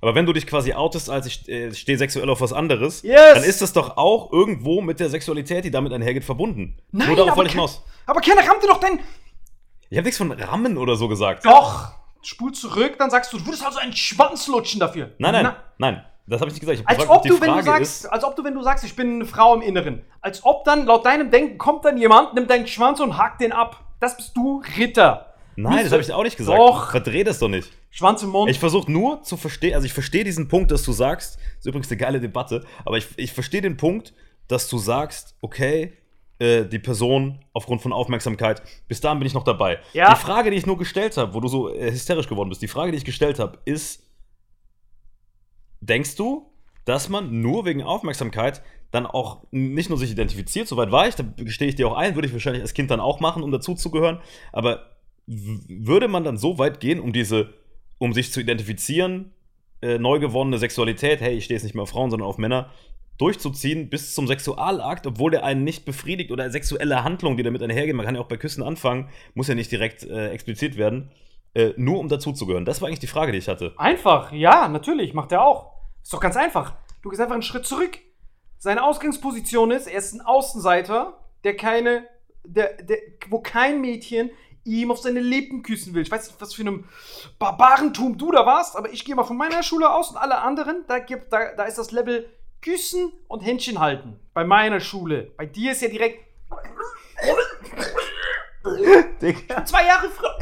Aber 0.00 0.14
wenn 0.14 0.26
du 0.26 0.32
dich 0.32 0.46
quasi 0.46 0.72
outest, 0.72 1.10
als 1.10 1.26
ich 1.26 1.48
äh, 1.48 1.72
stehe 1.74 1.98
sexuell 1.98 2.28
auf 2.30 2.40
was 2.40 2.52
anderes, 2.52 3.02
Yes. 3.02 3.34
dann 3.34 3.44
ist 3.44 3.62
das 3.62 3.72
doch 3.72 3.96
auch 3.96 4.32
irgendwo 4.32 4.80
mit 4.80 4.98
der 4.98 5.10
Sexualität, 5.10 5.64
die 5.64 5.70
damit 5.70 5.92
einhergeht, 5.92 6.24
verbunden. 6.24 6.78
Nein, 6.90 7.08
Nur 7.08 7.16
darauf 7.16 7.30
aber, 7.32 7.38
wollte 7.38 7.48
ich 7.48 7.54
hinaus. 7.54 7.82
aber 8.06 8.20
keiner 8.20 8.46
rammte 8.48 8.66
doch 8.66 8.80
dein. 8.80 9.00
Ich 9.88 9.96
habe 9.98 10.04
nichts 10.06 10.18
von 10.18 10.32
Rammen 10.32 10.76
oder 10.78 10.96
so 10.96 11.06
gesagt. 11.08 11.44
Doch! 11.44 11.92
Spul 12.22 12.50
zurück, 12.52 12.96
dann 12.98 13.10
sagst 13.10 13.32
du, 13.32 13.38
du 13.38 13.46
würdest 13.46 13.64
also 13.64 13.78
einen 13.78 13.92
Schwanz 13.94 14.48
lutschen 14.48 14.80
dafür. 14.80 15.12
Nein, 15.18 15.32
nein, 15.32 15.42
Na, 15.44 15.56
nein. 15.78 16.04
Das 16.28 16.40
habe 16.40 16.50
ich 16.50 16.54
nicht 16.54 16.60
gesagt. 16.60 16.80
Ich 16.80 16.88
als 16.88 16.98
gefragt, 16.98 17.18
ob 17.18 17.22
du, 17.26 17.40
wenn 17.40 17.54
du 17.54 17.62
sagst, 17.62 18.10
als 18.12 18.24
ob 18.24 18.34
du, 18.36 18.44
wenn 18.44 18.54
du 18.54 18.62
sagst, 18.62 18.84
ich 18.84 18.96
bin 18.96 19.14
eine 19.14 19.26
Frau 19.26 19.54
im 19.54 19.62
Inneren, 19.62 20.04
als 20.20 20.44
ob 20.44 20.64
dann 20.64 20.86
laut 20.86 21.06
deinem 21.06 21.30
Denken 21.30 21.56
kommt 21.58 21.84
dann 21.84 21.98
jemand, 21.98 22.34
nimmt 22.34 22.50
deinen 22.50 22.66
Schwanz 22.66 23.00
und 23.00 23.16
hakt 23.16 23.40
den 23.40 23.52
ab. 23.52 23.84
Das 24.00 24.16
bist 24.16 24.36
du, 24.36 24.62
Ritter. 24.76 25.34
Nein, 25.56 25.84
das 25.84 25.92
habe 25.92 26.02
ich 26.02 26.12
auch 26.12 26.22
nicht 26.22 26.36
gesagt. 26.36 26.58
Doch. 26.58 26.90
Verdreh 26.90 27.24
das 27.24 27.38
doch 27.38 27.48
nicht. 27.48 27.70
Schwanz 27.90 28.22
im 28.22 28.30
Mund. 28.30 28.50
Ich 28.50 28.58
versuche 28.58 28.90
nur 28.92 29.22
zu 29.22 29.36
verstehen, 29.36 29.74
also 29.74 29.86
ich 29.86 29.92
verstehe 29.92 30.22
diesen 30.22 30.48
Punkt, 30.48 30.70
dass 30.70 30.82
du 30.82 30.92
sagst, 30.92 31.38
ist 31.58 31.66
übrigens 31.66 31.90
eine 31.90 31.96
geile 31.96 32.20
Debatte, 32.20 32.64
aber 32.84 32.98
ich, 32.98 33.06
ich 33.16 33.32
verstehe 33.32 33.62
den 33.62 33.76
Punkt, 33.78 34.12
dass 34.48 34.68
du 34.68 34.76
sagst, 34.76 35.34
okay, 35.40 35.94
äh, 36.38 36.66
die 36.66 36.78
Person 36.78 37.38
aufgrund 37.54 37.80
von 37.80 37.94
Aufmerksamkeit, 37.94 38.62
bis 38.88 39.00
dahin 39.00 39.18
bin 39.18 39.26
ich 39.26 39.32
noch 39.32 39.44
dabei. 39.44 39.78
Ja. 39.94 40.12
Die 40.12 40.20
Frage, 40.20 40.50
die 40.50 40.58
ich 40.58 40.66
nur 40.66 40.76
gestellt 40.76 41.16
habe, 41.16 41.32
wo 41.32 41.40
du 41.40 41.48
so 41.48 41.72
äh, 41.72 41.90
hysterisch 41.90 42.28
geworden 42.28 42.50
bist, 42.50 42.60
die 42.60 42.68
Frage, 42.68 42.92
die 42.92 42.98
ich 42.98 43.06
gestellt 43.06 43.38
habe, 43.38 43.58
ist, 43.64 44.02
denkst 45.80 46.16
du, 46.16 46.50
dass 46.84 47.08
man 47.08 47.40
nur 47.40 47.64
wegen 47.64 47.82
Aufmerksamkeit 47.82 48.62
dann 48.90 49.06
auch 49.06 49.44
nicht 49.50 49.90
nur 49.90 49.98
sich 49.98 50.12
identifiziert, 50.12 50.68
soweit 50.68 50.92
war 50.92 51.08
ich, 51.08 51.16
da 51.16 51.24
gestehe 51.36 51.68
ich 51.68 51.74
dir 51.74 51.88
auch 51.88 51.96
ein, 51.96 52.14
würde 52.14 52.28
ich 52.28 52.32
wahrscheinlich 52.32 52.62
als 52.62 52.74
Kind 52.74 52.90
dann 52.90 53.00
auch 53.00 53.20
machen, 53.20 53.42
um 53.42 53.50
dazuzugehören, 53.50 54.20
aber 54.52 54.96
würde 55.26 56.08
man 56.08 56.24
dann 56.24 56.36
so 56.36 56.58
weit 56.58 56.80
gehen, 56.80 57.00
um 57.00 57.12
diese, 57.12 57.52
um 57.98 58.12
sich 58.12 58.32
zu 58.32 58.40
identifizieren, 58.40 59.32
äh, 59.82 59.98
neu 59.98 60.20
gewonnene 60.20 60.58
Sexualität, 60.58 61.20
hey, 61.20 61.36
ich 61.36 61.44
stehe 61.44 61.56
jetzt 61.56 61.64
nicht 61.64 61.74
mehr 61.74 61.82
auf 61.82 61.90
Frauen, 61.90 62.10
sondern 62.10 62.28
auf 62.28 62.38
Männer, 62.38 62.70
durchzuziehen 63.18 63.88
bis 63.88 64.14
zum 64.14 64.26
Sexualakt, 64.26 65.06
obwohl 65.06 65.30
der 65.30 65.44
einen 65.44 65.64
nicht 65.64 65.84
befriedigt 65.84 66.30
oder 66.30 66.50
sexuelle 66.50 67.02
Handlungen, 67.02 67.36
die 67.36 67.42
damit 67.42 67.62
einhergehen, 67.62 67.96
man 67.96 68.06
kann 68.06 68.14
ja 68.14 68.20
auch 68.20 68.28
bei 68.28 68.36
Küssen 68.36 68.62
anfangen, 68.62 69.08
muss 69.34 69.48
ja 69.48 69.54
nicht 69.54 69.72
direkt 69.72 70.04
äh, 70.04 70.28
explizit 70.28 70.76
werden, 70.76 71.10
äh, 71.56 71.72
nur 71.76 71.98
um 71.98 72.08
dazuzugehören. 72.08 72.66
Das 72.66 72.80
war 72.80 72.88
eigentlich 72.88 73.00
die 73.00 73.06
Frage, 73.06 73.32
die 73.32 73.38
ich 73.38 73.48
hatte. 73.48 73.72
Einfach, 73.78 74.30
ja, 74.30 74.68
natürlich, 74.68 75.14
macht 75.14 75.32
er 75.32 75.42
auch. 75.42 75.72
Ist 76.02 76.12
doch 76.12 76.20
ganz 76.20 76.36
einfach. 76.36 76.74
Du 77.02 77.08
gehst 77.08 77.20
einfach 77.20 77.34
einen 77.34 77.42
Schritt 77.42 77.66
zurück. 77.66 77.98
Seine 78.58 78.84
Ausgangsposition 78.84 79.70
ist, 79.70 79.86
er 79.86 79.98
ist 79.98 80.12
ein 80.12 80.20
Außenseiter, 80.20 81.18
der 81.44 81.56
keine, 81.56 82.06
der, 82.44 82.74
der, 82.82 82.98
wo 83.28 83.40
kein 83.40 83.80
Mädchen 83.80 84.30
ihm 84.64 84.90
auf 84.90 84.98
seine 84.98 85.20
Lippen 85.20 85.62
küssen 85.62 85.94
will. 85.94 86.02
Ich 86.02 86.10
weiß 86.10 86.26
nicht, 86.28 86.40
was 86.40 86.52
für 86.52 86.62
einem 86.62 86.84
Barbarentum 87.38 88.18
du 88.18 88.32
da 88.32 88.44
warst, 88.44 88.76
aber 88.76 88.92
ich 88.92 89.04
gehe 89.04 89.14
mal 89.14 89.24
von 89.24 89.36
meiner 89.36 89.62
Schule 89.62 89.90
aus 89.90 90.10
und 90.10 90.16
alle 90.16 90.38
anderen, 90.38 90.84
da, 90.88 90.98
gibt, 90.98 91.32
da, 91.32 91.54
da 91.56 91.64
ist 91.64 91.78
das 91.78 91.90
Level 91.90 92.28
Küssen 92.60 93.12
und 93.28 93.40
Händchen 93.40 93.78
halten. 93.78 94.18
Bei 94.34 94.44
meiner 94.44 94.80
Schule. 94.80 95.30
Bei 95.36 95.46
dir 95.46 95.72
ist 95.72 95.82
ja 95.82 95.88
direkt. 95.88 96.26
Zwei 99.64 99.86
Jahre 99.86 100.08
früher. 100.08 100.36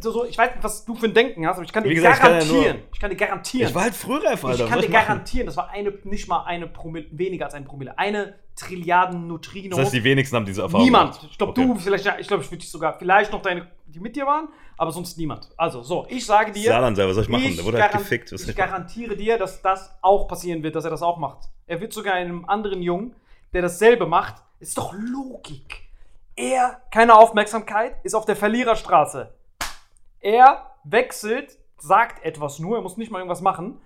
So, 0.00 0.12
so, 0.12 0.24
ich 0.24 0.36
weiß 0.36 0.54
nicht, 0.54 0.64
was 0.64 0.84
du 0.84 0.94
für 0.94 1.06
ein 1.06 1.14
Denken 1.14 1.46
hast, 1.46 1.56
aber 1.56 1.64
ich 1.64 1.72
kann 1.72 1.82
dir 1.82 1.94
gesagt, 1.94 2.16
ich 2.16 2.20
kann 2.22 2.32
ja 2.32 2.38
garantieren. 2.40 2.82
ich 2.92 3.00
kann 3.00 3.10
dir 3.10 3.16
garantieren. 3.16 3.68
Ich 3.68 3.74
war 3.74 3.82
halt 3.82 3.94
frühreif, 3.94 4.44
Alter. 4.44 4.64
Ich 4.64 4.70
kann 4.70 4.78
was 4.78 4.86
dir 4.86 4.92
machen? 4.92 5.06
garantieren, 5.06 5.46
das 5.46 5.56
war 5.56 5.70
eine, 5.70 5.92
nicht 6.04 6.28
mal 6.28 6.44
eine 6.44 6.66
Promille, 6.66 7.06
weniger 7.10 7.46
als 7.46 7.54
ein 7.54 7.64
Promille. 7.64 7.98
Eine 7.98 8.34
Trilliarden 8.54 9.26
Neutrino. 9.26 9.70
Das 9.76 9.86
heißt, 9.86 9.94
die 9.94 10.04
wenigsten 10.04 10.36
haben 10.36 10.44
diese 10.44 10.62
Erfahrung. 10.62 10.84
niemand. 10.84 11.14
gemacht. 11.14 11.28
Ich 11.32 11.38
glaube, 11.38 11.52
Okay. 11.52 11.66
du, 11.66 11.74
vielleicht, 11.76 12.06
ich 12.20 12.28
glaube, 12.28 12.42
ich 12.42 12.50
würde 12.50 12.58
dich 12.60 12.70
sogar, 12.70 12.98
vielleicht 12.98 13.32
noch 13.32 13.40
deine, 13.42 13.68
die 13.86 14.00
mit 14.00 14.14
dir 14.14 14.26
waren, 14.26 14.48
aber 14.76 14.92
sonst 14.92 15.16
niemand. 15.18 15.48
Also, 15.56 15.82
so, 15.82 16.06
ich 16.10 16.24
sage 16.24 16.52
dir. 16.52 16.70
Saarland 16.70 16.96
selber, 16.96 17.08
was 17.10 17.14
soll 17.16 17.24
ich 17.24 17.30
machen? 17.30 17.44
Ich, 17.44 17.56
Der 17.56 17.64
wurde 17.64 17.82
halt 17.82 17.92
gefickt. 17.92 18.32
Ich 18.32 18.46
ich 18.48 18.54
garantiere 18.56 19.16
dir, 19.16 19.38
dass 19.38 19.62
das 19.62 19.96
auch 20.02 20.28
passieren 20.28 20.62
wird, 20.62 20.76
dass 20.76 20.84
er 20.84 20.90
das 20.90 21.02
auch 21.02 21.16
macht. 21.18 21.48
Er 21.66 21.80
wird 21.80 21.92
sogar 21.92 22.14
einem 22.14 22.44
anderen 22.44 22.82
Jungen, 22.82 23.14
der 23.52 23.62
dasselbe 23.62 24.06
macht, 24.06 24.36
ist 24.58 24.76
doch 24.76 24.92
Logik. 24.92 25.89
Er, 26.36 26.82
keine 26.90 27.16
Aufmerksamkeit, 27.16 27.96
ist 28.04 28.14
auf 28.14 28.24
der 28.24 28.36
Verliererstraße. 28.36 29.34
Er 30.20 30.76
wechselt, 30.84 31.58
sagt 31.78 32.24
etwas 32.24 32.58
nur, 32.58 32.76
er 32.76 32.82
muss 32.82 32.96
nicht 32.96 33.10
mal 33.10 33.18
irgendwas 33.18 33.40
machen, 33.40 33.80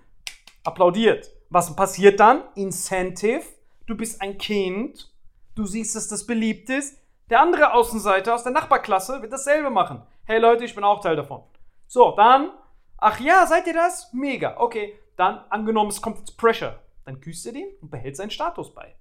applaudiert. 0.63 1.31
Was 1.49 1.75
passiert 1.75 2.19
dann? 2.19 2.43
Incentive. 2.55 3.43
Du 3.85 3.95
bist 3.95 4.21
ein 4.21 4.37
Kind, 4.37 5.13
du 5.55 5.65
siehst, 5.65 5.95
dass 5.95 6.07
das 6.07 6.25
beliebt 6.25 6.69
ist. 6.69 6.97
Der 7.29 7.41
andere 7.41 7.73
Außenseiter 7.73 8.35
aus 8.35 8.43
der 8.43 8.51
Nachbarklasse 8.51 9.21
wird 9.21 9.33
dasselbe 9.33 9.69
machen. 9.69 10.01
Hey 10.25 10.39
Leute, 10.39 10.65
ich 10.65 10.75
bin 10.75 10.83
auch 10.83 11.01
Teil 11.01 11.15
davon. 11.15 11.43
So, 11.87 12.11
dann, 12.15 12.51
ach 12.97 13.19
ja, 13.19 13.45
seid 13.47 13.67
ihr 13.67 13.73
das? 13.73 14.11
Mega. 14.11 14.57
Okay, 14.57 14.97
dann 15.15 15.43
angenommen, 15.49 15.89
es 15.89 16.01
kommt 16.01 16.35
Pressure. 16.37 16.79
Dann 17.05 17.21
küsst 17.21 17.45
er 17.45 17.53
den 17.53 17.67
und 17.81 17.91
behält 17.91 18.17
seinen 18.17 18.31
Status 18.31 18.73
bei. 18.73 18.95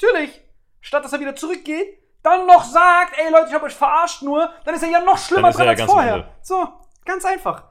Natürlich. 0.00 0.40
Statt 0.80 1.04
dass 1.04 1.12
er 1.12 1.20
wieder 1.20 1.34
zurückgeht, 1.34 1.98
dann 2.22 2.46
noch 2.46 2.64
sagt, 2.64 3.14
ey 3.18 3.30
Leute, 3.32 3.48
ich 3.48 3.54
habe 3.54 3.66
euch 3.66 3.74
verarscht 3.74 4.22
nur, 4.22 4.50
dann 4.64 4.74
ist 4.74 4.82
er 4.82 4.90
ja 4.90 5.00
noch 5.00 5.18
schlimmer 5.18 5.48
er 5.48 5.54
dran 5.54 5.64
ja 5.66 5.70
als 5.72 5.82
vorher. 5.82 6.14
Ende. 6.14 6.28
So, 6.42 6.68
ganz 7.04 7.24
einfach. 7.24 7.64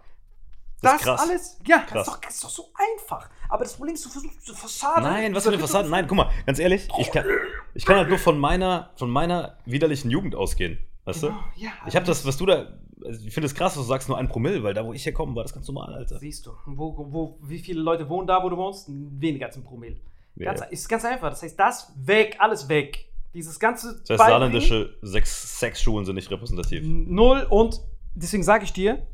Das 0.81 0.91
Das, 0.91 1.01
ist 1.01 1.05
krass. 1.07 1.21
alles, 1.21 1.59
ja, 1.65 1.77
das 1.79 1.87
Krass. 1.87 2.07
ist, 2.07 2.13
doch, 2.13 2.21
das 2.21 2.33
ist 2.35 2.43
doch 2.43 2.49
so 2.49 2.69
einfach. 2.75 3.29
Aber 3.49 3.63
das 3.63 3.73
Problem 3.75 3.95
ist, 3.95 4.05
du 4.05 4.09
versuchst 4.09 4.37
diese 4.41 4.55
Fassade. 4.55 5.01
Nein, 5.01 5.33
was 5.33 5.43
für 5.43 5.49
eine 5.49 5.59
Fassade? 5.59 5.89
Nein, 5.89 6.05
guck 6.07 6.17
mal, 6.17 6.29
ganz 6.45 6.59
ehrlich, 6.59 6.87
ich 6.99 7.11
kann, 7.11 7.25
ich 7.73 7.83
kann 7.85 7.95
halt 7.97 8.09
nur 8.09 8.19
von 8.19 8.37
meiner, 8.39 8.91
von 8.95 9.09
meiner 9.09 9.57
widerlichen 9.65 10.11
Jugend 10.11 10.35
ausgehen. 10.35 10.77
Weißt 11.05 11.23
du? 11.23 11.27
Genau, 11.27 11.39
ja, 11.55 11.69
Ich 11.87 11.95
habe 11.95 12.05
das, 12.05 12.25
was 12.25 12.37
du 12.37 12.45
da. 12.45 12.67
also 13.03 13.25
Ich 13.25 13.33
finde 13.33 13.47
es 13.47 13.55
krass, 13.55 13.73
dass 13.73 13.81
du 13.83 13.87
sagst 13.87 14.07
nur 14.09 14.17
ein 14.17 14.27
Promille, 14.27 14.61
weil 14.61 14.73
da, 14.75 14.85
wo 14.85 14.93
ich 14.93 15.03
herkomme, 15.05 15.35
war 15.35 15.43
das 15.43 15.53
ganz 15.53 15.67
normal, 15.67 15.93
Alter. 15.95 16.19
Siehst 16.19 16.45
du, 16.45 16.51
wo, 16.67 16.95
wo, 17.11 17.39
wie 17.41 17.59
viele 17.59 17.81
Leute 17.81 18.07
wohnen 18.09 18.27
da, 18.27 18.43
wo 18.43 18.49
du 18.49 18.57
wohnst? 18.57 18.87
Weniger 18.89 19.47
als 19.47 19.55
ein 19.55 19.63
Promille. 19.63 19.97
Ja. 20.35 20.53
Ganz, 20.53 20.61
Ist 20.69 20.87
ganz 20.87 21.03
einfach. 21.05 21.29
Das 21.31 21.41
heißt, 21.41 21.57
das 21.59 21.91
weg, 21.95 22.35
alles 22.39 22.69
weg. 22.69 23.06
Dieses 23.37 23.59
ganze 23.59 24.01
Das 24.07 24.19
heißt, 24.19 24.29
saarländische 24.31 24.95
Sex 25.03 25.59
Sexschulen 25.59 26.05
sind 26.05 26.15
nicht 26.15 26.31
repräsentativ. 26.31 26.81
Null 26.83 27.45
und 27.51 27.79
deswegen 28.15 28.41
sage 28.41 28.63
ich 28.63 28.73
dir, 28.73 29.05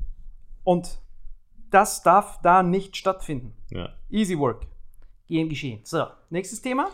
und 0.64 0.98
das 1.70 2.04
darf 2.04 2.40
da 2.42 2.64
nicht 2.64 2.96
stattfinden. 2.96 3.54
Ja. 3.70 3.90
Easy 4.10 4.40
work. 4.40 4.66
Gehen 5.28 5.50
geschehen. 5.50 5.82
So, 5.84 6.06
nächstes 6.30 6.62
Thema. 6.62 6.88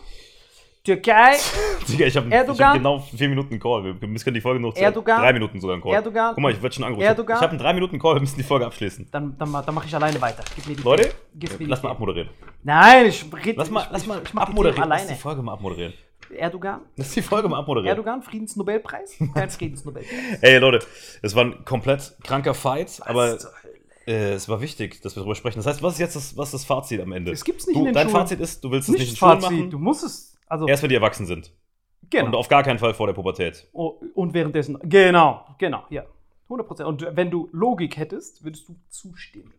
Türkei, 0.84 1.36
Digga, 1.88 2.08
ich 2.08 2.18
habe 2.18 2.36
hab 2.36 2.74
genau 2.74 2.98
vier 2.98 3.30
Minuten 3.30 3.60
Call. 3.60 4.02
Wir 4.02 4.08
müssen 4.08 4.34
die 4.34 4.42
Folge 4.42 4.60
noch 4.60 4.76
Erdogan. 4.76 5.22
drei 5.22 5.34
Minuten 5.34 5.62
sogar 5.62 5.76
einen 5.76 5.84
Call. 5.84 5.94
Erdogan. 5.94 6.34
Guck 6.34 6.42
mal, 6.42 6.52
ich 6.52 6.60
werde 6.64 6.74
schon 6.74 6.84
angerufen. 6.84 7.06
Erdogan. 7.06 7.36
Ich 7.36 7.42
habe 7.44 7.52
einen 7.52 7.60
drei 7.60 7.74
Minuten 7.74 8.00
Call, 8.00 8.16
wir 8.16 8.22
müssen 8.22 8.38
die 8.38 8.44
Folge 8.44 8.66
abschließen. 8.66 9.08
dann, 9.12 9.38
dann, 9.38 9.52
dann 9.52 9.76
mache 9.76 9.86
ich 9.86 9.94
alleine 9.94 10.20
weiter. 10.20 10.44
Gib 10.56 10.66
mir 10.68 10.76
die 10.76 10.82
Leute, 10.82 11.14
lass 11.60 11.84
mal 11.84 11.92
abmoderieren. 11.92 12.32
Nein, 12.64 13.06
ich 13.06 13.24
rede 13.46 13.60
Lass 13.60 13.70
mal, 13.70 13.84
ich, 13.84 13.92
lass 13.92 14.08
mal 14.08 14.20
ich, 14.24 14.30
ich 14.34 14.36
abmoderieren. 14.36 14.76
Themen 14.82 14.90
Lass 14.90 15.02
die 15.02 15.06
alleine. 15.10 15.22
Folge 15.22 15.42
mal 15.44 15.54
abmoderieren. 15.54 15.94
Erdogan, 16.32 16.82
Lass 16.96 17.14
die 17.14 17.22
Folge 17.22 17.50
mal 17.50 17.60
abmoderieren. 17.60 17.98
Erdogan, 17.98 18.22
Friedensnobelpreis? 18.22 19.18
Kein 19.34 19.50
Friedensnobelpreis. 19.50 20.42
Ey, 20.42 20.58
Leute, 20.58 20.86
es 21.22 21.36
war 21.36 21.46
ein 21.46 21.66
komplett 21.66 22.16
kranker 22.24 22.54
Fight, 22.54 23.00
aber 23.06 23.38
zur 23.40 23.52
Hölle? 23.64 23.74
äh, 24.08 24.34
es 24.34 24.50
war 24.50 24.62
wichtig, 24.62 25.02
dass 25.02 25.16
wir 25.16 25.22
darüber 25.22 25.36
sprechen. 25.36 25.60
Das 25.60 25.66
heißt, 25.68 25.84
was 25.84 25.94
ist 25.94 26.00
jetzt 26.00 26.16
das, 26.16 26.36
was 26.38 26.50
ist 26.50 26.54
das 26.54 26.66
Fazit 26.66 27.00
am 27.02 27.12
Ende? 27.12 27.32
Das 27.32 27.44
gibt's 27.44 27.68
nicht 27.68 27.76
du, 27.76 27.82
in 27.82 27.86
den 27.86 27.94
Dein 27.94 28.10
Schulen. 28.10 28.22
Fazit 28.22 28.40
ist, 28.40 28.64
du 28.64 28.72
willst 28.72 28.90
es 28.90 28.94
nicht, 28.94 29.02
Nicht 29.02 29.12
in 29.12 29.18
Schulen 29.18 29.42
Fazit, 29.42 29.58
machen, 29.58 29.70
du 29.72 29.80
musst 29.80 30.04
es. 30.04 30.38
Also, 30.48 30.68
erst 30.68 30.82
wenn 30.82 30.90
die 30.90 30.96
erwachsen 30.96 31.26
sind. 31.26 31.54
Und 32.02 32.10
genau. 32.10 32.38
auf 32.40 32.48
gar 32.48 32.64
keinen 32.64 32.80
Fall 32.80 32.94
vor 32.96 33.06
der 33.06 33.14
Pubertät. 33.14 33.68
Oh, 33.72 34.00
Und 34.16 34.34
währenddessen, 34.34 34.80
genau, 34.84 35.46
genau, 35.60 35.84
ja. 35.90 36.06
100%. 36.50 36.84
Und 36.84 37.06
wenn 37.12 37.30
du 37.30 37.50
Logik 37.52 37.98
hättest, 37.98 38.44
würdest 38.44 38.68
du 38.68 38.76
zustimmen. 38.90 39.54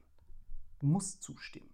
Du 0.81 0.87
musst 0.87 1.23
zustimmen. 1.23 1.70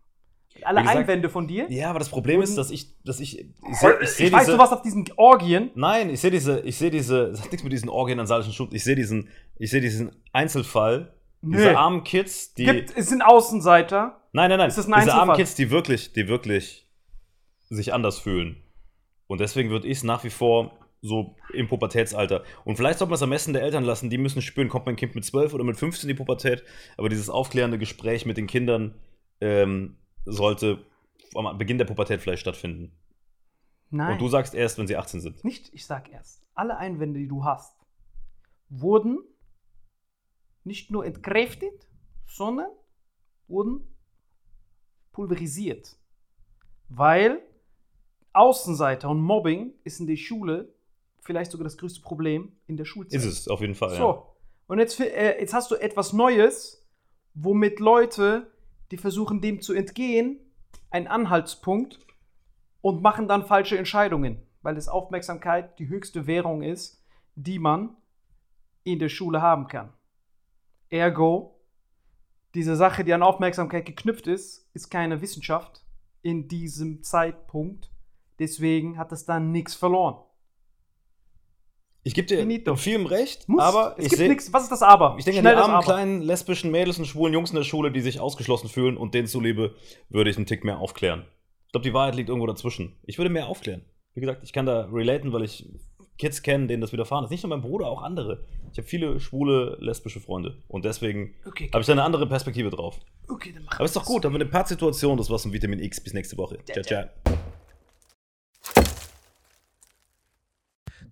Alle 0.65 0.81
gesagt- 0.81 0.99
Einwände 0.99 1.29
von 1.29 1.47
dir. 1.47 1.67
Ja, 1.71 1.91
aber 1.91 1.99
das 1.99 2.09
Problem 2.09 2.41
ist, 2.43 2.57
dass 2.57 2.71
ich, 2.71 2.97
dass 3.05 3.21
ich, 3.21 3.41
ich 3.41 3.47
Ich, 3.71 3.79
sehe 3.79 3.99
ich 4.01 4.09
seh 4.11 4.33
weiß, 4.33 4.41
diese, 4.45 4.53
du 4.53 4.59
warst 4.59 4.73
auf 4.73 4.83
diesen 4.83 5.05
Orgien. 5.17 5.71
Nein, 5.75 6.11
ich 6.11 6.21
sehe 6.21 6.31
diese, 6.31 6.61
ich 6.61 6.77
sehe 6.77 6.91
diese, 6.91 7.31
das 7.31 7.43
hat 7.43 7.51
nichts 7.53 7.63
mit 7.65 7.73
diesen 7.73 7.89
Orgien 7.89 8.19
an 8.21 8.27
saalischen 8.27 8.53
Schulen. 8.53 8.71
Ich 8.75 8.85
sehe 8.85 8.95
diesen, 8.97 9.29
ich 9.59 9.71
sehe 9.71 9.81
diesen 9.81 10.13
Einzelfall, 10.33 11.13
diese 11.43 11.65
Nee. 11.71 11.75
armen 11.75 12.03
Kids, 12.05 12.55
die, 12.55 12.65
Gibt, 12.65 12.97
es 12.97 13.09
sind 13.09 13.23
Außenseiter. 13.23 14.21
nein, 14.33 14.49
nein, 14.51 14.59
nein, 14.59 14.69
Ist 14.69 14.79
das 14.79 14.87
ein 14.91 15.01
diese 15.01 15.15
armen? 15.15 15.37
Kids, 15.37 15.55
die 15.55 15.71
wirklich, 15.71 16.13
die 16.13 16.29
wirklich 16.29 16.89
sich 17.69 17.93
anders 17.93 18.19
fühlen. 18.19 18.57
Und 19.27 19.41
deswegen 19.41 19.71
würde 19.71 19.87
ich 19.89 19.99
es 19.99 20.05
nach 20.05 20.23
wie 20.25 20.31
vor 20.31 20.79
so 21.03 21.37
im 21.53 21.69
Pubertätsalter. 21.69 22.43
Und 22.65 22.77
vielleicht 22.77 22.99
sollte 22.99 23.11
man 23.11 23.17
es 23.17 23.23
am 23.23 23.31
besten 23.31 23.53
der 23.53 23.63
Eltern 23.63 23.85
lassen, 23.85 24.09
die 24.11 24.19
müssen 24.19 24.41
spüren, 24.43 24.69
kommt 24.69 24.87
mein 24.87 24.97
Kind 24.97 25.15
mit 25.15 25.25
12 25.25 25.53
oder 25.55 25.63
mit 25.63 25.77
15 25.77 26.09
in 26.09 26.17
die 26.17 26.19
Pubertät. 26.19 26.65
Aber 26.97 27.09
dieses 27.09 27.29
aufklärende 27.31 27.79
Gespräch 27.79 28.25
mit 28.27 28.37
den 28.37 28.47
Kindern 28.47 28.95
ähm, 29.41 29.97
sollte 30.27 30.85
am 31.35 31.57
Beginn 31.59 31.79
der 31.79 31.85
Pubertät 31.85 32.21
vielleicht 32.21 32.43
stattfinden. 32.43 32.93
Nein. 33.91 34.13
Und 34.13 34.21
du 34.21 34.29
sagst 34.29 34.55
erst, 34.55 34.79
wenn 34.79 34.87
sie 34.87 34.97
18 34.97 35.21
sind. 35.21 35.45
Nicht, 35.45 35.73
ich 35.73 35.87
sag 35.87 36.11
erst. 36.11 36.43
Alle 36.55 36.77
Einwände, 36.77 37.21
die 37.21 37.29
du 37.29 37.45
hast, 37.45 37.77
wurden 38.69 39.19
nicht 40.65 40.91
nur 40.91 41.07
entkräftet, 41.07 41.89
sondern 42.27 42.71
wurden 43.47 43.87
pulverisiert. 45.13 45.97
Weil 46.89 47.41
Außenseiter 48.33 49.09
und 49.09 49.21
Mobbing 49.21 49.73
ist 49.85 50.01
in 50.01 50.07
der 50.07 50.17
Schule 50.17 50.75
vielleicht 51.21 51.51
sogar 51.51 51.65
das 51.65 51.79
größte 51.79 52.01
Problem 52.01 52.53
in 52.67 52.77
der 52.77 52.85
Schulzeit. 52.85 53.21
Ist 53.21 53.25
es, 53.25 53.49
auf 53.49 53.61
jeden 53.61 53.75
Fall. 53.75 53.93
Ja. 53.93 53.97
So. 53.97 54.37
Und 54.67 54.79
jetzt, 54.79 54.99
äh, 55.01 55.39
jetzt 55.41 55.55
hast 55.55 55.71
du 55.71 55.77
etwas 55.77 56.13
Neues, 56.13 56.87
womit 57.35 57.81
Leute, 57.81 58.53
die 58.91 58.97
versuchen, 58.97 59.41
dem 59.41 59.61
zu 59.61 59.73
entgehen, 59.75 60.39
einen 60.91 61.07
Anhaltspunkt 61.07 61.99
und 62.81 63.03
machen 63.03 63.29
dann 63.29 63.47
falsche 63.47 63.79
Entscheidungen, 63.79 64.41
weil 64.63 64.77
es 64.77 64.89
Aufmerksamkeit 64.89 65.79
die 65.79 65.89
höchste 65.89 66.27
Währung 66.27 66.63
ist, 66.63 67.05
die 67.35 67.59
man 67.59 67.97
in 68.85 68.99
der 68.99 69.09
Schule 69.09 69.43
haben 69.43 69.67
kann. 69.67 69.93
Ergo, 70.89 71.61
diese 72.55 72.77
Sache, 72.77 73.05
die 73.05 73.13
an 73.13 73.23
Aufmerksamkeit 73.23 73.85
geknüpft 73.85 74.27
ist, 74.27 74.71
ist 74.73 74.89
keine 74.89 75.21
Wissenschaft 75.21 75.85
in 76.23 76.49
diesem 76.49 77.03
Zeitpunkt. 77.03 77.91
Deswegen 78.39 78.97
hat 78.99 79.13
es 79.13 79.25
dann 79.25 79.51
nichts 79.51 79.75
verloren. 79.75 80.26
Ich 82.07 82.15
gebe 82.15 82.29
dir 82.29 82.39
Finito. 82.39 82.71
in 82.71 82.77
vielem 82.77 83.07
recht, 83.07 83.49
Muss. 83.49 83.61
aber 83.61 83.95
es 83.99 84.05
ich 84.05 84.11
gibt 84.11 84.19
sehe. 84.21 84.29
nichts. 84.29 84.53
Was 84.53 84.63
ist 84.63 84.71
das 84.71 84.83
Aber? 84.83 85.17
Ich 85.19 85.25
denke 85.25 85.41
an 85.41 85.43
Schnell 85.43 85.55
die 85.55 85.57
das 85.57 85.65
armen 85.65 85.75
Aber. 85.75 85.85
kleinen 85.85 86.23
lesbischen 86.23 86.71
Mädels 86.71 86.99
und 87.01 87.05
schwulen 87.07 87.35
Jungs 87.35 87.51
in 87.51 87.57
der 87.57 87.65
Schule, 87.65 87.91
die 87.91 88.01
sich 88.01 88.21
ausgeschlossen 88.21 88.69
fühlen 88.69 88.97
und 88.97 89.13
denen 89.13 89.27
zuliebe 89.27 89.75
würde 90.09 90.31
ich 90.31 90.37
einen 90.37 90.47
Tick 90.47 90.63
mehr 90.65 90.79
aufklären. 90.79 91.25
Ich 91.67 91.73
glaube, 91.73 91.83
die 91.83 91.93
Wahrheit 91.95 92.15
liegt 92.15 92.29
irgendwo 92.29 92.47
dazwischen. 92.47 92.97
Ich 93.07 93.19
würde 93.19 93.29
mehr 93.31 93.49
aufklären. 93.49 93.83
Wie 94.15 94.21
gesagt, 94.21 94.45
ich 94.45 94.53
kann 94.53 94.67
da 94.67 94.83
relaten, 94.93 95.33
weil 95.33 95.43
ich 95.43 95.69
Kids 96.17 96.43
kenne, 96.43 96.69
denen 96.69 96.81
das 96.81 96.93
widerfahren 96.93 97.25
ist. 97.25 97.31
Nicht 97.31 97.43
nur 97.43 97.51
mein 97.51 97.61
Bruder, 97.61 97.89
auch 97.89 98.03
andere. 98.03 98.45
Ich 98.71 98.79
habe 98.79 98.87
viele 98.87 99.19
schwule, 99.19 99.77
lesbische 99.81 100.21
Freunde. 100.21 100.63
Und 100.69 100.85
deswegen 100.85 101.35
Okay, 101.45 101.69
habe 101.73 101.81
ich 101.81 101.87
da 101.87 101.93
eine 101.93 102.05
andere 102.05 102.29
Perspektive 102.29 102.71
drauf. 102.71 103.01
okay, 103.29 103.51
dann 103.53 103.65
mach 103.65 103.75
Aber 103.75 103.85
ist 103.85 103.97
doch 103.97 104.05
gut, 104.05 104.25
haben 104.25 104.33
wir 104.33 104.41
eine 104.41 104.49
Part-Situation, 104.49 105.19
das 105.19 105.29
war's 105.29 105.43
von 105.43 105.53
Vitamin 105.53 105.81
X. 105.81 106.01
Bis 106.01 106.15
nächste 106.15 106.37
Woche. 106.39 106.59
Ciao, 106.73 106.83
ciao. 106.85 107.05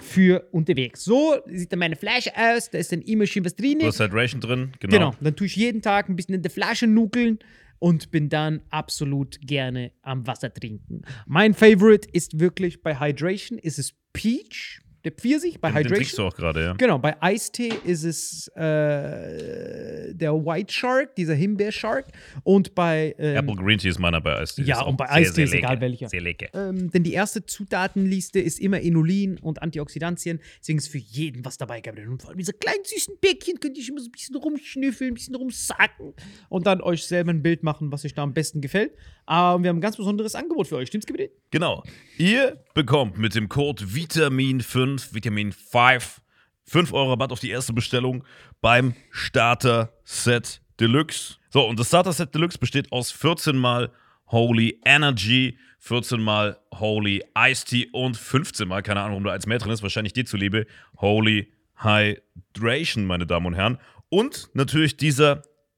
für 0.00 0.46
unterwegs. 0.52 1.04
So 1.04 1.36
sieht 1.46 1.72
dann 1.72 1.78
meine 1.78 1.96
Flasche 1.96 2.30
aus, 2.36 2.70
da 2.70 2.78
ist 2.78 2.92
dann 2.92 3.02
immer 3.02 3.26
schön 3.26 3.44
was 3.44 3.54
drin. 3.56 3.78
Du 3.78 3.86
hast 3.86 4.00
Hydration 4.00 4.40
drin, 4.40 4.72
genau. 4.80 4.92
Genau, 5.10 5.14
dann 5.20 5.36
tue 5.36 5.46
ich 5.46 5.56
jeden 5.56 5.82
Tag 5.82 6.08
ein 6.08 6.16
bisschen 6.16 6.34
in 6.34 6.42
der 6.42 6.50
Flasche 6.50 6.86
nuckeln 6.86 7.38
und 7.78 8.10
bin 8.10 8.28
dann 8.28 8.62
absolut 8.70 9.38
gerne 9.40 9.92
am 10.02 10.26
Wasser 10.26 10.52
trinken. 10.52 11.02
Mein 11.26 11.52
Favorite 11.54 12.08
ist 12.12 12.38
wirklich 12.40 12.82
bei 12.82 12.98
Hydration 12.98 13.58
ist 13.58 13.78
es 13.78 13.94
Peach. 14.12 14.80
der 15.04 15.12
Pfirsich 15.12 15.60
bei 15.60 15.70
Den, 15.70 15.82
den 15.84 15.92
trinkst 15.92 16.12
Hydration. 16.12 16.24
du 16.24 16.28
auch 16.28 16.36
gerade, 16.36 16.62
ja. 16.64 16.72
Genau, 16.72 16.98
bei 16.98 17.20
Eistee 17.22 17.72
ist 17.84 18.02
es 18.04 18.48
äh, 18.56 18.62
der 20.16 20.34
White 20.34 20.72
Shark, 20.72 21.14
dieser 21.16 21.34
Himbeer-Shark. 21.34 22.06
Und 22.42 22.74
bei. 22.74 23.14
Ähm, 23.18 23.36
Apple 23.36 23.56
Green 23.56 23.78
Tea 23.78 23.88
ist 23.90 23.98
meiner 23.98 24.20
bei 24.20 24.36
Eistee. 24.36 24.62
Ja, 24.62 24.82
und 24.82 24.96
bei 24.96 25.08
Eistee 25.10 25.44
ist 25.44 25.54
egal 25.54 25.80
welcher. 25.80 26.08
Sehr 26.08 26.20
lecker. 26.20 26.48
ähm, 26.54 26.90
denn 26.90 27.02
die 27.02 27.12
erste 27.12 27.44
Zutatenliste 27.46 28.40
ist 28.40 28.60
immer 28.60 28.80
Inulin 28.80 29.38
und 29.38 29.62
Antioxidantien. 29.62 30.40
Deswegen 30.60 30.78
ist 30.78 30.88
für 30.88 30.98
jeden 30.98 31.44
was 31.44 31.58
dabei 31.58 31.80
gehabt. 31.80 31.98
Und 31.98 32.22
vor 32.22 32.30
allem 32.30 32.38
diese 32.38 32.52
kleinen 32.52 32.84
süßen 32.84 33.14
Bäckchen 33.20 33.60
könnt 33.60 33.78
ihr 33.78 33.88
immer 33.88 34.00
so 34.00 34.08
ein 34.08 34.12
bisschen 34.12 34.36
rumschnüffeln, 34.36 35.12
ein 35.12 35.14
bisschen 35.14 35.34
rumsacken 35.34 36.14
und 36.48 36.66
dann 36.66 36.80
euch 36.80 37.04
selber 37.06 37.30
ein 37.30 37.42
Bild 37.42 37.62
machen, 37.62 37.92
was 37.92 38.04
euch 38.04 38.14
da 38.14 38.22
am 38.22 38.34
besten 38.34 38.60
gefällt. 38.60 38.92
Aber 39.26 39.62
wir 39.62 39.70
haben 39.70 39.78
ein 39.78 39.80
ganz 39.80 39.96
besonderes 39.96 40.34
Angebot 40.34 40.68
für 40.68 40.76
euch. 40.76 40.88
Stimmt's, 40.88 41.06
Gebiet? 41.06 41.30
Genau. 41.50 41.82
Ihr 42.18 42.62
bekommt 42.74 43.18
mit 43.18 43.34
dem 43.34 43.48
Code 43.48 43.84
Vitamin5, 43.84 45.14
Vitamin 45.14 45.52
5, 45.52 46.20
5 46.68 46.92
Euro 46.92 47.10
Rabatt 47.10 47.32
auf 47.32 47.40
die 47.40 47.50
erste 47.50 47.72
Bestellung 47.72 48.24
beim 48.60 48.94
Starter 49.10 49.92
Set 50.04 50.60
Deluxe. 50.80 51.36
So, 51.50 51.66
und 51.66 51.78
das 51.78 51.88
Starter 51.88 52.12
Set 52.12 52.34
Deluxe 52.34 52.58
besteht 52.58 52.90
aus 52.92 53.10
14 53.12 53.56
mal 53.56 53.90
Holy 54.28 54.80
Energy, 54.84 55.58
14 55.78 56.20
mal 56.20 56.58
Holy 56.74 57.22
Iced 57.38 57.68
Tea 57.68 57.88
und 57.92 58.16
15 58.16 58.66
mal, 58.66 58.82
keine 58.82 59.00
Ahnung, 59.00 59.12
warum 59.12 59.24
da 59.24 59.32
eins 59.32 59.46
mehr 59.46 59.58
drin 59.58 59.72
ist, 59.72 59.82
wahrscheinlich 59.82 60.12
dir 60.12 60.26
zuliebe, 60.26 60.66
Holy 60.98 61.52
Hydration, 61.76 63.04
meine 63.04 63.26
Damen 63.26 63.46
und 63.46 63.54
Herren. 63.54 63.78
Und 64.08 64.48
natürlich 64.54 64.96
dieser 64.96 65.42